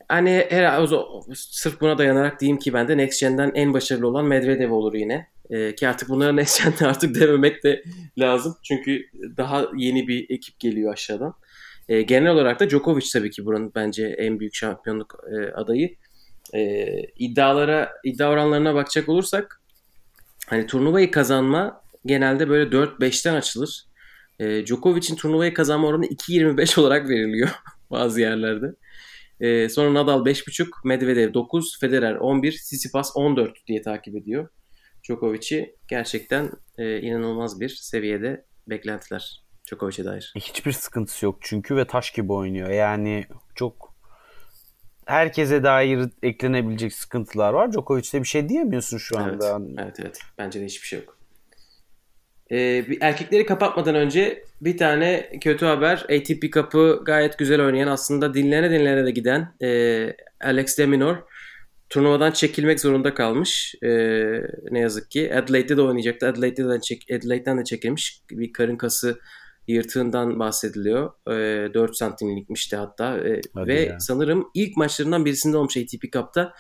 Hani 0.09 0.47
herhalde 0.51 0.97
sırf 1.35 1.81
buna 1.81 1.99
dayanarak 1.99 2.41
diyeyim 2.41 2.59
ki 2.59 2.73
ben 2.73 2.89
de 2.89 2.97
Next 2.97 3.21
Gen'den 3.21 3.53
en 3.55 3.75
başarılı 3.75 4.07
olan 4.07 4.25
Medvedev 4.25 4.73
olur 4.73 4.95
yine. 4.95 5.29
Ee, 5.51 5.75
ki 5.75 5.89
artık 5.89 6.09
bunlara 6.09 6.33
Next 6.43 6.65
Gen'de 6.65 6.87
artık 6.87 7.15
dememek 7.21 7.65
de 7.65 7.83
lazım. 8.19 8.57
Çünkü 8.63 9.03
daha 9.37 9.67
yeni 9.77 10.09
bir 10.09 10.31
ekip 10.31 10.61
geliyor 10.61 10.93
aşağıdan. 10.93 11.35
Ee, 11.89 12.03
genel 12.03 12.31
olarak 12.31 12.61
da 12.61 12.71
Djokovic 12.71 13.07
tabii 13.13 13.31
ki 13.31 13.45
buranın 13.45 13.73
bence 13.75 14.07
en 14.07 14.41
büyük 14.41 14.55
şampiyonluk 14.55 15.15
e, 15.33 15.53
adayı. 15.53 15.97
Ee, 16.55 17.03
iddialara, 17.19 17.93
iddia 18.05 18.31
oranlarına 18.31 18.75
bakacak 18.75 19.09
olursak 19.09 19.63
hani 20.47 20.67
turnuvayı 20.67 21.11
kazanma 21.11 21.83
genelde 22.07 22.49
böyle 22.49 22.71
4-5'ten 22.71 23.35
açılır. 23.35 23.85
Ee, 24.41 24.67
Djokovic'in 24.67 25.17
turnuvayı 25.17 25.55
kazanma 25.55 25.87
oranı 25.87 26.07
2.25 26.07 26.81
olarak 26.81 27.09
veriliyor 27.09 27.49
bazı 27.91 28.21
yerlerde. 28.21 28.67
Ee, 29.41 29.69
sonra 29.69 29.95
Nadal 29.95 30.27
5.5, 30.27 30.69
Medvedev 30.85 31.35
9, 31.35 31.81
Federer 31.81 32.15
11, 32.15 32.53
Tsitsipas 32.53 33.13
14 33.15 33.67
diye 33.67 33.83
takip 33.83 34.17
ediyor. 34.17 34.49
Djokovic'i 35.05 35.77
gerçekten 35.89 36.51
e, 36.79 37.01
inanılmaz 37.01 37.61
bir 37.61 37.69
seviyede 37.69 38.47
beklentiler 38.69 39.42
Djokovic'e 39.69 40.05
dair. 40.05 40.33
Hiçbir 40.37 40.73
sıkıntısı 40.73 41.25
yok 41.25 41.39
çünkü 41.41 41.77
ve 41.77 41.87
taş 41.87 42.11
gibi 42.11 42.33
oynuyor. 42.33 42.71
Yani 42.71 43.25
çok 43.55 43.95
herkese 45.07 45.63
dair 45.63 46.09
eklenebilecek 46.23 46.93
sıkıntılar 46.93 47.53
var. 47.53 47.73
Djokovic'te 47.73 48.23
bir 48.23 48.29
şey 48.29 48.49
diyemiyorsun 48.49 48.99
şu 48.99 49.19
anda. 49.19 49.61
Evet, 49.61 49.79
evet, 49.79 49.97
evet. 50.01 50.19
Bence 50.39 50.61
de 50.61 50.65
hiçbir 50.65 50.87
şey 50.87 50.99
yok. 50.99 51.19
Ee, 52.51 52.85
bir 52.89 52.99
erkekleri 53.01 53.47
kapatmadan 53.47 53.95
önce 53.95 54.45
bir 54.61 54.77
tane 54.79 55.31
kötü 55.41 55.67
haber. 55.67 55.97
ATP 55.99 56.53
Cup'ı 56.53 57.03
gayet 57.05 57.39
güzel 57.39 57.61
oynayan 57.61 57.89
aslında 57.89 58.35
dinlene 58.35 58.71
dinlene 58.71 59.05
de 59.07 59.11
giden 59.11 59.55
e, 59.63 60.17
Alex 60.41 60.79
de 60.79 60.87
Minaur 60.87 61.17
turnuvadan 61.93 62.31
çekilmek 62.31 62.81
zorunda 62.81 63.15
kalmış. 63.15 63.75
E, 63.83 63.89
ne 64.71 64.79
yazık 64.79 65.11
ki. 65.11 65.35
Adelaide'de 65.35 65.77
de 65.77 65.83
oynayacaktı. 65.83 66.29
Adelaide'den 66.29 66.71
de, 66.71 66.81
çek, 66.81 67.07
Adelaide'den 67.11 67.59
de 67.59 67.65
çekilmiş. 67.65 68.21
Bir 68.31 68.53
karın 68.53 68.77
kası 68.77 69.21
yırtığından 69.67 70.39
bahsediliyor. 70.39 71.11
E, 71.29 71.75
4 71.75 71.97
santimlikmişti 71.97 72.77
hatta. 72.77 73.19
E, 73.19 73.41
ve 73.57 73.81
ya. 73.81 74.01
sanırım 74.01 74.51
ilk 74.55 74.77
maçlarından 74.77 75.25
birisinde 75.25 75.57
olmuş 75.57 75.77
ATP 75.77 76.13
Cup'ta. 76.13 76.55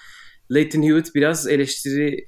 Leighton 0.54 0.82
Hewitt 0.82 1.14
biraz 1.14 1.48
eleştiri 1.48 2.26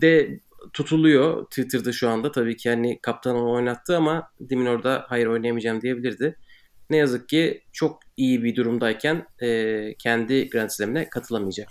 de 0.00 0.40
tutuluyor 0.72 1.44
Twitter'da 1.44 1.92
şu 1.92 2.08
anda. 2.08 2.32
Tabii 2.32 2.56
ki 2.56 2.70
hani 2.70 2.98
kaptan 3.02 3.36
onu 3.36 3.52
oynattı 3.52 3.96
ama 3.96 4.30
Demin 4.40 4.66
orada 4.66 5.04
hayır 5.08 5.26
oynayamayacağım 5.26 5.80
diyebilirdi. 5.80 6.36
Ne 6.90 6.96
yazık 6.96 7.28
ki 7.28 7.62
çok 7.72 8.00
iyi 8.16 8.44
bir 8.44 8.56
durumdayken 8.56 9.26
e, 9.42 9.94
kendi 9.94 10.48
Grand 10.48 10.70
Slam'ine 10.70 11.08
katılamayacak. 11.08 11.68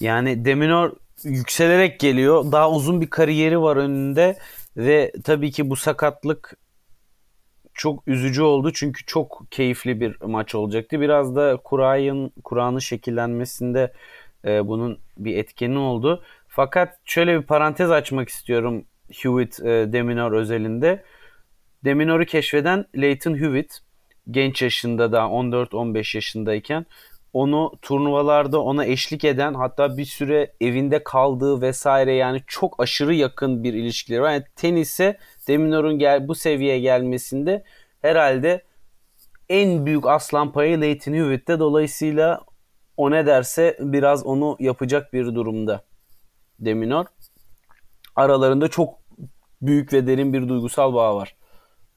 Yani 0.00 0.44
Deminor 0.44 0.92
yükselerek 1.24 2.00
geliyor. 2.00 2.52
Daha 2.52 2.70
uzun 2.70 3.00
bir 3.00 3.10
kariyeri 3.10 3.60
var 3.60 3.76
önünde 3.76 4.38
ve 4.76 5.12
tabii 5.24 5.50
ki 5.50 5.70
bu 5.70 5.76
sakatlık 5.76 6.56
çok 7.74 8.08
üzücü 8.08 8.42
oldu 8.42 8.72
çünkü 8.72 9.04
çok 9.04 9.46
keyifli 9.50 10.00
bir 10.00 10.20
maç 10.20 10.54
olacaktı. 10.54 11.00
Biraz 11.00 11.36
da 11.36 11.56
Kur'an'ın 11.64 12.32
Kur'an'ın 12.44 12.78
şekillenmesinde 12.78 13.92
e, 14.44 14.68
bunun 14.68 14.98
bir 15.18 15.36
etkeni 15.36 15.78
oldu. 15.78 16.22
Fakat 16.48 16.98
şöyle 17.04 17.40
bir 17.40 17.46
parantez 17.46 17.90
açmak 17.90 18.28
istiyorum 18.28 18.84
Hewitt 19.12 19.60
e, 19.60 19.92
Deminor 19.92 20.32
özelinde. 20.32 21.04
Deminor'u 21.84 22.24
keşfeden 22.24 22.86
Leighton 22.96 23.34
Hewitt 23.34 23.78
genç 24.30 24.62
yaşında 24.62 25.12
da 25.12 25.18
14-15 25.18 26.16
yaşındayken 26.16 26.86
onu 27.34 27.72
turnuvalarda 27.82 28.62
ona 28.62 28.84
eşlik 28.84 29.24
eden 29.24 29.54
hatta 29.54 29.96
bir 29.96 30.04
süre 30.04 30.52
evinde 30.60 31.04
kaldığı 31.04 31.60
vesaire 31.60 32.14
yani 32.14 32.42
çok 32.46 32.82
aşırı 32.82 33.14
yakın 33.14 33.64
bir 33.64 33.74
ilişkileri 33.74 34.22
var. 34.22 34.32
Yani 34.32 34.44
tenise 34.56 35.18
Deminor'un 35.48 35.98
gel 35.98 36.28
bu 36.28 36.34
seviyeye 36.34 36.80
gelmesinde 36.80 37.64
herhalde 38.02 38.62
en 39.48 39.86
büyük 39.86 40.06
aslan 40.06 40.52
payı 40.52 40.80
Leighton 40.80 41.12
Hewitt'te. 41.12 41.58
Dolayısıyla 41.58 42.40
o 42.96 43.10
ne 43.10 43.26
derse 43.26 43.76
biraz 43.80 44.26
onu 44.26 44.56
yapacak 44.60 45.12
bir 45.12 45.26
durumda. 45.26 45.84
Deminor. 46.58 47.06
Aralarında 48.16 48.68
çok 48.68 48.94
büyük 49.62 49.92
ve 49.92 50.06
derin 50.06 50.32
bir 50.32 50.48
duygusal 50.48 50.94
bağ 50.94 51.16
var. 51.16 51.36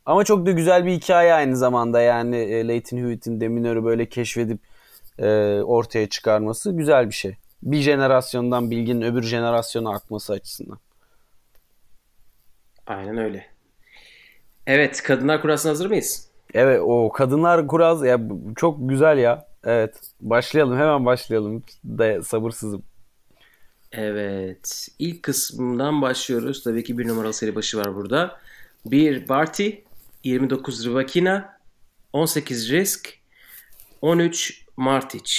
Ama 0.06 0.24
çok 0.24 0.46
da 0.46 0.52
güzel 0.52 0.86
bir 0.86 0.92
hikaye 0.92 1.34
aynı 1.34 1.58
zamanda 1.58 2.02
yani 2.02 2.36
e, 2.36 2.68
Leighton 2.68 2.98
Hewitt'in 2.98 3.42
Deminor'u 3.42 3.86
böyle 3.86 4.10
keşfedip 4.10 4.60
e, 5.20 5.28
ortaya 5.62 6.10
çıkarması 6.10 6.72
güzel 6.72 7.10
bir 7.10 7.16
şey. 7.16 7.36
Bir 7.64 7.78
jenerasyondan 7.78 8.72
bilginin 8.72 9.02
öbür 9.02 9.24
jenerasyona 9.24 9.90
akması 9.90 10.34
açısından. 10.34 10.80
Aynen 12.88 13.18
öyle. 13.18 13.46
Evet, 14.68 15.04
kadınlar 15.04 15.42
kurasına 15.42 15.72
hazır 15.72 15.90
mıyız? 15.90 16.28
Evet, 16.54 16.82
o 16.84 17.12
kadınlar 17.12 17.68
kuraz 17.68 18.06
ya 18.06 18.20
çok 18.56 18.90
güzel 18.90 19.18
ya. 19.18 19.48
Evet, 19.64 19.96
başlayalım 20.22 20.78
hemen 20.78 21.06
başlayalım. 21.06 21.64
Da 21.86 22.24
sabırsızım. 22.24 22.84
Evet. 23.92 24.88
ilk 25.00 25.24
kısmından 25.24 26.02
başlıyoruz. 26.02 26.64
Tabii 26.64 26.84
ki 26.84 26.98
bir 26.98 27.08
numaralı 27.08 27.34
seri 27.34 27.56
başı 27.56 27.78
var 27.78 27.96
burada. 27.96 28.40
1 28.86 29.30
Barty, 29.30 29.70
29 30.24 30.86
Rivakina, 30.86 31.60
18 32.14 32.72
Risk, 32.72 33.14
13 34.02 34.67
Martic. 34.78 35.32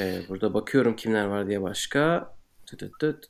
Ee, 0.00 0.20
burada 0.28 0.54
bakıyorum 0.54 0.96
kimler 0.96 1.24
var 1.24 1.48
diye 1.48 1.62
başka. 1.62 2.30
Tut 2.66 2.80
tut 2.80 2.98
tut. 3.00 3.24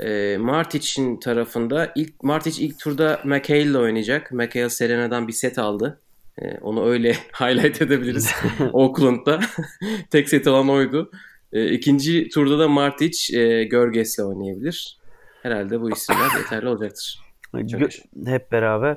Ee, 0.00 0.36
Martic'in 0.40 1.20
tarafında 1.20 1.92
ilk 1.94 2.22
Martic 2.22 2.64
ilk 2.64 2.78
turda 2.78 3.20
McHale 3.24 3.62
ile 3.62 3.78
oynayacak. 3.78 4.32
McHale 4.32 4.68
Serena'dan 4.70 5.28
bir 5.28 5.32
set 5.32 5.58
aldı. 5.58 6.00
Ee, 6.38 6.58
onu 6.60 6.86
öyle 6.86 7.12
highlight 7.40 7.82
edebiliriz 7.82 8.34
Oakland'da. 8.72 9.40
Tek 10.10 10.28
set 10.28 10.46
alan 10.46 10.68
oydu. 10.68 11.10
E, 11.52 11.70
ikinci 11.70 12.28
turda 12.28 12.58
da 12.58 12.68
Martic 12.68 13.38
e, 13.38 13.64
Görges'le 13.64 14.18
oynayabilir. 14.18 14.98
Herhalde 15.42 15.80
bu 15.80 15.90
isimler 15.90 16.28
yeterli 16.38 16.68
olacaktır. 16.68 17.20
Gö- 17.54 18.30
hep 18.30 18.52
beraber. 18.52 18.96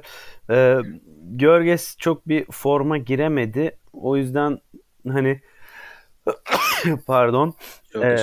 Ee, 0.50 0.78
Görges 1.32 1.96
çok 1.98 2.28
bir 2.28 2.46
forma 2.52 2.98
giremedi. 2.98 3.78
O 3.94 4.18
yüzden 4.18 4.60
hani 5.10 5.42
pardon 7.08 7.54
e, 8.04 8.18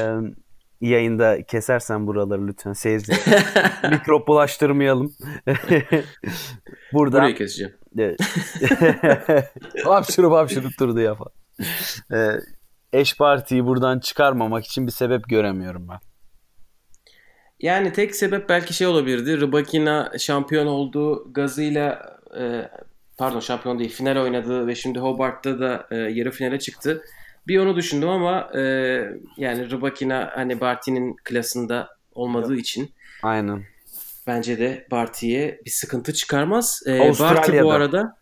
yayında 0.82 1.42
kesersen 1.42 2.06
buraları 2.06 2.46
lütfen 2.46 2.72
seyirci 2.72 3.12
mikrop 3.90 4.28
bulaştırmayalım. 4.28 5.14
Burada 6.92 7.16
Burayı 7.16 7.34
keseceğim. 7.34 7.72
hapşurup 9.84 10.32
hapşurup 10.32 10.72
durdu 10.80 11.00
ya 11.00 11.14
falan. 11.14 11.32
Ee, 12.12 12.40
eş 12.92 13.16
partiyi 13.16 13.66
buradan 13.66 13.98
çıkarmamak 14.00 14.64
için 14.64 14.86
bir 14.86 14.92
sebep 14.92 15.28
göremiyorum 15.28 15.88
ben. 15.88 15.98
Yani 17.60 17.92
tek 17.92 18.16
sebep 18.16 18.48
belki 18.48 18.74
şey 18.74 18.86
olabilirdi. 18.86 19.40
Rybakina 19.40 20.12
şampiyon 20.18 20.66
olduğu 20.66 21.32
gazıyla 21.32 22.16
e, 22.38 22.68
pardon 23.22 23.40
şampiyon 23.40 23.78
değil 23.78 23.90
final 23.90 24.16
oynadı 24.16 24.66
ve 24.66 24.74
şimdi 24.74 24.98
Hobart'ta 24.98 25.60
da 25.60 25.86
e, 25.90 25.96
yarı 25.96 26.30
finale 26.30 26.58
çıktı. 26.58 27.02
Bir 27.46 27.58
onu 27.58 27.76
düşündüm 27.76 28.08
ama 28.08 28.50
e, 28.54 28.60
yani 29.36 29.70
Rybakina 29.70 30.30
hani 30.34 30.60
Barty'nin 30.60 31.16
klasında 31.24 31.88
olmadığı 32.14 32.56
için 32.56 32.90
Aynen. 33.22 33.64
Bence 34.26 34.58
de 34.58 34.86
Barty'ye 34.90 35.60
bir 35.64 35.70
sıkıntı 35.70 36.12
çıkarmaz. 36.12 36.82
E, 36.86 36.98
Barty 36.98 37.60
bu 37.62 37.72
arada 37.72 38.16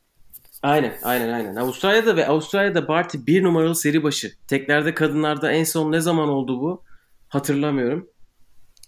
Aynen 0.63 0.93
aynen 1.03 1.33
aynen. 1.33 1.57
Avustralya'da 1.57 2.17
ve 2.17 2.27
Avustralya'da 2.27 2.89
Barty 2.89 3.19
bir 3.27 3.43
numaralı 3.43 3.75
seri 3.75 4.03
başı. 4.03 4.33
Teklerde 4.49 4.95
kadınlarda 4.95 5.53
en 5.53 5.65
son 5.65 5.93
ne 5.93 6.01
zaman 6.01 6.29
oldu 6.29 6.61
bu? 6.61 6.83
Hatırlamıyorum. 7.29 8.11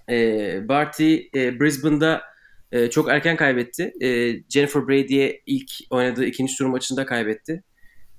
E, 0.08 0.68
Barty 0.68 1.14
e, 1.14 1.60
Brisbane'da 1.60 2.32
e, 2.73 2.91
çok 2.91 3.11
erken 3.11 3.37
kaybetti. 3.37 3.93
E, 4.01 4.33
Jennifer 4.49 4.89
Brady'ye 4.89 5.43
ilk 5.47 5.70
oynadığı 5.91 6.25
ikinci 6.25 6.57
tur 6.57 6.66
maçında 6.66 7.07
kaybetti. 7.07 7.62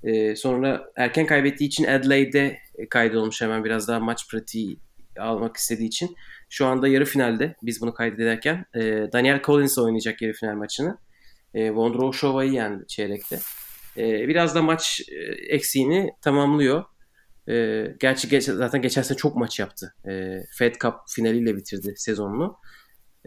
E, 0.03 0.35
sonra 0.35 0.91
erken 0.95 1.25
kaybettiği 1.25 1.67
için 1.67 1.83
Adelaide'de 1.83 2.57
kaydolmuş 2.89 3.41
hemen 3.41 3.63
biraz 3.63 3.87
daha 3.87 3.99
maç 3.99 4.29
pratiği 4.31 4.79
almak 5.19 5.57
istediği 5.57 5.87
için. 5.87 6.15
Şu 6.49 6.65
anda 6.65 6.87
yarı 6.87 7.05
finalde 7.05 7.55
biz 7.63 7.81
bunu 7.81 7.93
kaydederken 7.93 8.65
e, 8.75 8.81
Daniel 9.13 9.41
Collins 9.43 9.77
oynayacak 9.77 10.21
yarı 10.21 10.33
final 10.33 10.55
maçını. 10.55 10.97
E, 11.53 11.71
Vondroushova'yı 11.71 12.51
yendi 12.51 12.87
çeyrekte. 12.87 13.39
E, 13.97 14.27
biraz 14.27 14.55
da 14.55 14.61
maç 14.61 15.01
e, 15.11 15.15
eksiğini 15.55 16.11
tamamlıyor. 16.21 16.83
E, 17.49 17.85
gerçi 17.99 18.29
geç, 18.29 18.43
zaten 18.43 18.81
geçen 18.81 19.01
sene 19.01 19.17
çok 19.17 19.35
maç 19.35 19.59
yaptı. 19.59 19.93
E, 20.07 20.39
Fed 20.57 20.75
Cup 20.75 20.93
finaliyle 21.09 21.55
bitirdi 21.55 21.93
sezonunu. 21.97 22.57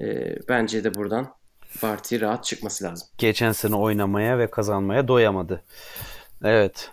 E, 0.01 0.37
bence 0.49 0.85
de 0.85 0.95
buradan 0.95 1.35
Barty 1.83 2.21
rahat 2.21 2.45
çıkması 2.45 2.85
lazım. 2.85 3.09
Geçen 3.19 3.53
sene 3.53 3.75
oynamaya 3.77 4.39
ve 4.39 4.51
kazanmaya 4.51 5.09
doyamadı. 5.09 5.65
Evet. 6.45 6.91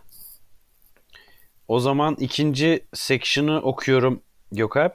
O 1.67 1.79
zaman 1.79 2.15
ikinci 2.19 2.85
section'ı 2.93 3.61
okuyorum 3.61 4.21
Gökalp. 4.51 4.93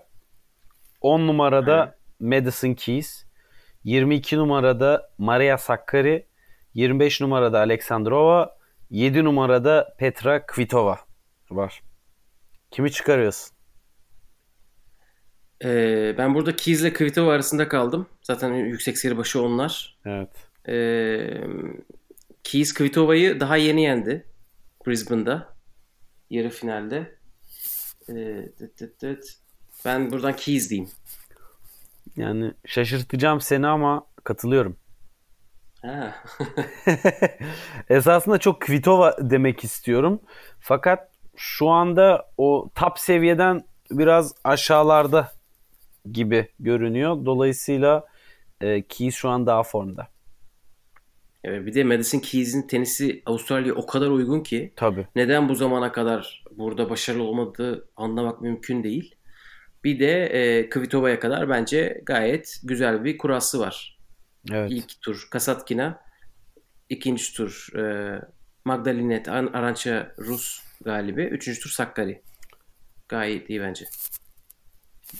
10 1.00 1.26
numarada 1.26 1.84
evet. 1.84 1.94
Madison 2.20 2.74
Keys, 2.74 3.24
22 3.84 4.36
numarada 4.36 5.10
Maria 5.18 5.58
Sakkari, 5.58 6.26
25 6.74 7.20
numarada 7.20 7.58
Aleksandrova, 7.58 8.56
7 8.90 9.24
numarada 9.24 9.94
Petra 9.98 10.46
Kvitova 10.46 10.98
var. 11.50 11.82
Kimi 12.70 12.92
çıkarıyorsun? 12.92 13.57
Ee, 15.64 16.14
ben 16.18 16.34
burada 16.34 16.56
Keys 16.56 16.80
ile 16.80 16.92
Kvitova 16.92 17.32
arasında 17.32 17.68
kaldım. 17.68 18.06
Zaten 18.22 18.54
yüksek 18.54 18.98
seri 18.98 19.16
başı 19.16 19.42
onlar. 19.42 19.98
Evet. 20.06 20.28
Ee, 20.68 21.40
Keys 22.44 22.74
Kvitova'yı 22.74 23.40
daha 23.40 23.56
yeni 23.56 23.82
yendi. 23.82 24.26
Brisbane'da. 24.86 25.48
Yarı 26.30 26.50
finalde. 26.50 27.16
Ee, 28.08 28.48
dıt 28.60 28.80
dıt 28.80 29.02
dıt. 29.02 29.24
Ben 29.84 30.10
buradan 30.10 30.36
Keys 30.36 30.70
diyeyim. 30.70 30.90
Yani 32.16 32.52
şaşırtacağım 32.66 33.40
seni 33.40 33.66
ama 33.66 34.06
katılıyorum. 34.24 34.76
Esasında 37.88 38.38
çok 38.38 38.60
Kvitova 38.60 39.16
demek 39.30 39.64
istiyorum. 39.64 40.20
Fakat 40.60 41.10
şu 41.36 41.68
anda 41.68 42.30
o 42.36 42.70
top 42.74 42.98
seviyeden 42.98 43.64
biraz 43.90 44.34
aşağılarda 44.44 45.32
gibi 46.12 46.48
görünüyor. 46.60 47.26
Dolayısıyla 47.26 48.06
e, 48.60 48.82
Keys 48.82 49.14
şu 49.14 49.28
an 49.28 49.46
daha 49.46 49.62
formda. 49.62 50.08
Evet, 51.44 51.66
bir 51.66 51.74
de 51.74 51.84
Madison 51.84 52.18
Keys'in 52.18 52.62
tenisi 52.62 53.22
Avustralya'ya 53.26 53.74
o 53.74 53.86
kadar 53.86 54.06
uygun 54.06 54.40
ki. 54.40 54.72
Tabii. 54.76 55.06
Neden 55.16 55.48
bu 55.48 55.54
zamana 55.54 55.92
kadar 55.92 56.44
burada 56.56 56.90
başarılı 56.90 57.22
olmadığı 57.22 57.88
anlamak 57.96 58.42
mümkün 58.42 58.84
değil. 58.84 59.14
Bir 59.84 60.00
de 60.00 60.26
e, 60.26 60.68
Kvitova'ya 60.68 61.20
kadar 61.20 61.48
bence 61.48 62.02
gayet 62.06 62.60
güzel 62.64 63.04
bir 63.04 63.18
kurası 63.18 63.60
var. 63.60 63.98
Evet. 64.52 64.70
İlk 64.72 65.02
tur 65.02 65.28
Kasatkina, 65.30 66.00
ikinci 66.88 67.34
tur 67.34 67.68
e, 67.78 68.14
Magdalinet 68.64 69.28
Arança 69.28 70.12
Rus 70.18 70.60
galibi, 70.84 71.22
üçüncü 71.22 71.60
tur 71.60 71.70
Sakkari. 71.70 72.22
Gayet 73.08 73.50
iyi 73.50 73.60
bence. 73.60 73.84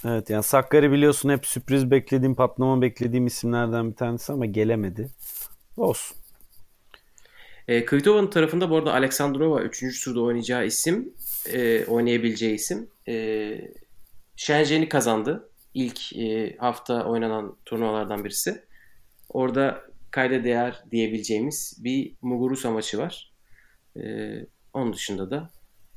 Evet 0.04 0.30
yani 0.30 0.42
Sakkari 0.42 0.92
biliyorsun 0.92 1.28
hep 1.28 1.46
sürpriz 1.46 1.90
beklediğim, 1.90 2.34
patlama 2.34 2.82
beklediğim 2.82 3.26
isimlerden 3.26 3.90
bir 3.90 3.96
tanesi 3.96 4.32
ama 4.32 4.46
gelemedi. 4.46 5.08
Olsun. 5.76 6.16
E, 7.68 7.84
Kvitova'nın 7.84 8.30
tarafında 8.30 8.70
bu 8.70 8.76
arada 8.76 8.92
Aleksandrova 8.92 9.62
3. 9.62 10.04
turda 10.04 10.20
oynayacağı 10.20 10.66
isim, 10.66 11.14
e, 11.52 11.84
oynayabileceği 11.84 12.54
isim. 12.54 12.90
E, 13.08 13.60
Shenzhen'i 14.36 14.88
kazandı. 14.88 15.50
İlk 15.74 16.16
e, 16.16 16.56
hafta 16.56 17.04
oynanan 17.04 17.56
turnuvalardan 17.64 18.24
birisi. 18.24 18.64
Orada 19.28 19.82
kayda 20.10 20.44
değer 20.44 20.84
diyebileceğimiz 20.90 21.78
bir 21.84 22.12
Muguruza 22.22 22.70
maçı 22.70 22.98
var. 22.98 23.32
E, 23.96 24.02
onun 24.72 24.92
dışında 24.92 25.30
da 25.30 25.50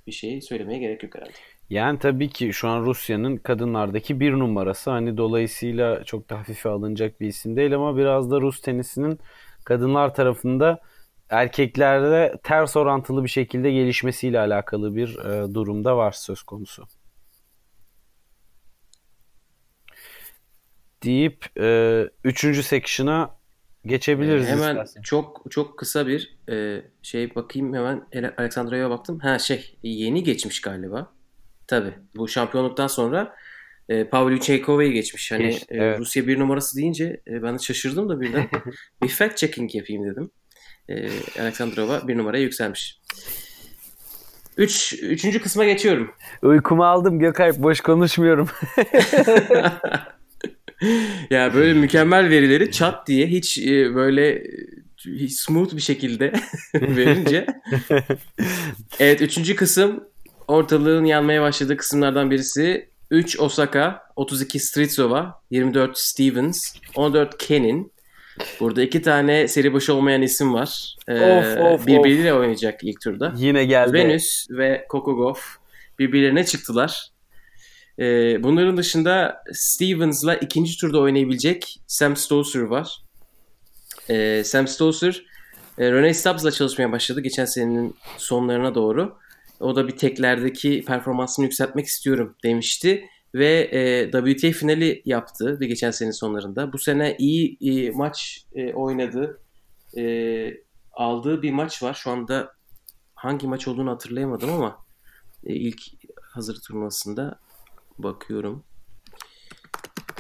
bir 0.07 0.11
şey 0.11 0.41
söylemeye 0.41 0.79
gerek 0.79 1.03
yok 1.03 1.15
herhalde. 1.15 1.33
Yani 1.71 1.99
tabii 1.99 2.29
ki 2.29 2.53
şu 2.53 2.67
an 2.67 2.83
Rusya'nın 2.85 3.37
kadınlardaki 3.37 4.19
bir 4.19 4.33
numarası. 4.33 4.91
Hani 4.91 5.17
dolayısıyla 5.17 6.03
çok 6.03 6.29
da 6.29 6.39
hafife 6.39 6.69
alınacak 6.69 7.21
bir 7.21 7.27
isim 7.27 7.55
değil 7.55 7.75
ama 7.75 7.97
biraz 7.97 8.31
da 8.31 8.41
Rus 8.41 8.61
tenisinin 8.61 9.19
kadınlar 9.65 10.15
tarafında 10.15 10.81
erkeklerde 11.29 12.39
ters 12.43 12.77
orantılı 12.77 13.23
bir 13.23 13.29
şekilde 13.29 13.71
gelişmesiyle 13.71 14.39
alakalı 14.39 14.95
bir 14.95 15.17
e, 15.17 15.53
durumda 15.53 15.97
var 15.97 16.11
söz 16.11 16.43
konusu. 16.43 16.87
deyip 21.03 21.45
e, 21.59 22.09
üçüncü 22.23 22.63
section'a 22.63 23.35
geçebiliriz. 23.85 24.47
Hemen 24.47 24.69
istersen. 24.69 25.01
çok 25.01 25.41
çok 25.49 25.79
kısa 25.79 26.07
bir 26.07 26.37
e, 26.49 26.81
şey 27.01 27.35
bakayım 27.35 27.73
hemen 27.73 28.07
Alexandra'ya 28.37 28.89
baktım. 28.89 29.19
Ha 29.19 29.39
şey 29.39 29.77
yeni 29.83 30.23
geçmiş 30.23 30.61
galiba. 30.61 31.20
Tabi 31.71 31.93
bu 32.15 32.27
şampiyonluktan 32.27 32.87
sonra 32.87 33.35
e, 33.89 34.03
Pavlyuchaikova'yı 34.03 34.91
geçmiş. 34.91 35.31
Hani 35.31 35.43
Geç, 35.43 35.63
e, 35.69 35.97
Rusya 35.97 36.27
bir 36.27 36.39
numarası 36.39 36.77
deyince 36.77 37.21
e, 37.27 37.43
ben 37.43 37.53
de 37.53 37.59
şaşırdım 37.59 38.09
da 38.09 38.21
birden. 38.21 38.49
bir 39.03 39.07
fact 39.07 39.37
checking 39.37 39.75
yapayım 39.75 40.11
dedim. 40.11 40.31
E, 40.89 41.09
Alexandrova 41.41 42.07
bir 42.07 42.17
numaraya 42.17 42.43
yükselmiş. 42.43 42.99
Üç, 44.57 44.93
üçüncü 45.01 45.41
kısma 45.41 45.65
geçiyorum. 45.65 46.11
Uykumu 46.41 46.85
aldım 46.85 47.19
Gökalp. 47.19 47.57
Boş 47.57 47.81
konuşmuyorum. 47.81 48.49
ya 51.29 51.53
böyle 51.53 51.73
mükemmel 51.73 52.29
verileri 52.29 52.71
çat 52.71 53.07
diye 53.07 53.27
hiç 53.27 53.57
e, 53.57 53.95
böyle 53.95 54.43
hiç 55.05 55.33
smooth 55.33 55.75
bir 55.75 55.81
şekilde 55.81 56.33
verince. 56.75 57.45
evet 58.99 59.21
üçüncü 59.21 59.55
kısım 59.55 60.10
ortalığın 60.51 61.05
yanmaya 61.05 61.41
başladığı 61.41 61.77
kısımlardan 61.77 62.31
birisi 62.31 62.89
3 63.11 63.39
Osaka, 63.39 64.03
32 64.15 64.59
Stritsova, 64.59 65.41
24 65.51 65.97
Stevens, 65.97 66.75
14 66.95 67.37
Kenin. 67.37 67.93
Burada 68.59 68.81
iki 68.81 69.01
tane 69.01 69.47
seri 69.47 69.73
başı 69.73 69.93
olmayan 69.93 70.21
isim 70.21 70.53
var. 70.53 70.95
Ee, 71.07 71.13
of, 71.13 71.57
of, 71.57 71.87
birbiriyle 71.87 72.33
of. 72.33 72.39
oynayacak 72.39 72.79
ilk 72.83 73.01
turda. 73.01 73.33
Yine 73.37 73.65
geldi. 73.65 73.93
Venus 73.93 74.47
ve 74.49 74.85
Kokogov 74.89 75.35
birbirlerine 75.99 76.45
çıktılar. 76.45 77.07
Ee, 77.99 78.43
bunların 78.43 78.77
dışında 78.77 79.43
Stevens'la 79.53 80.35
ikinci 80.35 80.77
turda 80.77 80.99
oynayabilecek 80.99 81.79
Sam 81.87 82.15
Stosur 82.15 82.61
var. 82.61 83.01
Ee, 84.09 84.43
Sam 84.45 84.67
Stosur 84.67 85.21
e, 85.77 85.91
Rene 85.91 86.13
Stubbs'la 86.13 86.51
çalışmaya 86.51 86.91
başladı 86.91 87.21
geçen 87.21 87.45
senenin 87.45 87.95
sonlarına 88.17 88.75
doğru. 88.75 89.20
O 89.61 89.75
da 89.75 89.87
bir 89.87 89.97
teklerdeki 89.97 90.83
performansını 90.87 91.45
yükseltmek 91.45 91.85
istiyorum 91.85 92.35
demişti. 92.43 93.05
Ve 93.35 93.69
e, 93.71 94.11
WTA 94.11 94.51
finali 94.51 95.01
yaptı 95.05 95.59
bir 95.59 95.67
geçen 95.67 95.91
senenin 95.91 96.11
sonlarında. 96.11 96.73
Bu 96.73 96.77
sene 96.77 97.15
iyi 97.19 97.57
e, 97.61 97.91
maç 97.91 98.45
e, 98.55 98.73
oynadı. 98.73 99.41
E, 99.97 100.53
aldığı 100.91 101.41
bir 101.41 101.51
maç 101.51 101.83
var. 101.83 101.93
Şu 101.93 102.11
anda 102.11 102.53
hangi 103.15 103.47
maç 103.47 103.67
olduğunu 103.67 103.91
hatırlayamadım 103.91 104.53
ama 104.53 104.85
e, 105.45 105.53
ilk 105.53 105.81
hazır 106.21 106.61
turnuvasında 106.61 107.39
bakıyorum. 107.97 108.63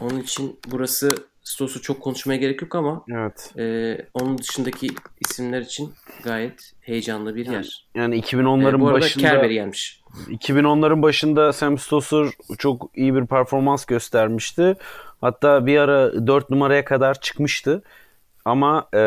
Onun 0.01 0.19
için 0.19 0.59
burası 0.71 1.15
Stos'u 1.51 1.81
çok 1.81 2.01
konuşmaya 2.01 2.37
gerek 2.37 2.61
yok 2.61 2.75
ama 2.75 3.03
evet. 3.11 3.53
e, 3.57 3.97
onun 4.13 4.37
dışındaki 4.37 4.87
isimler 5.19 5.61
için 5.61 5.93
gayet 6.23 6.73
heyecanlı 6.81 7.35
bir 7.35 7.45
yer. 7.45 7.87
Yani 7.95 8.19
2010'ların 8.19 8.77
e, 8.77 8.79
bu 8.79 8.87
arada 8.87 9.01
başında 9.01 9.27
Kerber'i 9.27 9.53
gelmiş. 9.53 10.01
2010'ların 10.29 11.01
başında 11.01 11.53
Sam 11.53 11.77
Stosur 11.77 12.33
çok 12.57 12.91
iyi 12.95 13.15
bir 13.15 13.25
performans 13.25 13.85
göstermişti. 13.85 14.75
Hatta 15.21 15.65
bir 15.65 15.77
ara 15.77 16.27
4 16.27 16.49
numaraya 16.49 16.85
kadar 16.85 17.21
çıkmıştı. 17.21 17.83
Ama 18.45 18.87
e, 18.93 18.97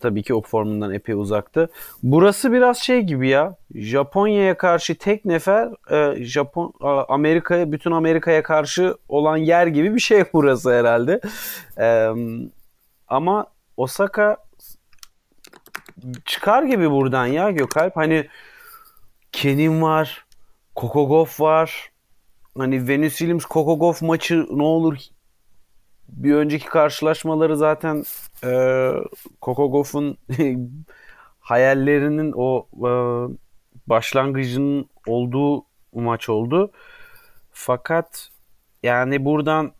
tabii 0.00 0.22
ki 0.22 0.34
o 0.34 0.42
formundan 0.42 0.94
epey 0.94 1.14
uzaktı. 1.14 1.70
Burası 2.02 2.52
biraz 2.52 2.78
şey 2.78 3.00
gibi 3.00 3.28
ya. 3.28 3.56
Japonya'ya 3.74 4.56
karşı 4.56 4.94
tek 4.94 5.24
nefer 5.24 5.68
e, 5.90 6.24
Japon 6.24 6.72
Amerika'ya 7.08 7.72
bütün 7.72 7.90
Amerika'ya 7.90 8.42
karşı 8.42 8.96
olan 9.08 9.36
yer 9.36 9.66
gibi 9.66 9.94
bir 9.94 10.00
şey 10.00 10.24
burası 10.32 10.74
herhalde. 10.74 11.20
E, 11.78 12.08
ama 13.08 13.46
Osaka 13.76 14.36
çıkar 16.24 16.62
gibi 16.62 16.90
buradan 16.90 17.26
ya 17.26 17.50
Gökalp. 17.50 17.96
Hani 17.96 18.26
Kenin 19.32 19.82
var. 19.82 20.24
Kokogov 20.74 21.26
var. 21.38 21.90
Hani 22.58 22.88
Venus 22.88 23.16
Williams 23.16 23.44
Kokogov 23.44 23.94
maçı 24.00 24.46
ne 24.50 24.62
olur 24.62 24.96
bir 26.08 26.34
önceki 26.34 26.66
karşılaşmaları 26.66 27.56
zaten 27.56 28.04
e, 28.44 28.50
Coco 29.42 29.70
Gauff'un 29.72 30.16
hayallerinin 31.40 32.32
o 32.36 32.66
e, 32.76 32.90
başlangıcının 33.86 34.86
olduğu 35.06 35.64
maç 35.94 36.28
oldu. 36.28 36.70
Fakat 37.52 38.28
yani 38.82 39.24
buradan 39.24 39.72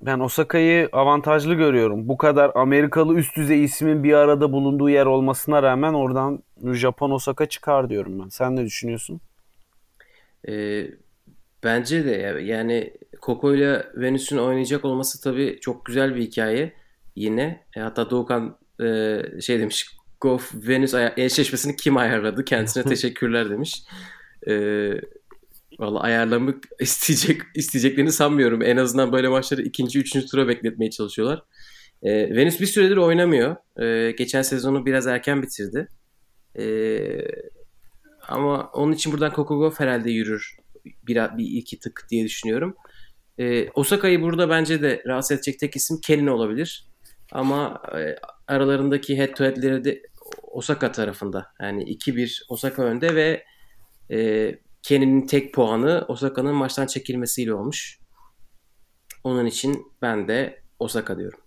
ben 0.00 0.20
Osaka'yı 0.20 0.88
avantajlı 0.92 1.54
görüyorum. 1.54 2.08
Bu 2.08 2.16
kadar 2.16 2.52
Amerikalı 2.54 3.14
üst 3.14 3.36
düzey 3.36 3.64
ismin 3.64 4.04
bir 4.04 4.12
arada 4.12 4.52
bulunduğu 4.52 4.90
yer 4.90 5.06
olmasına 5.06 5.62
rağmen 5.62 5.94
oradan 5.94 6.42
Japon 6.72 7.10
Osaka 7.10 7.46
çıkar 7.46 7.90
diyorum 7.90 8.18
ben. 8.18 8.28
Sen 8.28 8.56
ne 8.56 8.64
düşünüyorsun? 8.64 9.20
Ee, 10.48 10.86
bence 11.66 12.04
de 12.04 12.40
yani 12.44 12.94
Coco 13.22 13.54
ile 13.54 13.86
Venüs'ün 13.96 14.36
oynayacak 14.36 14.84
olması 14.84 15.22
tabii 15.22 15.58
çok 15.60 15.86
güzel 15.86 16.14
bir 16.14 16.22
hikaye 16.22 16.72
yine. 17.16 17.66
E, 17.76 17.80
hatta 17.80 18.10
Doğukan 18.10 18.58
e, 18.80 19.20
şey 19.40 19.60
demiş 19.60 19.96
Goff 20.20 20.54
Venüs 20.54 20.94
eşleşmesini 21.16 21.76
kim 21.76 21.96
ayarladı? 21.96 22.44
Kendisine 22.44 22.84
teşekkürler 22.94 23.50
demiş. 23.50 23.82
Ee, 24.48 25.00
Valla 25.78 26.00
ayarlamak 26.00 26.64
isteyecek 26.80 27.42
isteyeceklerini 27.54 28.12
sanmıyorum. 28.12 28.62
En 28.62 28.76
azından 28.76 29.12
böyle 29.12 29.28
maçları 29.28 29.62
ikinci, 29.62 29.98
üçüncü 29.98 30.26
tura 30.26 30.48
bekletmeye 30.48 30.90
çalışıyorlar. 30.90 31.42
E, 32.02 32.36
Venüs 32.36 32.60
bir 32.60 32.66
süredir 32.66 32.96
oynamıyor. 32.96 33.56
E, 33.82 34.10
geçen 34.12 34.42
sezonu 34.42 34.86
biraz 34.86 35.06
erken 35.06 35.42
bitirdi. 35.42 35.88
E, 36.58 36.64
ama 38.28 38.70
onun 38.74 38.92
için 38.92 39.12
buradan 39.12 39.32
Kokogov 39.32 39.72
herhalde 39.76 40.10
yürür. 40.10 40.56
Bir, 41.06 41.16
bir 41.16 41.44
iki 41.44 41.78
tık 41.78 42.06
diye 42.10 42.24
düşünüyorum. 42.24 42.76
E, 43.38 43.70
Osaka'yı 43.70 44.22
burada 44.22 44.50
bence 44.50 44.82
de 44.82 45.02
rahatsız 45.06 45.36
edecek 45.36 45.58
tek 45.58 45.76
isim 45.76 46.00
Kenin 46.02 46.26
olabilir. 46.26 46.86
Ama 47.32 47.82
e, 47.98 48.16
aralarındaki 48.46 49.18
head 49.18 49.34
to 49.34 49.44
head'leri 49.44 49.84
de 49.84 50.02
Osaka 50.42 50.92
tarafında. 50.92 51.46
Yani 51.60 51.82
2-1 51.82 52.42
Osaka 52.48 52.82
önde 52.82 53.14
ve 53.14 53.44
e, 54.10 54.50
Kenny'nin 54.82 55.26
tek 55.26 55.54
puanı 55.54 56.04
Osaka'nın 56.08 56.54
maçtan 56.54 56.86
çekilmesiyle 56.86 57.54
olmuş. 57.54 57.98
Onun 59.24 59.46
için 59.46 59.92
ben 60.02 60.28
de 60.28 60.62
Osaka 60.78 61.18
diyorum. 61.18 61.40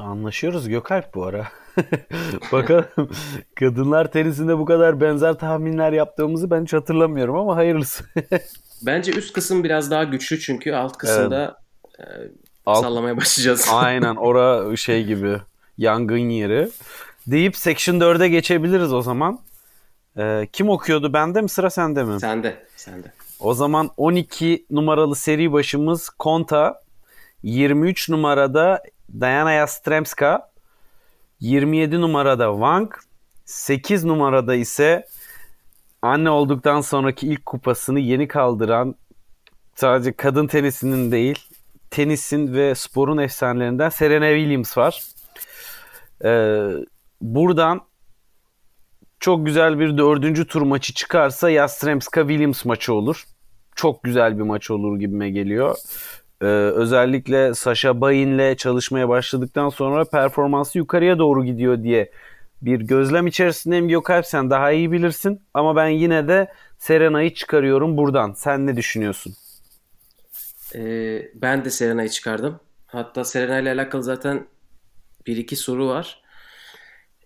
Anlaşıyoruz 0.00 0.68
Gökalp 0.68 1.14
bu 1.14 1.24
ara. 1.24 1.48
Bakalım 2.52 3.10
kadınlar 3.54 4.12
tenisinde 4.12 4.58
bu 4.58 4.64
kadar 4.64 5.00
benzer 5.00 5.34
tahminler 5.34 5.92
yaptığımızı 5.92 6.50
ben 6.50 6.62
hiç 6.62 6.72
hatırlamıyorum 6.72 7.36
ama 7.36 7.56
hayırlısı. 7.56 8.04
Bence 8.82 9.12
üst 9.12 9.32
kısım 9.32 9.64
biraz 9.64 9.90
daha 9.90 10.04
güçlü 10.04 10.40
çünkü 10.40 10.72
alt 10.72 10.96
kısımda 10.96 11.60
evet. 11.98 12.30
e, 12.68 12.74
sallamaya 12.74 13.16
başlayacağız. 13.16 13.68
Aynen 13.72 14.16
ora 14.16 14.76
şey 14.76 15.04
gibi 15.04 15.36
yangın 15.78 16.16
yeri. 16.16 16.68
Deyip 17.26 17.56
Section 17.56 17.96
4'e 18.00 18.28
geçebiliriz 18.28 18.92
o 18.92 19.02
zaman. 19.02 19.40
Ee, 20.18 20.48
kim 20.52 20.68
okuyordu? 20.68 21.12
Bende 21.12 21.40
mi 21.40 21.48
sıra 21.48 21.70
sende 21.70 22.04
mi? 22.04 22.20
Sende. 22.20 22.66
Sende. 22.76 23.12
O 23.40 23.54
zaman 23.54 23.90
12 23.96 24.66
numaralı 24.70 25.16
seri 25.16 25.52
başımız 25.52 26.08
Konta. 26.08 26.82
23 27.42 28.08
numarada 28.08 28.82
Diana 29.20 29.52
Yastremska. 29.52 30.50
27 31.40 32.00
numarada 32.00 32.50
Wang. 32.52 32.92
8 33.44 34.04
numarada 34.04 34.54
ise 34.54 35.06
anne 36.02 36.30
olduktan 36.30 36.80
sonraki 36.80 37.26
ilk 37.28 37.46
kupasını 37.46 38.00
yeni 38.00 38.28
kaldıran 38.28 38.94
sadece 39.74 40.12
kadın 40.12 40.46
tenisinin 40.46 41.12
değil 41.12 41.48
tenisin 41.90 42.54
ve 42.54 42.74
sporun 42.74 43.18
efsanelerinden 43.18 43.88
Serena 43.88 44.28
Williams 44.28 44.78
var. 44.78 45.04
Ee, 46.24 46.68
buradan 47.20 47.80
çok 49.20 49.46
güzel 49.46 49.78
bir 49.78 49.98
dördüncü 49.98 50.46
tur 50.46 50.62
maçı 50.62 50.94
çıkarsa 50.94 51.50
Yastremska 51.50 52.20
Williams 52.20 52.64
maçı 52.64 52.94
olur. 52.94 53.24
Çok 53.76 54.02
güzel 54.02 54.38
bir 54.38 54.42
maç 54.42 54.70
olur 54.70 54.98
gibime 54.98 55.30
geliyor. 55.30 55.76
Ee, 56.42 56.46
özellikle 56.46 57.54
Sasha 57.54 58.00
Bayin'le 58.00 58.54
çalışmaya 58.56 59.08
başladıktan 59.08 59.68
sonra 59.68 60.04
performansı 60.04 60.78
yukarıya 60.78 61.18
doğru 61.18 61.44
gidiyor 61.44 61.82
diye 61.82 62.10
bir 62.62 62.80
gözlem 62.80 63.26
içerisindeyim 63.26 63.88
Gökalp 63.88 64.26
sen 64.26 64.50
daha 64.50 64.72
iyi 64.72 64.92
bilirsin. 64.92 65.42
Ama 65.54 65.76
ben 65.76 65.88
yine 65.88 66.28
de 66.28 66.48
Serena'yı 66.78 67.34
çıkarıyorum 67.34 67.96
buradan. 67.96 68.32
Sen 68.32 68.66
ne 68.66 68.76
düşünüyorsun? 68.76 69.34
Ee, 70.74 71.28
ben 71.34 71.64
de 71.64 71.70
Serena'yı 71.70 72.08
çıkardım. 72.08 72.60
Hatta 72.86 73.24
Serena 73.24 73.58
ile 73.58 73.72
alakalı 73.72 74.02
zaten 74.02 74.46
bir 75.26 75.36
iki 75.36 75.56
soru 75.56 75.88
var. 75.88 76.22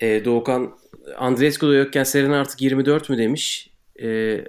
Ee, 0.00 0.24
Doğukan 0.24 0.78
Andreescu 1.16 1.68
da 1.68 1.74
yokken 1.74 2.04
Serena 2.04 2.40
artık 2.40 2.62
24 2.62 3.10
mü 3.10 3.18
demiş. 3.18 3.70
Ee, 4.02 4.44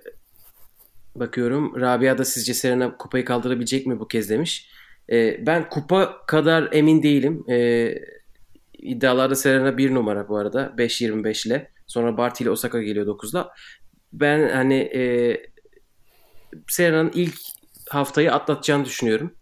bakıyorum. 1.16 1.82
Rabia 1.82 2.18
da 2.18 2.26
sizce 2.26 2.54
Serena 2.54 2.98
kupayı 2.98 3.26
kaldırabilecek 3.26 3.88
mi 3.88 4.00
bu 4.00 4.08
kez 4.08 4.30
demiş. 4.30 4.70
Ee, 5.12 5.46
ben 5.46 5.70
kupa 5.70 6.26
kadar 6.28 6.70
emin 6.72 7.04
değilim. 7.04 7.44
Ee, 7.50 7.96
iddialarda 8.74 9.36
Serena 9.36 9.78
1 9.78 9.94
numara 9.94 10.30
bu 10.30 10.38
arada. 10.38 10.74
5-25 10.78 11.48
ile. 11.48 11.72
Sonra 11.88 12.18
Barty 12.18 12.44
ile 12.44 12.52
Osaka 12.52 12.82
geliyor 12.82 13.08
9'la. 13.08 13.54
Ben 14.14 14.50
hani 14.50 14.76
e, 14.76 15.38
Serena'nın 16.68 17.12
ilk 17.14 17.36
haftayı 17.90 18.34
atlatacağını 18.34 18.86
düşünüyorum. 18.86 19.34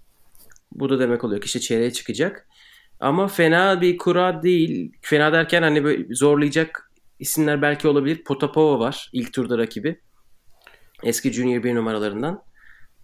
Bu 0.72 0.90
da 0.90 1.00
demek 1.00 1.24
oluyor 1.24 1.42
ki 1.42 1.46
işte 1.46 1.60
çeyreğe 1.60 1.92
çıkacak. 1.92 2.48
Ama 3.00 3.28
fena 3.28 3.82
bir 3.82 3.98
kura 3.98 4.44
değil. 4.44 4.94
Fena 5.02 5.34
derken 5.34 5.62
hani 5.62 5.84
böyle 5.84 6.16
zorlayacak 6.16 6.92
isimler 7.20 7.62
belki 7.62 7.88
olabilir. 7.88 8.24
Potapova 8.24 8.80
var 8.80 9.10
ilk 9.14 9.34
turda 9.34 9.58
rakibi. 9.58 10.02
Eski 11.04 11.34
Junior 11.34 11.64
1 11.64 11.76
numaralarından. 11.76 12.44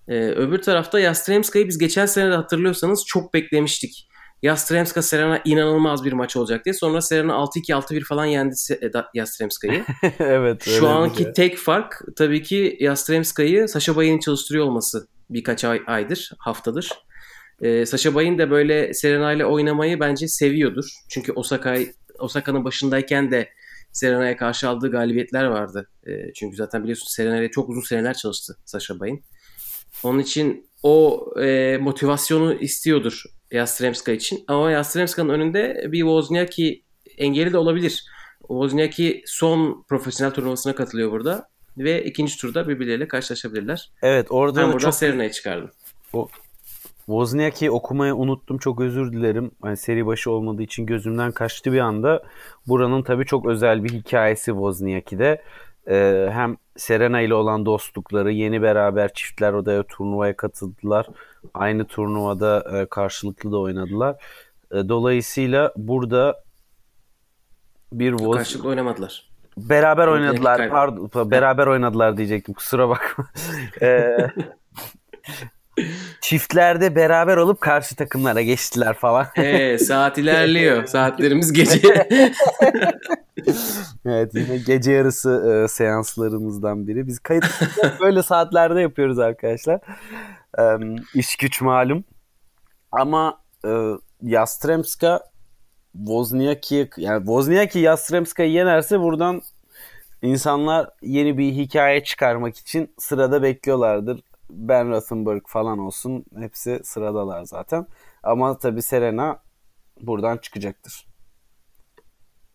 Ee, 0.07 0.29
öbür 0.29 0.61
tarafta 0.61 0.99
Yastremska'yı 0.99 1.67
biz 1.67 1.77
geçen 1.77 2.05
sene 2.05 2.31
de 2.31 2.35
hatırlıyorsanız 2.35 3.05
çok 3.07 3.33
beklemiştik. 3.33 4.07
Yastremska 4.41 5.01
Serena 5.01 5.41
inanılmaz 5.45 6.05
bir 6.05 6.13
maç 6.13 6.35
olacak 6.35 6.65
diye. 6.65 6.73
Sonra 6.73 7.01
Serena 7.01 7.33
6-2 7.33 7.73
6-1 7.73 8.03
falan 8.03 8.25
yendi 8.25 8.55
Yastremska'yı. 9.13 9.85
evet. 10.19 10.69
Şu 10.79 10.87
anki 10.87 11.23
şey. 11.23 11.33
tek 11.33 11.57
fark 11.57 12.01
tabii 12.15 12.43
ki 12.43 12.77
Yastremska'yı 12.79 13.67
Sasha 13.67 13.95
Bayin'in 13.95 14.19
çalıştırıyor 14.19 14.65
olması 14.65 15.07
birkaç 15.29 15.63
ay, 15.63 15.81
aydır, 15.87 16.31
haftadır. 16.37 16.91
Ee, 17.61 17.85
Sasha 17.85 18.15
Bayin 18.15 18.37
de 18.37 18.51
böyle 18.51 18.93
Serena 18.93 19.33
ile 19.33 19.45
oynamayı 19.45 19.99
bence 19.99 20.27
seviyordur. 20.27 20.85
Çünkü 21.09 21.31
Osaka 21.31 21.77
Osaka'nın 22.19 22.65
başındayken 22.65 23.31
de 23.31 23.49
Serena'ya 23.97 24.37
karşı 24.37 24.69
aldığı 24.69 24.91
galibiyetler 24.91 25.45
vardı. 25.45 25.89
E, 26.07 26.33
çünkü 26.33 26.55
zaten 26.55 26.83
biliyorsun 26.83 27.07
Serena'ya 27.07 27.51
çok 27.51 27.69
uzun 27.69 27.81
seneler 27.81 28.13
çalıştı 28.13 28.57
Sasha 28.65 28.99
Bay'in. 28.99 29.23
Onun 30.03 30.19
için 30.19 30.69
o 30.83 31.25
e, 31.41 31.77
motivasyonu 31.77 32.53
istiyordur 32.53 33.23
Yastremska 33.51 34.11
için. 34.11 34.43
Ama 34.47 34.71
Yastremska'nın 34.71 35.29
önünde 35.29 35.87
bir 35.91 35.99
Wozniacki 35.99 36.83
engeli 37.17 37.53
de 37.53 37.57
olabilir. 37.57 38.05
Wozniacki 38.39 39.23
son 39.25 39.85
profesyonel 39.89 40.33
turnuvasına 40.33 40.75
katılıyor 40.75 41.11
burada. 41.11 41.49
Ve 41.77 42.03
ikinci 42.03 42.37
turda 42.37 42.67
birbirleriyle 42.67 43.07
karşılaşabilirler. 43.07 43.91
Evet 44.01 44.27
orada 44.29 44.61
ben 44.61 44.67
burada 44.67 44.79
çok... 44.79 44.93
Serena'yı 44.93 45.31
çıkardım. 45.31 45.71
O 46.13 46.27
Wozniacki 47.07 47.71
okumayı 47.71 48.15
unuttum. 48.15 48.57
Çok 48.57 48.81
özür 48.81 49.13
dilerim. 49.13 49.51
Hani 49.61 49.77
seri 49.77 50.05
başı 50.05 50.31
olmadığı 50.31 50.61
için 50.61 50.85
gözümden 50.85 51.31
kaçtı 51.31 51.73
bir 51.73 51.79
anda. 51.79 52.23
Buranın 52.67 53.03
tabii 53.03 53.25
çok 53.25 53.45
özel 53.45 53.83
bir 53.83 53.89
hikayesi 53.89 54.45
Wozniacki'de. 54.45 55.41
Ee, 55.87 56.29
hem 56.31 56.57
Serena 56.77 57.21
ile 57.21 57.33
olan 57.33 57.65
dostlukları, 57.65 58.31
yeni 58.31 58.61
beraber 58.61 59.13
çiftler 59.13 59.53
odaya 59.53 59.83
turnuvaya 59.83 60.37
katıldılar. 60.37 61.07
Aynı 61.53 61.85
turnuvada 61.85 62.63
e, 62.73 62.85
karşılıklı 62.85 63.51
da 63.51 63.59
oynadılar. 63.59 64.15
E, 64.71 64.89
dolayısıyla 64.89 65.73
burada 65.77 66.43
bir 67.93 68.11
Woz... 68.11 68.37
Karşılıklı 68.37 68.69
oynamadılar. 68.69 69.29
Beraber 69.57 70.07
oynadılar. 70.07 70.69
Pardon, 70.69 71.31
beraber 71.31 71.67
oynadılar 71.67 72.17
diyecektim. 72.17 72.53
Kusura 72.53 72.89
bakma. 72.89 73.27
çiftlerde 76.21 76.95
beraber 76.95 77.37
olup 77.37 77.61
karşı 77.61 77.95
takımlara 77.95 78.41
geçtiler 78.41 78.93
falan. 78.93 79.27
Ee, 79.37 79.77
saat 79.77 80.17
ilerliyor. 80.17 80.85
Saatlerimiz 80.85 81.53
gece. 81.53 82.07
evet 84.05 84.35
yine 84.35 84.57
gece 84.57 84.91
yarısı 84.91 85.63
e, 85.65 85.67
seanslarımızdan 85.67 86.87
biri. 86.87 87.07
Biz 87.07 87.19
kayıt 87.19 87.45
böyle 87.99 88.23
saatlerde 88.23 88.81
yapıyoruz 88.81 89.19
arkadaşlar. 89.19 89.79
E, 90.59 90.63
iş 91.13 91.35
güç 91.35 91.61
malum. 91.61 92.03
Ama 92.91 93.39
e, 93.65 93.91
Yastremska 94.21 95.23
Wozniacki 95.97 96.89
yani 96.97 97.19
Wozniacki 97.19 97.79
Yastremska'yı 97.79 98.51
yenerse 98.51 98.99
buradan 98.99 99.41
insanlar 100.21 100.89
yeni 101.01 101.37
bir 101.37 101.51
hikaye 101.51 102.03
çıkarmak 102.03 102.57
için 102.57 102.93
sırada 102.97 103.43
bekliyorlardır 103.43 104.21
Ben 104.49 104.89
Rothenberg 104.89 105.41
falan 105.47 105.79
olsun 105.79 106.25
hepsi 106.39 106.79
sıradalar 106.83 107.43
zaten. 107.43 107.87
Ama 108.23 108.57
tabii 108.57 108.81
Serena 108.81 109.39
buradan 110.01 110.37
çıkacaktır. 110.37 111.07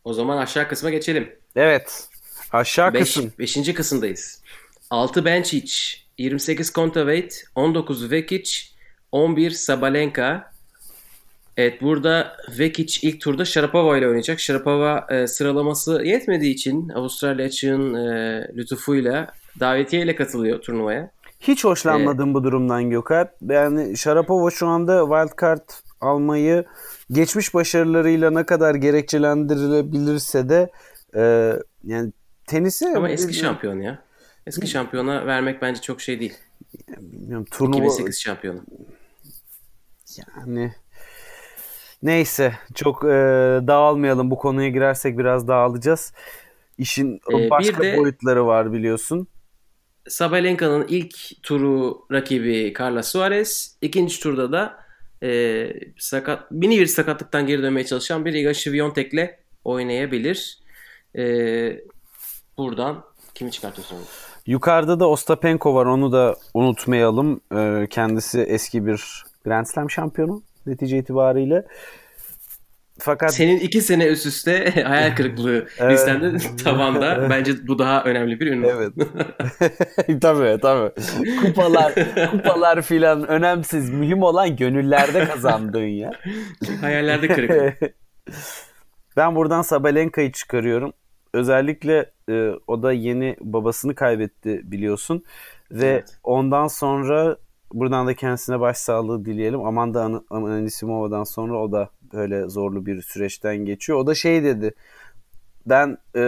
O 0.05 0.13
zaman 0.13 0.37
aşağı 0.37 0.69
kısma 0.69 0.91
geçelim. 0.91 1.33
Evet. 1.57 2.09
Aşağı 2.53 2.95
Beş, 2.95 3.03
kısım. 3.03 3.33
beşinci 3.39 3.75
kısımdayız. 3.75 4.43
6 4.91 5.21
Benčić, 5.21 5.97
28 6.19 6.71
Kontaveit, 6.71 7.45
19 7.55 8.11
Vekic, 8.11 8.53
11 9.13 9.51
Sabalenka. 9.51 10.53
Evet 11.57 11.83
burada 11.83 12.37
Vekic 12.59 13.09
ilk 13.09 13.21
turda 13.21 13.45
Sharapova 13.45 13.99
ile 13.99 14.07
oynayacak. 14.07 14.41
Sharapova 14.41 15.07
e, 15.11 15.27
sıralaması 15.27 16.03
yetmediği 16.05 16.55
için 16.55 16.89
Avustralya 16.89 17.47
açığın 17.47 17.95
e, 17.95 18.49
lütufuyla 18.57 19.33
davetiye 19.61 20.03
ile 20.03 20.17
katılıyor 20.17 20.61
turnuvaya. 20.63 21.11
Hiç 21.43 21.65
hoşlanmadım 21.65 22.35
bu 22.35 22.45
durumdan 22.45 22.91
Gökalp. 22.91 23.31
Yani 23.49 23.97
Sharapova 23.97 24.51
şu 24.51 24.67
anda 24.67 25.01
wildcard 25.01 25.69
almayı 26.01 26.65
geçmiş 27.11 27.55
başarılarıyla 27.55 28.31
ne 28.31 28.47
kadar 28.47 28.75
gerekçelendirilebilirse 28.75 30.49
de 30.49 30.71
e, 31.17 31.53
yani 31.85 32.13
tenisi 32.47 32.89
Ama 32.97 33.09
eski 33.09 33.35
şampiyon 33.35 33.81
ya. 33.81 34.03
Eski 34.47 34.67
şampiyona 34.67 35.27
vermek 35.27 35.63
bence 35.63 35.81
çok 35.81 36.01
şey 36.01 36.21
değil. 36.21 36.35
bilmiyorum, 36.89 37.47
turnuva 37.51 37.85
2008 37.85 38.21
şampiyonu. 38.21 38.61
yani 40.39 40.73
neyse 42.03 42.53
çok 42.75 43.05
e, 43.05 43.09
dağılmayalım 43.67 44.31
bu 44.31 44.39
konuya 44.39 44.69
girersek 44.69 45.19
biraz 45.19 45.49
dağılacağız. 45.49 46.13
İşin 46.79 47.21
Ee, 47.33 47.51
başka 47.51 47.83
de- 47.83 47.97
boyutları 47.97 48.47
var 48.47 48.73
biliyorsun. 48.73 49.29
Sabalenka'nın 50.09 50.87
ilk 50.89 51.43
turu 51.43 52.07
rakibi 52.13 52.75
Carla 52.79 53.03
Suarez. 53.03 53.77
ikinci 53.81 54.21
turda 54.21 54.53
da 54.53 54.79
e, 55.23 55.73
sakat 55.99 56.51
mini 56.51 56.81
bir 56.81 56.87
sakatlıktan 56.87 57.47
geri 57.47 57.63
dönmeye 57.63 57.87
çalışan 57.87 58.25
bir 58.25 58.35
Iga 58.35 58.55
Świątek'le 58.55 59.31
oynayabilir. 59.65 60.59
E, 61.17 61.25
buradan 62.59 63.05
kimi 63.35 63.51
çıkartıyorsun? 63.51 63.99
Yukarıda 64.47 65.01
da 65.01 65.09
Ostapenko 65.09 65.75
var 65.75 65.87
onu 65.87 66.13
da 66.13 66.37
unutmayalım. 66.55 67.41
E, 67.57 67.87
kendisi 67.91 68.41
eski 68.41 68.87
bir 68.87 69.25
Grand 69.45 69.67
Slam 69.67 69.91
şampiyonu 69.91 70.43
netice 70.67 70.99
itibariyle. 70.99 71.67
Fakat 73.05 73.35
Senin 73.35 73.57
iki 73.61 73.81
sene 73.81 74.07
üst 74.07 74.27
üste 74.27 74.71
hayal 74.85 75.17
kırıklığı 75.17 75.67
Evet. 75.79 75.93
listende 75.93 76.39
tavanda. 76.65 77.31
Bence 77.31 77.67
bu 77.67 77.79
daha 77.79 78.05
önemli 78.05 78.41
bir 78.41 78.47
ünlü. 78.47 78.67
Evet. 78.67 78.93
tabii 80.23 80.61
tabii. 80.63 80.93
Kupalar, 81.47 81.95
kupalar 82.31 82.83
filan 82.83 83.29
önemsiz. 83.29 83.91
Mühim 83.91 84.23
olan 84.23 84.57
gönüllerde 84.57 85.25
kazandığın 85.25 85.83
ya. 85.87 86.11
Hayallerde 86.81 87.29
kırık. 87.29 87.81
ben 89.17 89.35
buradan 89.35 89.63
Sabalenka'yı 89.63 90.33
çıkarıyorum. 90.33 90.93
Özellikle 91.35 92.11
e, 92.31 92.51
o 92.67 92.83
da 92.83 92.93
yeni 92.93 93.37
babasını 93.41 93.95
kaybetti 93.95 94.61
biliyorsun. 94.65 95.25
Ve 95.71 95.87
Evet. 95.87 96.19
ondan 96.23 96.67
sonra 96.67 97.37
buradan 97.73 98.07
da 98.07 98.15
kendisine 98.15 98.61
başsağlığı 98.61 99.25
dileyelim. 99.25 99.61
Amanda 99.67 100.03
An- 100.03 100.25
Anisimova'dan 100.31 101.25
sonra 101.25 101.59
o 101.59 101.73
da 101.73 101.89
böyle 102.13 102.49
zorlu 102.49 102.87
bir 102.87 103.03
süreçten 103.03 103.57
geçiyor. 103.57 103.99
O 103.99 104.07
da 104.07 104.15
şey 104.15 104.45
dedi. 104.45 104.75
Ben 105.67 105.99
e, 106.17 106.21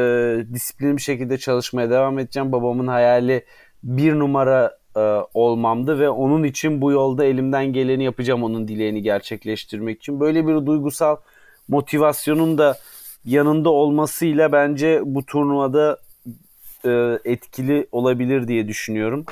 disiplinli 0.53 0.97
bir 0.97 1.03
şekilde 1.03 1.39
çalışmaya 1.39 1.91
devam 1.91 2.19
edeceğim. 2.19 2.53
Babamın 2.53 2.87
hayali 2.87 3.45
bir 3.83 4.19
numara 4.19 4.79
e, 4.97 5.01
olmamdı 5.35 5.99
ve 5.99 6.11
onun 6.11 6.45
için 6.45 6.81
bu 6.81 6.93
yolda 6.93 7.25
elimden 7.25 7.73
geleni 7.73 8.05
yapacağım 8.05 8.43
onun 8.43 8.69
dileğini 8.69 9.03
gerçekleştirmek 9.03 9.99
için. 9.99 10.21
Böyle 10.21 10.47
bir 10.47 10.67
duygusal 10.67 11.17
motivasyonun 11.69 12.59
da 12.59 12.79
yanında 13.25 13.71
olmasıyla 13.71 14.53
bence 14.53 15.01
bu 15.05 15.27
turnuvada 15.27 15.99
e, 16.85 17.19
etkili 17.25 17.87
olabilir 17.93 18.49
diye 18.49 18.69
düşünüyorum. 18.69 19.25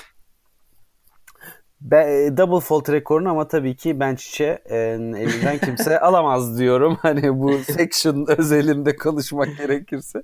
Be, 1.90 2.30
double 2.36 2.60
fault 2.60 2.88
rekorunu 2.90 3.30
ama 3.30 3.48
tabii 3.48 3.76
ki 3.76 4.00
Benčić'e 4.00 4.62
e, 4.70 4.76
elinden 4.76 5.58
kimse 5.58 6.00
alamaz 6.00 6.58
diyorum. 6.58 6.98
Hani 7.02 7.38
bu 7.40 7.58
section 7.58 8.26
özelinde 8.38 8.96
konuşmak 8.96 9.48
gerekirse. 9.58 10.22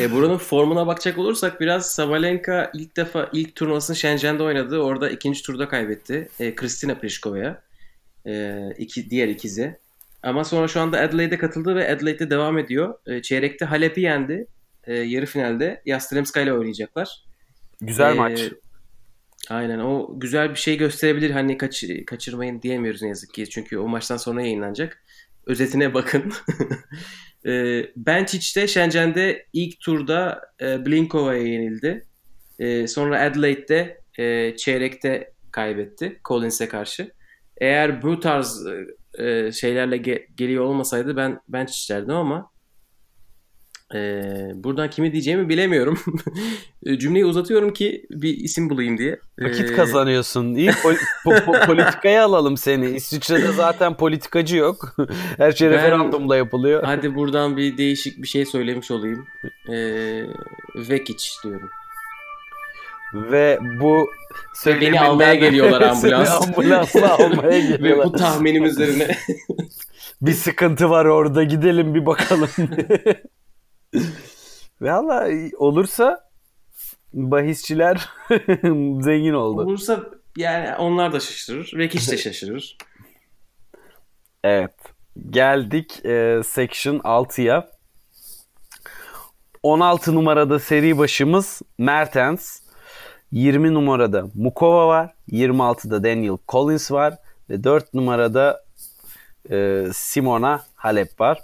E, 0.00 0.12
buranın 0.12 0.38
formuna 0.38 0.86
bakacak 0.86 1.18
olursak 1.18 1.60
biraz 1.60 1.86
Sabalenka 1.92 2.70
ilk 2.74 2.96
defa 2.96 3.28
ilk 3.32 3.56
turnuvasını 3.56 3.96
Shenzhen'de 3.96 4.42
oynadı. 4.42 4.78
Orada 4.78 5.10
ikinci 5.10 5.42
turda 5.42 5.68
kaybetti. 5.68 6.28
E, 6.40 6.54
Kristina 6.54 6.94
Pliškova'ya. 6.94 7.62
E, 8.26 8.58
iki, 8.78 9.10
diğer 9.10 9.28
ikizi. 9.28 9.78
Ama 10.22 10.44
sonra 10.44 10.68
şu 10.68 10.80
anda 10.80 10.98
Adelaide'e 11.00 11.38
katıldı 11.38 11.74
ve 11.76 11.92
Adelaide'de 11.92 12.30
devam 12.30 12.58
ediyor. 12.58 12.94
E, 13.06 13.22
çeyrekte 13.22 13.64
Halep'i 13.64 14.00
yendi. 14.00 14.46
E, 14.84 14.94
yarı 14.94 15.26
finalde 15.26 15.82
Yastremska 15.86 16.40
ile 16.40 16.52
oynayacaklar. 16.52 17.24
Güzel 17.80 18.12
E, 18.12 18.14
maç. 18.14 18.40
Aynen 19.50 19.78
o 19.78 20.20
güzel 20.20 20.50
bir 20.50 20.54
şey 20.56 20.76
gösterebilir. 20.76 21.30
Hani 21.30 21.58
kaç, 21.58 21.84
kaçırmayın 22.06 22.62
diyemiyoruz 22.62 23.02
ne 23.02 23.08
yazık 23.08 23.34
ki. 23.34 23.50
Çünkü 23.50 23.78
o 23.78 23.88
maçtan 23.88 24.16
sonra 24.16 24.42
yayınlanacak. 24.42 25.02
Özetine 25.46 25.94
bakın. 25.94 26.32
e, 27.46 27.50
Benčić 27.96 28.56
de 28.56 28.66
Shenzhen'de 28.68 29.46
ilk 29.52 29.80
turda 29.80 30.42
e, 30.60 30.86
Blinkova'ya 30.86 31.42
yenildi. 31.42 32.06
E, 32.58 32.86
sonra 32.86 33.20
Adelaide'de 33.20 34.00
e, 34.18 34.56
çeyrekte 34.56 35.32
kaybetti 35.52 36.20
Collins'e 36.24 36.68
karşı. 36.68 37.10
Eğer 37.60 38.02
bu 38.02 38.20
tarz 38.20 38.66
e, 39.18 39.52
şeylerle 39.52 39.96
ge- 39.96 40.26
geliyor 40.36 40.64
olmasaydı 40.64 41.16
ben 41.16 41.40
Benčić 41.50 41.90
derdim 41.92 42.14
ama 42.14 42.49
e, 43.94 44.22
buradan 44.54 44.90
kimi 44.90 45.12
diyeceğimi 45.12 45.48
bilemiyorum. 45.48 45.98
Cümleyi 46.98 47.24
uzatıyorum 47.24 47.72
ki 47.72 48.06
bir 48.10 48.36
isim 48.36 48.70
bulayım 48.70 48.98
diye. 48.98 49.20
Vakit 49.40 49.70
E, 49.70 49.74
kazanıyorsun. 49.74 50.54
İyi 50.54 50.70
pol- 50.70 50.96
po- 51.24 51.44
po- 51.44 51.66
politikaya 51.66 52.24
alalım 52.24 52.56
seni. 52.56 52.90
İsviçre'de 52.90 53.52
zaten 53.52 53.96
politikacı 53.96 54.56
yok. 54.56 54.96
Her 55.36 55.52
şey 55.52 55.70
Ben- 55.70 55.76
referandumla 55.76 56.36
yapılıyor. 56.36 56.82
Hadi 56.84 57.14
buradan 57.14 57.56
bir 57.56 57.76
değişik 57.76 58.22
bir 58.22 58.28
şey 58.28 58.46
söylemiş 58.46 58.90
olayım. 58.90 59.26
E, 59.68 59.76
Vekic 60.76 61.24
diyorum. 61.44 61.70
Ve 63.14 63.58
bu 63.80 64.08
Beni 64.66 65.00
almaya 65.00 65.34
geliyorlar 65.34 65.80
ambulans. 65.82 66.30
Ambulansla 66.48 67.14
almaya 67.14 67.50
Ve 67.50 67.60
geliyorlar. 67.60 68.06
bu 68.06 68.12
tahminim 68.12 68.64
üzerine 68.64 69.08
bir 70.22 70.32
sıkıntı 70.32 70.90
var 70.90 71.04
orada 71.04 71.44
gidelim 71.44 71.94
bir 71.94 72.06
bakalım. 72.06 72.48
Valla 74.80 75.28
olursa 75.58 76.30
bahisçiler 77.12 78.08
zengin 79.00 79.32
oldu. 79.32 79.60
olursa 79.60 80.04
yani 80.36 80.76
onlar 80.76 81.12
da 81.12 81.20
şaşırır. 81.20 81.72
Vekic 81.78 82.12
de 82.12 82.16
şaşırır. 82.16 82.76
Evet. 84.44 84.74
Geldik 85.30 86.04
e, 86.04 86.40
section 86.44 86.98
6'ya. 86.98 87.70
16 89.62 90.14
numarada 90.14 90.58
seri 90.58 90.98
başımız 90.98 91.62
Mertens. 91.78 92.60
20 93.32 93.74
numarada 93.74 94.26
Mukova 94.34 94.88
var. 94.88 95.14
26'da 95.30 96.04
Daniel 96.04 96.36
Collins 96.48 96.92
var. 96.92 97.14
Ve 97.50 97.64
4 97.64 97.94
numarada 97.94 98.64
e, 99.50 99.86
Simona 99.92 100.62
Halep 100.74 101.20
var. 101.20 101.38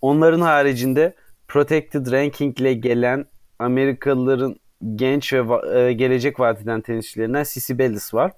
Onların 0.00 0.40
haricinde 0.40 1.14
Protected 1.52 2.12
Ranking 2.12 2.60
ile 2.60 2.74
gelen 2.74 3.26
Amerikalıların 3.58 4.56
genç 4.94 5.32
ve 5.32 5.38
va- 5.38 5.88
e, 5.88 5.92
gelecek 5.92 6.40
vadeden 6.40 6.80
tenisçilerinden 6.80 7.42
Sissy 7.42 7.78
Bellis 7.78 8.14
var. 8.14 8.32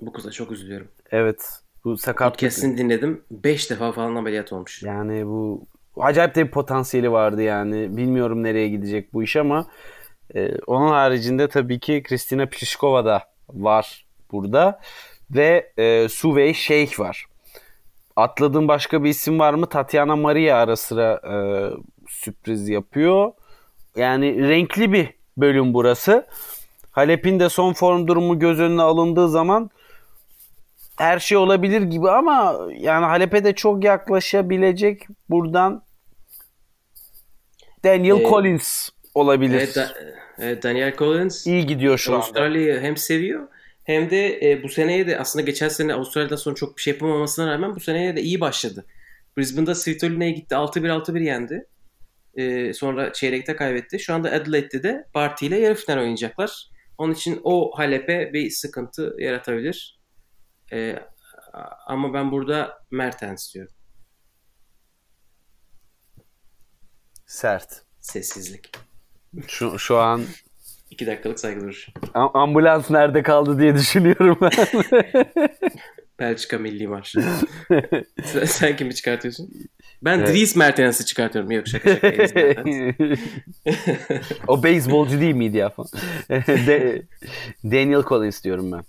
Bu 0.00 0.12
kıza 0.12 0.30
çok 0.30 0.52
üzülüyorum. 0.52 0.88
Evet. 1.10 1.48
Bu 1.84 1.96
sakatlık. 1.96 2.34
Podcast'ini 2.40 2.78
dinledim. 2.78 3.22
5 3.30 3.70
defa 3.70 3.92
falan 3.92 4.14
ameliyat 4.14 4.52
olmuş. 4.52 4.82
Yani 4.82 5.26
bu 5.26 5.64
acayip 5.96 6.34
de 6.34 6.46
bir 6.46 6.50
potansiyeli 6.50 7.12
vardı 7.12 7.42
yani. 7.42 7.96
Bilmiyorum 7.96 8.42
nereye 8.42 8.68
gidecek 8.68 9.12
bu 9.12 9.22
iş 9.22 9.36
ama 9.36 9.66
e, 10.34 10.58
onun 10.66 10.88
haricinde 10.88 11.48
tabii 11.48 11.80
ki 11.80 12.02
Kristina 12.02 12.46
Pliskova 12.46 13.04
da 13.04 13.22
var 13.48 14.06
burada. 14.32 14.80
Ve 15.30 15.72
e, 15.76 16.08
Suvey 16.08 16.54
Şeyh 16.54 17.00
var. 17.00 17.26
Atladığım 18.16 18.68
başka 18.68 19.04
bir 19.04 19.08
isim 19.10 19.38
var 19.38 19.54
mı? 19.54 19.66
Tatiana 19.68 20.16
Maria 20.16 20.56
ara 20.56 20.76
sıra 20.76 21.20
e, 21.24 21.34
sürpriz 22.24 22.68
yapıyor. 22.68 23.32
Yani 23.96 24.48
renkli 24.48 24.92
bir 24.92 25.08
bölüm 25.36 25.74
burası. 25.74 26.26
Halep'in 26.90 27.40
de 27.40 27.48
son 27.48 27.72
form 27.72 28.06
durumu 28.06 28.38
göz 28.38 28.60
önüne 28.60 28.82
alındığı 28.82 29.28
zaman 29.28 29.70
her 30.98 31.18
şey 31.18 31.38
olabilir 31.38 31.82
gibi 31.82 32.10
ama 32.10 32.58
yani 32.78 33.04
Halep'e 33.04 33.44
de 33.44 33.54
çok 33.54 33.84
yaklaşabilecek 33.84 35.06
buradan 35.30 35.82
Daniel 37.84 38.16
Ee, 38.20 38.28
Collins 38.28 38.88
olabilir. 39.14 39.54
Evet, 39.54 39.76
da- 39.76 39.94
evet, 40.38 40.62
Daniel 40.62 40.96
Collins 40.96 41.46
İyi 41.46 41.66
gidiyor 41.66 41.98
şu 41.98 42.12
anda. 42.12 42.24
Avustralya'yı 42.24 42.80
hem 42.80 42.96
seviyor 42.96 43.48
Hem 43.84 44.10
de 44.10 44.50
e, 44.50 44.62
bu 44.62 44.68
seneye 44.68 45.06
de 45.06 45.18
aslında 45.18 45.44
geçen 45.44 45.68
sene 45.68 45.94
Avustralya'dan 45.94 46.36
sonra 46.36 46.54
çok 46.54 46.76
bir 46.76 46.82
şey 46.82 46.92
yapamamasına 46.92 47.52
rağmen 47.52 47.76
bu 47.76 47.80
seneye 47.80 48.16
de 48.16 48.22
iyi 48.22 48.40
başladı. 48.40 48.84
Brisbane'da 49.36 49.74
Svitolina'ya 49.74 50.30
gitti 50.30 50.54
6-1 50.54 50.88
6-1 50.88 51.22
yendi. 51.22 51.66
E, 52.34 52.72
sonra 52.72 53.12
çeyrekte 53.12 53.56
kaybetti. 53.56 53.98
Şu 54.00 54.14
anda 54.14 54.30
Adelaide'de 54.30 54.82
de 54.82 55.04
Barty 55.14 55.46
ile 55.46 55.58
yarı 55.58 55.74
final 55.74 55.98
oynayacaklar. 55.98 56.70
Onun 56.98 57.12
için 57.12 57.40
o 57.44 57.78
Halep'e 57.78 58.30
bir 58.32 58.50
sıkıntı 58.50 59.14
yaratabilir. 59.18 60.00
E, 60.72 60.96
ama 61.86 62.14
ben 62.14 62.30
burada 62.32 62.78
Mertens 62.90 63.54
diyorum. 63.54 63.74
Sert. 67.26 67.82
Sessizlik. 68.00 68.72
Şu, 69.46 69.78
şu 69.78 69.98
an 69.98 70.24
2 70.90 71.06
dakikalık 71.06 71.40
saygı 71.40 71.60
duruş. 71.60 71.88
a- 72.14 72.40
ambulans 72.40 72.90
nerede 72.90 73.22
kaldı 73.22 73.58
diye 73.58 73.74
düşünüyorum 73.74 74.38
ben. 74.40 74.50
Belçika 76.18 76.58
milli 76.58 76.88
marşı. 76.88 77.24
sen, 78.24 78.44
sen 78.44 78.76
kimi 78.76 78.94
çıkartıyorsun? 78.94 79.50
Ben 80.02 80.18
Evet. 80.18 80.28
Dries 80.28 80.56
Mertens'i 80.56 81.04
çıkartıyorum. 81.06 81.50
Yok 81.50 81.68
şaka 81.68 81.96
şaka. 82.28 82.64
O 84.48 84.62
beyzbolcu 84.62 85.20
değil 85.20 85.34
miydi 85.34 85.56
ya 85.56 85.68
falan. 85.68 85.88
De- 86.46 87.02
Daniel 87.64 88.02
Collins 88.02 88.44
diyorum 88.44 88.72
ben. 88.72 88.82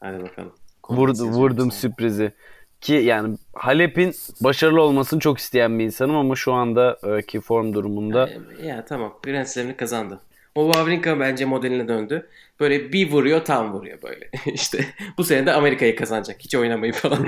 Hadi 0.00 0.22
bakalım. 0.22 0.52
Vurdu, 0.90 1.24
vurdum 1.24 1.72
sürprizi. 1.72 2.32
Ki 2.80 2.92
yani 2.92 3.36
Halep'in 3.54 4.14
başarılı 4.40 4.82
olmasını 4.82 5.20
çok 5.20 5.38
isteyen 5.38 5.78
bir 5.78 5.84
insanım 5.84 6.16
ama 6.16 6.36
şu 6.36 6.52
anda 6.52 6.98
e, 7.18 7.22
ki 7.22 7.40
form 7.40 7.72
durumunda 7.74 8.30
Ya 8.62 8.84
tamam. 8.84 9.14
Grand 9.24 9.46
Slam'ini 9.46 9.76
kazandı. 9.76 10.20
O 10.54 10.72
Wawrinka 10.72 11.20
bence 11.20 11.44
modeline 11.44 11.88
döndü. 11.88 12.28
Böyle 12.60 12.92
bir 12.92 13.10
vuruyor 13.12 13.44
tam 13.44 13.72
vuruyor 13.72 14.02
böyle. 14.02 14.30
işte 14.54 14.84
bu 15.18 15.24
sene 15.24 15.46
de 15.46 15.52
Amerika'yı 15.52 15.96
kazanacak. 15.96 16.36
Hiç 16.40 16.54
oynamayı 16.54 16.92
falan. 16.92 17.26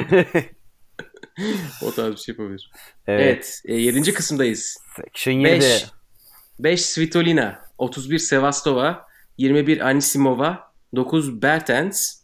o 1.82 1.92
tarz 1.92 2.12
bir 2.12 2.16
şey 2.16 2.32
yapabilir. 2.32 2.70
evet. 3.06 3.62
Evet. 3.64 3.80
7. 3.80 4.14
kısımdayız. 4.14 4.78
Section 4.96 5.34
7. 5.34 5.60
5. 5.60 5.86
5 6.58 6.80
Svitolina. 6.80 7.60
31 7.78 8.18
Sevastova. 8.18 9.06
21 9.38 9.80
Anisimova. 9.80 10.72
9 10.96 11.42
Bertens. 11.42 12.20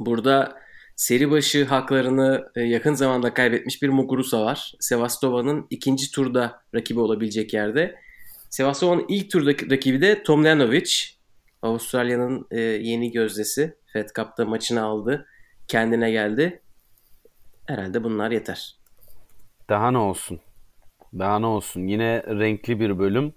Burada 0.00 0.58
seri 0.96 1.30
başı 1.30 1.64
haklarını 1.64 2.48
e, 2.56 2.60
yakın 2.60 2.94
zamanda 2.94 3.34
kaybetmiş 3.34 3.82
bir 3.82 3.88
Muguruza 3.88 4.44
var. 4.44 4.72
Sevastova'nın 4.80 5.66
ikinci 5.70 6.10
turda 6.10 6.62
rakibi 6.74 7.00
olabilecek 7.00 7.54
yerde. 7.54 7.94
Sevastova'nın 8.50 9.04
ilk 9.08 9.30
turdaki 9.30 9.70
rakibi 9.70 10.00
de 10.00 10.22
Tomljanovic. 10.22 10.90
Avustralya'nın 11.62 12.46
e, 12.50 12.60
yeni 12.60 13.12
gözdesi. 13.12 13.76
Fed 13.92 14.08
Cup'ta 14.16 14.44
maçını 14.44 14.82
aldı. 14.82 15.26
Kendine 15.68 16.10
geldi. 16.10 16.62
Herhalde 17.66 18.04
bunlar 18.04 18.30
yeter. 18.30 18.76
Daha 19.68 19.90
ne 19.90 19.98
olsun? 19.98 20.40
Daha 21.18 21.38
ne 21.38 21.46
olsun? 21.46 21.86
Yine 21.86 22.22
renkli 22.22 22.80
bir 22.80 22.98
bölüm 22.98 23.34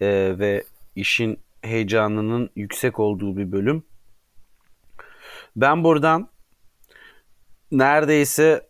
Ee, 0.00 0.34
ve 0.38 0.64
işin 0.96 1.40
heyecanının 1.62 2.50
yüksek 2.56 3.00
olduğu 3.00 3.36
bir 3.36 3.52
bölüm. 3.52 3.82
Ben 5.56 5.84
buradan 5.84 6.30
neredeyse 7.70 8.68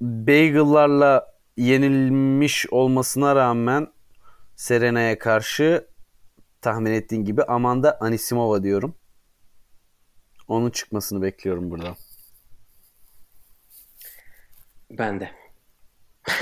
Bagel'larla 0.00 1.26
yenilmiş 1.56 2.66
olmasına 2.70 3.36
rağmen 3.36 3.88
Serena'ya 4.56 5.18
karşı 5.18 5.86
tahmin 6.60 6.92
ettiğin 6.92 7.24
gibi 7.24 7.42
Amanda 7.44 8.00
Anisimova 8.00 8.62
diyorum. 8.62 8.94
Onun 10.48 10.70
çıkmasını 10.70 11.22
bekliyorum 11.22 11.70
buradan. 11.70 11.96
Ben 14.90 15.20
de. 15.20 15.30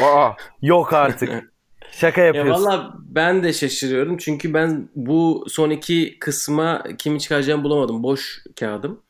Aa, 0.02 0.32
yok 0.62 0.92
artık. 0.92 1.52
Şaka 1.92 2.20
Ya 2.20 2.26
yapıyorsun. 2.26 2.64
valla 2.64 2.94
ben 2.98 3.42
de 3.44 3.52
şaşırıyorum 3.52 4.16
çünkü 4.16 4.54
ben 4.54 4.88
bu 4.94 5.44
son 5.48 5.70
iki 5.70 6.18
kısma 6.18 6.84
kimi 6.98 7.20
çıkaracağımı 7.20 7.64
bulamadım. 7.64 8.02
Boş 8.02 8.38
kağıdım. 8.60 9.02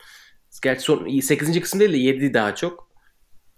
Gerçi 0.62 0.82
son 0.82 1.20
8. 1.20 1.60
kısım 1.60 1.80
değil 1.80 1.92
de 1.92 1.96
7 1.96 2.34
daha 2.34 2.54
çok. 2.54 2.88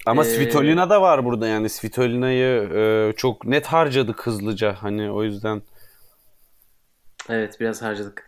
Ama 0.07 0.23
Ee, 0.23 0.29
Svitolina 0.29 0.91
da 0.91 1.03
var 1.03 1.25
burada 1.25 1.47
yani 1.49 1.69
Svitolina'yı 1.69 2.71
e, 2.75 3.13
çok 3.17 3.47
net 3.47 3.67
harcadık 3.67 4.27
hızlıca 4.27 4.75
hani 4.81 5.11
o 5.11 5.23
yüzden 5.25 5.63
Evet 7.29 7.61
biraz 7.61 7.83
harcadık. 7.83 8.27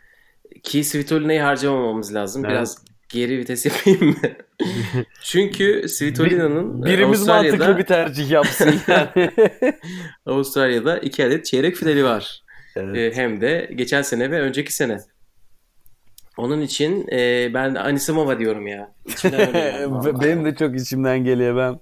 Ki 0.62 0.84
Svitolina'yı 0.84 1.40
harcamamamız 1.40 2.14
lazım. 2.14 2.44
Evet. 2.44 2.52
Biraz 2.54 2.84
geri 3.12 3.38
vites 3.38 3.66
yapayım 3.66 4.04
mı? 4.08 4.16
Çünkü 5.22 5.88
Svitolina'nın 5.88 6.84
birimiz 6.84 7.18
Avustralya'da, 7.18 7.56
mantıklı 7.56 7.78
bir 7.78 7.86
tercih 7.86 8.30
yapsın 8.30 8.74
yani. 8.88 9.30
Avustralya'da 10.26 10.98
iki 10.98 11.24
adet 11.24 11.44
çeyrek 11.44 11.76
finali 11.76 12.04
var. 12.04 12.42
Evet. 12.76 12.96
Ee, 12.96 13.16
hem 13.16 13.40
de 13.40 13.70
geçen 13.74 14.02
sene 14.02 14.30
ve 14.30 14.40
önceki 14.40 14.74
sene. 14.74 14.98
Onun 16.36 16.60
için 16.60 17.06
e, 17.12 17.50
ben 17.54 17.74
Anisimova 17.74 18.38
diyorum 18.38 18.66
ya. 18.66 18.94
Yani. 19.24 20.20
Benim 20.20 20.44
de 20.44 20.54
çok 20.54 20.76
içimden 20.76 21.24
geliyor 21.24 21.56
ben. 21.56 21.80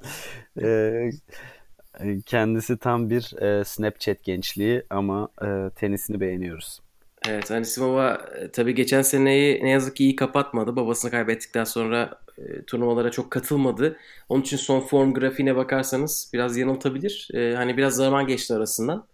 e, 0.67 2.21
kendisi 2.27 2.79
tam 2.79 3.11
bir 3.11 3.43
e, 3.43 3.65
Snapchat 3.65 4.25
gençliği 4.25 4.83
ama 4.91 5.29
e, 5.43 5.71
tenisini 5.77 6.21
beğeniyoruz. 6.21 6.81
Evet 7.29 7.51
Anisimova 7.51 8.29
e, 8.37 8.51
tabii 8.51 8.75
geçen 8.75 9.03
seneyi 9.03 9.65
ne 9.65 9.71
yazık 9.71 9.97
ki 9.97 10.05
iyi 10.05 10.17
kapatmadı. 10.17 10.77
Babasını 10.77 11.11
kaybettikten 11.11 11.65
sonra 11.65 12.21
e, 12.39 12.63
turnuvalara 12.63 13.11
çok 13.11 13.31
katılmadı. 13.31 13.97
Onun 14.29 14.43
için 14.43 14.57
son 14.57 14.81
form 14.81 15.15
grafiğine 15.15 15.57
bakarsanız 15.57 16.31
biraz 16.33 16.57
yanıltabilir. 16.57 17.29
E, 17.35 17.55
hani 17.57 17.77
biraz 17.77 17.95
zaman 17.95 18.27
geçti 18.27 18.55
arasından. 18.55 19.07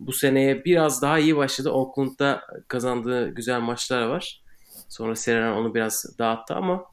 Bu 0.00 0.12
seneye 0.12 0.64
biraz 0.64 1.02
daha 1.02 1.18
iyi 1.18 1.36
başladı. 1.36 1.70
Auckland'da 1.70 2.42
kazandığı 2.68 3.28
güzel 3.28 3.60
maçlar 3.60 4.06
var. 4.06 4.42
Sonra 4.88 5.16
Serena 5.16 5.58
onu 5.58 5.74
biraz 5.74 6.18
dağıttı 6.18 6.54
ama 6.54 6.84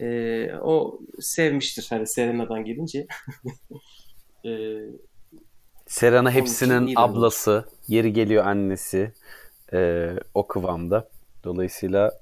e, 0.00 0.46
o 0.62 1.00
sevmiştir 1.20 1.86
hani 1.90 2.06
Serena'dan 2.06 2.64
gelince. 2.64 3.06
e, 4.44 4.50
Serena 5.86 6.30
hepsinin 6.30 6.92
ablası, 6.96 7.64
yeri 7.88 8.12
geliyor 8.12 8.46
annesi 8.46 9.12
e, 9.72 10.10
o 10.34 10.46
kıvamda. 10.46 11.08
Dolayısıyla 11.44 12.12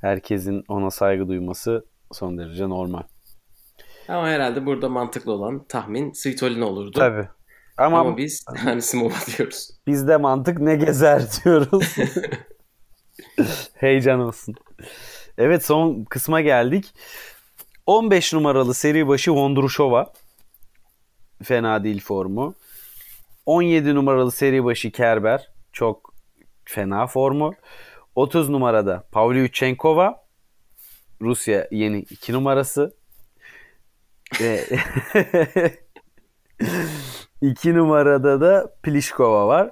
herkesin 0.00 0.64
ona 0.68 0.90
saygı 0.90 1.28
duyması 1.28 1.84
son 2.12 2.38
derece 2.38 2.68
normal. 2.68 3.02
ama 4.08 4.28
herhalde 4.28 4.66
burada 4.66 4.88
mantıklı 4.88 5.32
olan 5.32 5.64
tahmin 5.68 6.12
Svitolina 6.12 6.66
olurdu. 6.66 6.98
Tabii. 6.98 7.28
Ama, 7.76 8.00
Ama 8.00 8.16
biz 8.16 8.44
Anisimova 8.66 9.14
diyoruz. 9.36 9.70
bizde 9.86 10.16
mantık 10.16 10.58
ne 10.60 10.76
gezer 10.76 11.22
diyoruz. 11.44 11.96
Heyecan 13.74 14.20
olsun. 14.20 14.54
Evet 15.38 15.64
son 15.64 16.04
kısma 16.04 16.40
geldik. 16.40 16.94
15 17.86 18.32
numaralı 18.32 18.74
seri 18.74 19.08
başı 19.08 19.32
Vondrushova. 19.32 20.12
Fena 21.42 21.84
değil 21.84 22.00
formu. 22.00 22.54
17 23.46 23.94
numaralı 23.94 24.32
seri 24.32 24.64
başı 24.64 24.90
Kerber. 24.90 25.48
Çok 25.72 26.09
fena 26.70 27.06
formu. 27.06 27.54
30 28.14 28.48
numarada 28.48 29.04
Pavlyuchenkova. 29.12 30.24
Rusya 31.22 31.68
yeni 31.70 31.98
2 31.98 32.32
numarası. 32.32 32.94
Ve 34.40 34.64
2 37.42 37.74
numarada 37.74 38.40
da 38.40 38.74
Pliskova 38.82 39.46
var. 39.48 39.70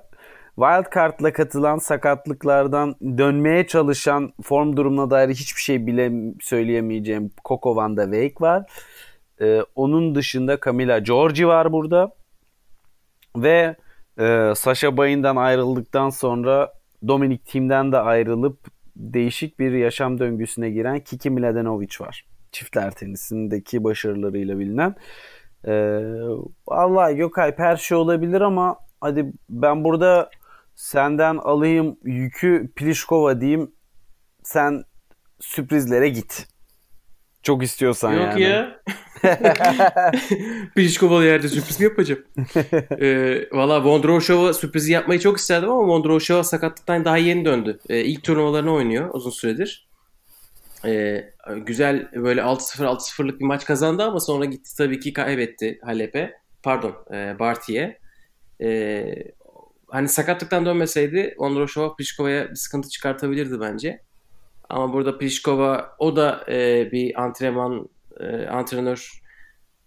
Wildcard'la 0.54 1.32
katılan 1.32 1.78
sakatlıklardan 1.78 2.94
dönmeye 3.18 3.66
çalışan 3.66 4.32
form 4.42 4.76
durumuna 4.76 5.10
dair 5.10 5.28
hiçbir 5.28 5.60
şey 5.60 5.86
bile 5.86 6.12
söyleyemeyeceğim 6.40 7.30
Coco 7.44 7.76
van 7.76 7.96
var. 8.40 8.72
Ee, 9.40 9.62
onun 9.74 10.14
dışında 10.14 10.58
Camila 10.64 10.98
Giorgi 10.98 11.46
var 11.46 11.72
burada. 11.72 12.10
Ve 13.36 13.76
e, 14.18 14.52
Sasha 14.56 14.96
Bay'ından 14.96 15.36
ayrıldıktan 15.36 16.10
sonra 16.10 16.77
Dominic 17.06 17.42
Thiem'den 17.44 17.92
de 17.92 17.98
ayrılıp 17.98 18.58
değişik 18.96 19.58
bir 19.58 19.72
yaşam 19.72 20.18
döngüsüne 20.18 20.70
giren 20.70 21.00
Kiki 21.00 21.30
Mladenovic 21.30 22.00
var. 22.00 22.26
Çiftler 22.52 22.90
tenisindeki 22.90 23.84
başarılarıyla 23.84 24.58
bilinen. 24.58 24.94
Ee, 25.64 25.72
vallahi 26.68 27.16
Gökalp 27.16 27.58
her 27.58 27.76
şey 27.76 27.98
olabilir 27.98 28.40
ama 28.40 28.78
hadi 29.00 29.32
ben 29.50 29.84
burada 29.84 30.30
senden 30.74 31.36
alayım 31.36 31.96
yükü 32.04 32.72
Pliskova 32.76 33.40
diyeyim. 33.40 33.72
Sen 34.42 34.84
sürprizlere 35.40 36.08
git. 36.08 36.48
Çok 37.42 37.62
istiyorsan 37.62 38.12
Yok 38.12 38.22
yani. 38.22 38.42
ya. 38.42 38.80
Pliškovalı 40.74 41.24
yerde 41.24 41.48
sürpriz 41.48 41.80
mi 41.80 41.84
yapacağım? 41.84 42.24
ee, 43.00 43.48
Valla 43.52 43.84
Vondroshova 43.84 44.52
sürprizi 44.54 44.92
yapmayı 44.92 45.20
çok 45.20 45.38
isterdim 45.38 45.70
ama 45.70 45.88
Vondroshova 45.88 46.44
sakatlıktan 46.44 47.04
daha 47.04 47.16
yeni 47.16 47.44
döndü. 47.44 47.78
Ee, 47.88 48.00
ilk 48.00 48.24
turnuvalarını 48.24 48.72
oynuyor 48.72 49.10
uzun 49.14 49.30
süredir. 49.30 49.88
e, 50.84 51.24
güzel 51.56 52.08
böyle 52.14 52.40
6-0 52.40 52.84
6-0'lık 52.84 53.40
bir 53.40 53.44
maç 53.44 53.64
kazandı 53.64 54.02
ama 54.02 54.20
sonra 54.20 54.44
gitti 54.44 54.76
tabii 54.76 55.00
ki 55.00 55.12
kaybetti 55.12 55.78
Halep'e. 55.84 56.32
Pardon 56.62 56.94
e, 57.14 57.38
Barty'ye. 57.38 57.98
E, 58.62 59.04
hani 59.88 60.08
sakatlıktan 60.08 60.66
dönmeseydi 60.66 61.34
Vondroshova 61.38 61.96
Pliškova'ya 61.96 62.50
bir 62.50 62.54
sıkıntı 62.54 62.88
çıkartabilirdi 62.88 63.60
bence. 63.60 64.02
Ama 64.68 64.92
burada 64.92 65.18
Pliškova 65.18 65.96
o 65.98 66.16
da 66.16 66.44
e, 66.48 66.88
bir 66.92 67.22
antrenman 67.22 67.88
e, 68.20 68.46
antrenör 68.46 69.22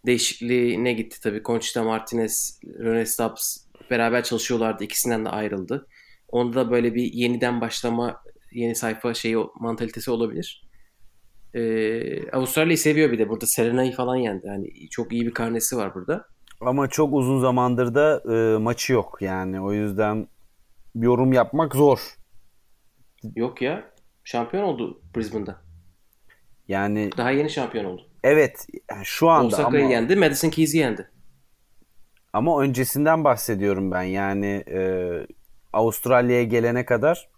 değişikliğine 0.05 0.93
gitti 0.93 1.21
tabii. 1.21 1.43
Conchita 1.43 1.83
Martinez, 1.83 2.59
Rene 2.79 3.05
Stubbs 3.05 3.57
beraber 3.89 4.23
çalışıyorlardı. 4.23 4.83
İkisinden 4.83 5.25
de 5.25 5.29
ayrıldı. 5.29 5.87
Onda 6.27 6.55
da 6.55 6.71
böyle 6.71 6.95
bir 6.95 7.13
yeniden 7.13 7.61
başlama, 7.61 8.21
yeni 8.51 8.75
sayfa 8.75 9.13
şeyi 9.13 9.37
mantalitesi 9.59 10.11
olabilir. 10.11 10.67
Ee, 11.53 12.31
Avustralya'yı 12.31 12.77
seviyor 12.77 13.11
bir 13.11 13.19
de. 13.19 13.29
Burada 13.29 13.45
Serena'yı 13.45 13.91
falan 13.91 14.15
yendi. 14.15 14.47
Yani 14.47 14.89
çok 14.89 15.13
iyi 15.13 15.25
bir 15.25 15.33
karnesi 15.33 15.77
var 15.77 15.95
burada. 15.95 16.25
Ama 16.61 16.87
çok 16.87 17.13
uzun 17.13 17.39
zamandır 17.39 17.95
da 17.95 18.23
e, 18.33 18.57
maçı 18.57 18.93
yok 18.93 19.17
yani. 19.21 19.61
O 19.61 19.73
yüzden 19.73 20.27
yorum 20.95 21.33
yapmak 21.33 21.75
zor. 21.75 22.15
Yok 23.35 23.61
ya. 23.61 23.91
Şampiyon 24.23 24.63
oldu 24.63 25.01
Brisbane'da. 25.15 25.61
Yani 26.67 27.09
Daha 27.17 27.31
yeni 27.31 27.49
şampiyon 27.49 27.85
oldu. 27.85 28.10
Evet 28.23 28.67
şu 29.03 29.29
anda 29.29 29.47
Osaka'yı 29.47 29.83
ama, 29.83 29.93
yendi. 29.93 30.15
Madison 30.15 30.49
Keys'i 30.49 30.77
yendi. 30.77 31.09
ama 32.33 32.61
öncesinden 32.61 33.23
bahsediyorum 33.23 33.91
ben. 33.91 34.03
Yani 34.03 34.63
e, 34.67 34.81
Avustralya'ya 35.73 36.43
gelene 36.43 36.85
kadar 36.85 37.29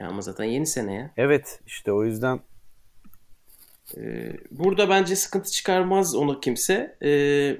Ya 0.00 0.08
ama 0.08 0.20
zaten 0.22 0.44
yeni 0.44 0.66
sene 0.66 0.94
ya. 0.94 1.10
evet 1.16 1.60
işte 1.66 1.92
o 1.92 2.04
yüzden 2.04 2.40
Ee, 3.96 4.32
burada 4.50 4.88
bence 4.88 5.16
sıkıntı 5.16 5.50
çıkarmaz 5.50 6.14
onu 6.14 6.40
kimse. 6.40 6.96
Ee, 7.02 7.56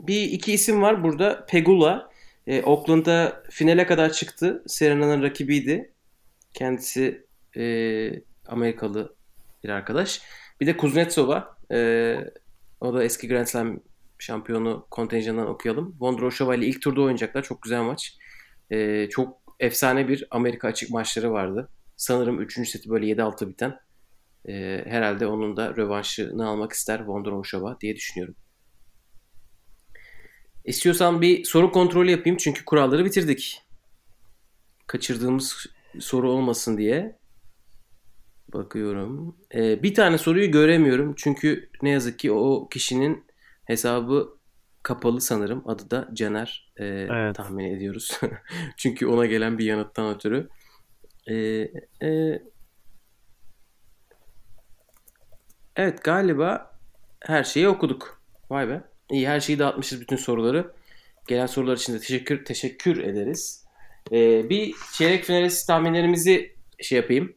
bir 0.00 0.22
iki 0.22 0.52
isim 0.52 0.82
var 0.82 1.04
burada. 1.04 1.46
Pegula. 1.46 2.10
Ee, 2.46 2.62
Oakland'da 2.62 3.42
finale 3.50 3.86
kadar 3.86 4.12
çıktı. 4.12 4.62
Serena'nın 4.66 5.22
rakibiydi. 5.22 5.92
Kendisi 6.54 7.26
e, 7.56 7.62
Amerikalı 8.46 9.14
bir 9.64 9.68
arkadaş. 9.68 10.22
Bir 10.60 10.66
de 10.66 10.76
Kuznetsova. 10.76 11.56
Ee, 11.72 12.30
o 12.80 12.94
da 12.94 13.04
eski 13.04 13.28
Grand 13.28 13.46
Slam 13.46 13.80
şampiyonu 14.18 14.86
kontenjanından 14.90 15.48
okuyalım. 15.48 15.96
Vondroshova 16.00 16.54
ile 16.54 16.66
ilk 16.66 16.82
turda 16.82 17.00
oynayacaklar. 17.00 17.42
Çok 17.42 17.62
güzel 17.62 17.82
maç. 17.82 18.16
Ee, 18.70 19.08
çok 19.10 19.38
efsane 19.60 20.08
bir 20.08 20.26
Amerika 20.30 20.68
açık 20.68 20.90
maçları 20.90 21.32
vardı. 21.32 21.68
Sanırım 21.96 22.40
3. 22.40 22.68
seti 22.68 22.90
böyle 22.90 23.06
7-6 23.06 23.48
biten. 23.48 23.80
Ee, 24.48 24.84
herhalde 24.86 25.26
onun 25.26 25.56
da 25.56 25.76
rövanşını 25.76 26.48
almak 26.48 26.72
ister 26.72 27.04
Vondroshova 27.04 27.80
diye 27.80 27.96
düşünüyorum. 27.96 28.34
İstiyorsan 30.64 31.20
bir 31.20 31.44
soru 31.44 31.72
kontrolü 31.72 32.10
yapayım 32.10 32.36
çünkü 32.36 32.64
kuralları 32.64 33.04
bitirdik. 33.04 33.62
Kaçırdığımız 34.86 35.66
soru 35.98 36.30
olmasın 36.30 36.78
diye. 36.78 37.18
Bakıyorum. 38.52 39.36
Ee, 39.54 39.82
bir 39.82 39.94
tane 39.94 40.18
soruyu 40.18 40.50
göremiyorum 40.50 41.14
çünkü 41.16 41.70
ne 41.82 41.90
yazık 41.90 42.18
ki 42.18 42.32
o 42.32 42.68
kişinin 42.68 43.24
hesabı 43.64 44.38
kapalı 44.82 45.20
sanırım. 45.20 45.62
Adı 45.68 45.90
da 45.90 46.08
Caner 46.14 46.72
ee, 46.76 46.84
Evet. 46.84 47.36
tahmin 47.36 47.64
ediyoruz. 47.64 48.20
çünkü 48.76 49.06
ona 49.06 49.26
gelen 49.26 49.58
bir 49.58 49.64
yanıttan 49.64 50.14
ötürü. 50.14 50.48
Ee, 51.30 51.36
e, 52.02 52.42
Evet 55.76 56.04
galiba 56.04 56.78
her 57.20 57.44
şeyi 57.44 57.68
okuduk. 57.68 58.22
Vay 58.50 58.68
be. 58.68 58.82
İyi 59.10 59.28
her 59.28 59.40
şeyi 59.40 59.58
dağıtmışız 59.58 60.00
bütün 60.00 60.16
soruları. 60.16 60.72
Gelen 61.28 61.46
sorular 61.46 61.76
için 61.76 61.94
de 61.94 61.98
teşekkür 61.98 62.44
teşekkür 62.44 63.04
ederiz. 63.04 63.64
Ee, 64.12 64.50
bir 64.50 64.74
çeyrek 64.92 65.24
finalist 65.24 65.66
tahminlerimizi 65.66 66.56
şey 66.80 66.96
yapayım. 66.96 67.36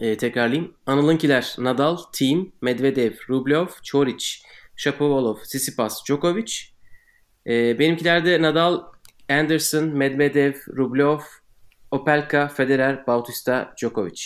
Ee, 0.00 0.16
tekrarlayayım. 0.16 0.74
Anıl'ınkiler 0.86 1.54
Nadal, 1.58 1.96
Team, 2.12 2.52
Medvedev, 2.62 3.12
Rublev, 3.28 3.66
Çoric, 3.82 4.26
Shapovalov, 4.76 5.36
Tsitsipas, 5.36 6.04
Djokovic. 6.04 6.52
Ee, 7.46 7.78
benimkilerde 7.78 8.42
Nadal, 8.42 8.82
Anderson, 9.30 9.84
Medvedev, 9.84 10.54
Rublev, 10.76 11.18
Opelka, 11.90 12.48
Federer, 12.48 13.06
Bautista, 13.06 13.74
Djokovic. 13.80 14.22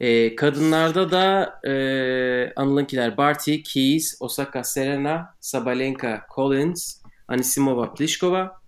Ee, 0.00 0.36
kadınlarda 0.36 1.10
da 1.10 1.54
e, 1.64 2.52
Anıl'ınkiler 2.56 3.16
Barty, 3.16 3.62
Keys, 3.62 4.16
Osaka 4.20 4.64
Serena, 4.64 5.34
Sabalenka 5.40 6.26
Collins, 6.34 7.02
Anisimova 7.28 7.94
Pliskova. 7.94 8.60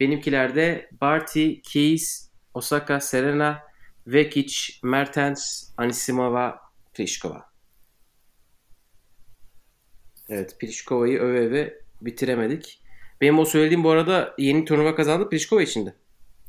Benimkilerde 0.00 0.88
Barty, 1.00 1.54
Keys, 1.72 2.30
Osaka 2.54 3.00
Serena, 3.00 3.69
Vekic, 4.06 4.54
Mertens, 4.82 5.62
Anisimova 5.76 6.58
Pliskova. 6.94 7.50
Evet 10.28 10.56
Pliskova'yı 10.60 11.18
öve 11.18 11.38
öve 11.40 11.74
bitiremedik. 12.02 12.82
Benim 13.20 13.38
o 13.38 13.44
söylediğim 13.44 13.84
bu 13.84 13.90
arada 13.90 14.34
yeni 14.38 14.64
turnuva 14.64 14.94
kazandı 14.94 15.28
Pliskova 15.28 15.62
içindi. 15.62 15.94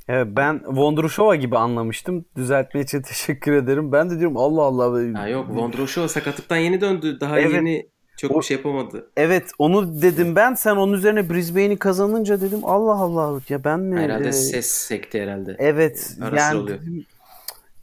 Evet, 0.07 0.27
ben 0.29 0.61
Vondrushova 0.65 1.35
gibi 1.35 1.57
anlamıştım. 1.57 2.25
Düzeltme 2.35 2.81
için 2.81 3.01
teşekkür 3.07 3.51
ederim. 3.53 3.91
Ben 3.91 4.09
de 4.09 4.19
diyorum 4.19 4.37
Allah 4.37 4.61
Allah. 4.61 5.19
Ha 5.19 5.27
yok 5.27 5.49
Vondroshova 5.49 6.07
sakatlıktan 6.07 6.57
yeni 6.57 6.81
döndü. 6.81 7.17
Daha 7.19 7.39
Evet. 7.39 7.53
yeni 7.53 7.89
çok 8.17 8.31
O- 8.31 8.39
bir 8.39 8.45
şey 8.45 8.57
yapamadı. 8.57 9.11
Evet 9.17 9.51
onu 9.57 10.01
dedim 10.01 10.35
ben. 10.35 10.53
Sen 10.53 10.75
onun 10.75 10.93
üzerine 10.93 11.29
Brisbane'i 11.29 11.77
kazanınca 11.77 12.41
dedim 12.41 12.59
Allah 12.63 12.95
Allah 12.95 13.41
ya 13.49 13.63
ben 13.63 13.79
mi? 13.79 13.99
Herhalde 14.01 14.27
e, 14.27 14.31
ses 14.31 14.71
sekti 14.71 15.21
herhalde. 15.21 15.55
Evet 15.59 16.15
Ara 16.21 16.29
sıra 16.29 16.39
yani 16.39 16.59
oluyor. 16.59 16.81
dedim, 16.81 17.05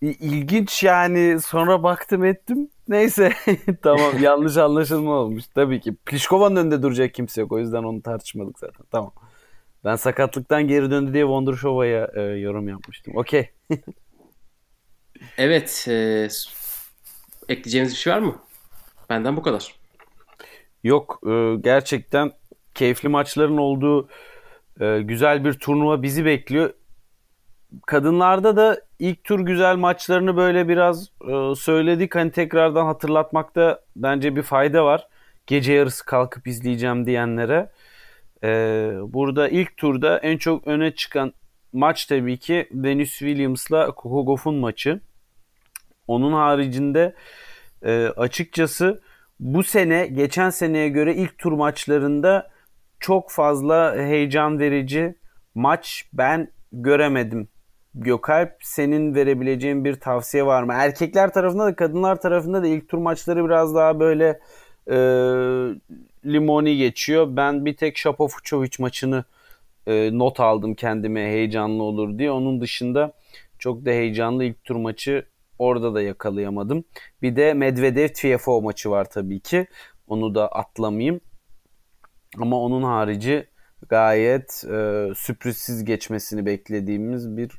ilginç 0.00 0.82
yani 0.82 1.40
sonra 1.40 1.82
baktım 1.82 2.24
ettim. 2.24 2.68
Neyse 2.88 3.32
tamam 3.82 4.18
yanlış 4.22 4.56
anlaşılma 4.56 5.12
olmuş. 5.12 5.44
Tabii 5.54 5.80
ki 5.80 5.94
Pliškova'nın 6.06 6.56
önünde 6.56 6.82
duracak 6.82 7.14
kimse 7.14 7.40
yok. 7.40 7.52
O 7.52 7.58
yüzden 7.58 7.82
onu 7.82 8.02
tartışmadık 8.02 8.58
zaten. 8.58 8.86
Tamam. 8.90 9.12
Ben 9.84 9.96
sakatlıktan 9.96 10.68
geri 10.68 10.90
döndü 10.90 11.12
diye 11.12 11.24
Vondrushova'ya 11.24 12.10
e, 12.14 12.20
yorum 12.20 12.68
yapmıştım. 12.68 13.16
Okey. 13.16 13.50
Evet. 15.38 15.84
e, 15.88 16.28
ekleyeceğiniz 17.48 17.92
bir 17.92 17.96
şey 17.96 18.12
var 18.12 18.18
mı? 18.18 18.42
Benden 19.10 19.36
bu 19.36 19.42
kadar. 19.42 19.74
Yok 20.84 21.20
e, 21.26 21.54
gerçekten 21.60 22.32
keyifli 22.74 23.08
maçların 23.08 23.56
olduğu 23.56 24.08
e, 24.80 25.00
güzel 25.02 25.44
bir 25.44 25.52
turnuva 25.52 26.02
bizi 26.02 26.24
bekliyor. 26.24 26.72
Kadınlarda 27.86 28.56
da 28.56 28.80
ilk 28.98 29.24
tur 29.24 29.40
güzel 29.40 29.76
maçlarını 29.76 30.36
böyle 30.36 30.68
biraz 30.68 31.08
e, 31.28 31.54
söyledik. 31.54 32.14
Hani 32.14 32.30
tekrardan 32.30 32.86
hatırlatmakta 32.86 33.80
bence 33.96 34.36
bir 34.36 34.42
fayda 34.42 34.84
var. 34.84 35.08
Gece 35.46 35.72
yarısı 35.72 36.04
kalkıp 36.04 36.46
izleyeceğim 36.46 37.06
diyenlere. 37.06 37.70
E, 38.44 38.50
burada 39.02 39.48
ilk 39.48 39.76
turda 39.76 40.18
en 40.18 40.38
çok 40.38 40.66
öne 40.66 40.94
çıkan 40.94 41.32
maç 41.72 42.06
tabii 42.06 42.38
ki 42.38 42.68
Venus 42.72 43.18
Williams'la 43.18 43.92
Gauff'un 44.02 44.54
maçı. 44.54 45.00
Onun 46.06 46.32
haricinde 46.32 47.14
e, 47.82 48.06
açıkçası 48.16 49.00
bu 49.40 49.62
sene 49.62 50.06
geçen 50.06 50.50
seneye 50.50 50.88
göre 50.88 51.14
ilk 51.14 51.38
tur 51.38 51.52
maçlarında 51.52 52.50
çok 53.00 53.30
fazla 53.30 53.96
heyecan 53.96 54.58
verici 54.58 55.14
maç 55.54 56.04
ben 56.12 56.52
göremedim. 56.72 57.48
Gökalp 57.94 58.56
senin 58.60 59.14
verebileceğin 59.14 59.84
bir 59.84 59.94
tavsiye 59.94 60.46
var 60.46 60.62
mı? 60.62 60.72
Erkekler 60.76 61.32
tarafında 61.32 61.64
da 61.64 61.76
kadınlar 61.76 62.20
tarafında 62.20 62.62
da 62.62 62.66
ilk 62.66 62.88
tur 62.88 62.98
maçları 62.98 63.44
biraz 63.44 63.74
daha 63.74 64.00
böyle 64.00 64.40
e, 64.90 64.96
limoni 66.24 66.76
geçiyor. 66.76 67.36
Ben 67.36 67.64
bir 67.64 67.76
tek 67.76 67.98
Shapofuchovic 67.98 68.70
maçını 68.78 69.24
e, 69.86 70.10
not 70.18 70.40
aldım 70.40 70.74
kendime 70.74 71.20
heyecanlı 71.20 71.82
olur 71.82 72.18
diye. 72.18 72.30
Onun 72.30 72.60
dışında 72.60 73.12
çok 73.58 73.84
da 73.84 73.90
heyecanlı 73.90 74.44
ilk 74.44 74.64
tur 74.64 74.76
maçı 74.76 75.26
orada 75.58 75.94
da 75.94 76.02
yakalayamadım. 76.02 76.84
Bir 77.22 77.36
de 77.36 77.54
Medvedev 77.54 78.08
TFO 78.08 78.62
maçı 78.62 78.90
var 78.90 79.10
tabii 79.10 79.40
ki. 79.40 79.66
Onu 80.06 80.34
da 80.34 80.48
atlamayayım. 80.48 81.20
Ama 82.38 82.60
onun 82.60 82.82
harici 82.82 83.46
gayet 83.88 84.64
e, 84.64 85.08
sürprizsiz 85.16 85.84
geçmesini 85.84 86.46
beklediğimiz 86.46 87.36
bir 87.36 87.50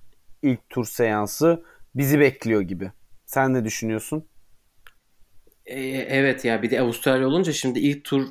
ilk 0.43 0.69
tur 0.69 0.85
seansı 0.85 1.63
bizi 1.95 2.19
bekliyor 2.19 2.61
gibi. 2.61 2.91
Sen 3.25 3.53
ne 3.53 3.65
düşünüyorsun? 3.65 4.27
E, 5.65 5.79
evet 5.89 6.45
ya 6.45 6.61
bir 6.61 6.71
de 6.71 6.81
Avustralya 6.81 7.27
olunca 7.27 7.53
şimdi 7.53 7.79
ilk 7.79 8.03
tur 8.05 8.27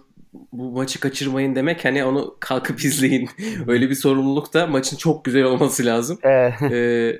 bu 0.52 0.70
maçı 0.72 1.01
kaçırmayın 1.01 1.55
demek 1.55 1.85
hani 1.85 2.05
onu 2.05 2.36
kalkıp 2.40 2.80
izleyin. 2.85 3.30
Öyle 3.66 3.90
bir 3.90 3.94
sorumluluk 3.94 4.55
da 4.55 4.66
maçın 4.66 4.97
çok 4.97 5.24
güzel 5.24 5.43
olması 5.44 5.85
lazım. 5.86 6.18
Ee, 6.24 7.18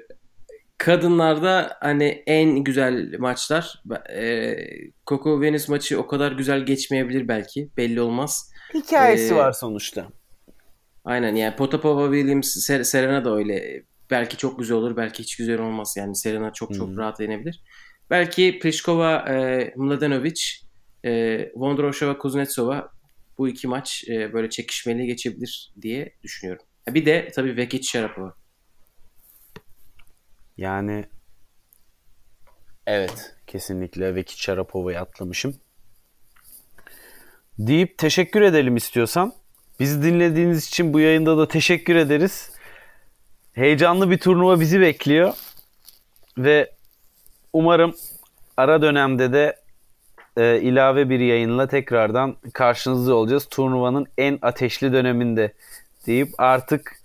Kadınlarda 0.79 1.77
hani 1.81 2.23
en 2.27 2.51
güzel 2.65 3.19
maçlar. 3.19 3.83
E, 4.13 4.57
Coco 5.07 5.41
Venus 5.41 5.69
maçı 5.69 6.01
o 6.01 6.07
kadar 6.07 6.33
güzel 6.33 6.61
geçmeyebilir 6.67 7.29
belki. 7.29 7.69
Belli 7.77 8.01
olmaz. 8.01 8.51
Hikayesi 8.75 9.35
Ee, 9.35 9.37
var 9.37 9.53
sonuçta. 9.53 10.09
Aynen 11.05 11.35
yani 11.35 11.57
Potapova 11.57 12.13
Williams 12.15 12.57
Ser- 12.71 12.85
Serena 12.85 13.25
da 13.25 13.37
öyle. 13.37 13.83
Belki 14.11 14.37
çok 14.37 14.59
güzel 14.59 14.77
olur, 14.77 14.97
belki 14.97 15.23
hiç 15.23 15.37
güzel 15.37 15.61
olmaz. 15.61 15.95
Yani 15.99 16.17
Serena 16.17 16.53
çok 16.53 16.75
çok 16.75 16.89
Hmm. 16.89 16.97
rahat 16.97 17.21
yenebilir. 17.21 17.63
Belki 18.11 18.59
Pliskova, 18.63 19.19
e, 19.29 19.73
Mladenovic, 19.77 20.41
e, 21.05 21.11
Vondrousova, 21.55 22.19
Kuznetsova 22.19 22.91
bu 23.39 23.49
iki 23.49 23.69
maç 23.69 24.05
e, 24.09 24.33
böyle 24.33 24.51
çekişmeli 24.51 25.07
geçebilir 25.07 25.73
diye 25.83 26.15
düşünüyorum. 26.23 26.65
Ha, 26.89 26.95
Bir 26.95 27.07
de 27.07 27.29
tabii 27.35 27.57
Vekic 27.57 27.83
Sharapova. 27.89 28.35
Yani 30.57 31.05
evet 32.87 33.37
kesinlikle 33.47 34.15
Vekic 34.15 34.43
Şarapova'yı 34.43 35.01
atlamışım. 35.01 35.57
Deyip 37.59 37.99
teşekkür 37.99 38.43
edelim 38.43 38.77
istiyorsan. 38.77 39.33
Bizi 39.81 40.03
dinlediğiniz 40.03 40.67
için 40.69 40.93
bu 40.93 41.01
yayında 41.01 41.39
da 41.39 41.49
teşekkür 41.49 41.97
ederiz. 41.97 42.51
Heyecanlı 43.59 44.11
bir 44.11 44.19
turnuva 44.19 44.61
bizi 44.61 44.81
bekliyor. 44.81 45.35
Ve 46.39 46.71
umarım 47.53 47.95
ara 48.57 48.83
dönemde 48.83 49.33
de 49.33 49.57
e, 50.37 50.61
ilave 50.61 51.11
bir 51.11 51.21
yayınla 51.21 51.69
tekrardan 51.69 52.37
karşınızda 52.53 53.15
olacağız. 53.15 53.47
Turnuvanın 53.51 54.07
en 54.19 54.39
ateşli 54.43 54.93
döneminde 54.93 55.53
deyip 56.07 56.29
artık 56.39 57.01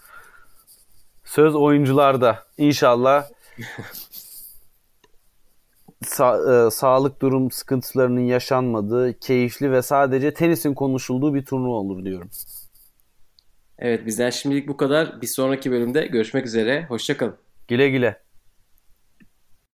söz 1.24 1.56
oyuncularda. 1.56 2.44
İnşallah 2.58 3.26
sa- 6.04 6.68
e, 6.68 6.72
sağlık 6.72 7.22
durum 7.22 7.52
sıkıntılarının 7.52 8.26
yaşanmadığı, 8.26 9.20
keyifli 9.20 9.72
ve 9.72 9.82
sadece 9.82 10.34
tenisin 10.34 10.74
konuşulduğu 10.74 11.34
bir 11.34 11.46
turnuva 11.46 11.76
olur 11.76 12.06
diyorum. 12.06 12.30
Evet 13.80 14.06
bizden 14.06 14.30
şimdilik 14.30 14.68
bu 14.68 14.78
kadar. 14.78 15.22
Bir 15.22 15.28
sonraki 15.28 15.72
bölümde 15.72 16.08
görüşmek 16.08 16.46
üzere. 16.46 16.86
Hoşçakalın. 16.86 17.36
Güle 17.68 17.90
güle. 17.90 18.23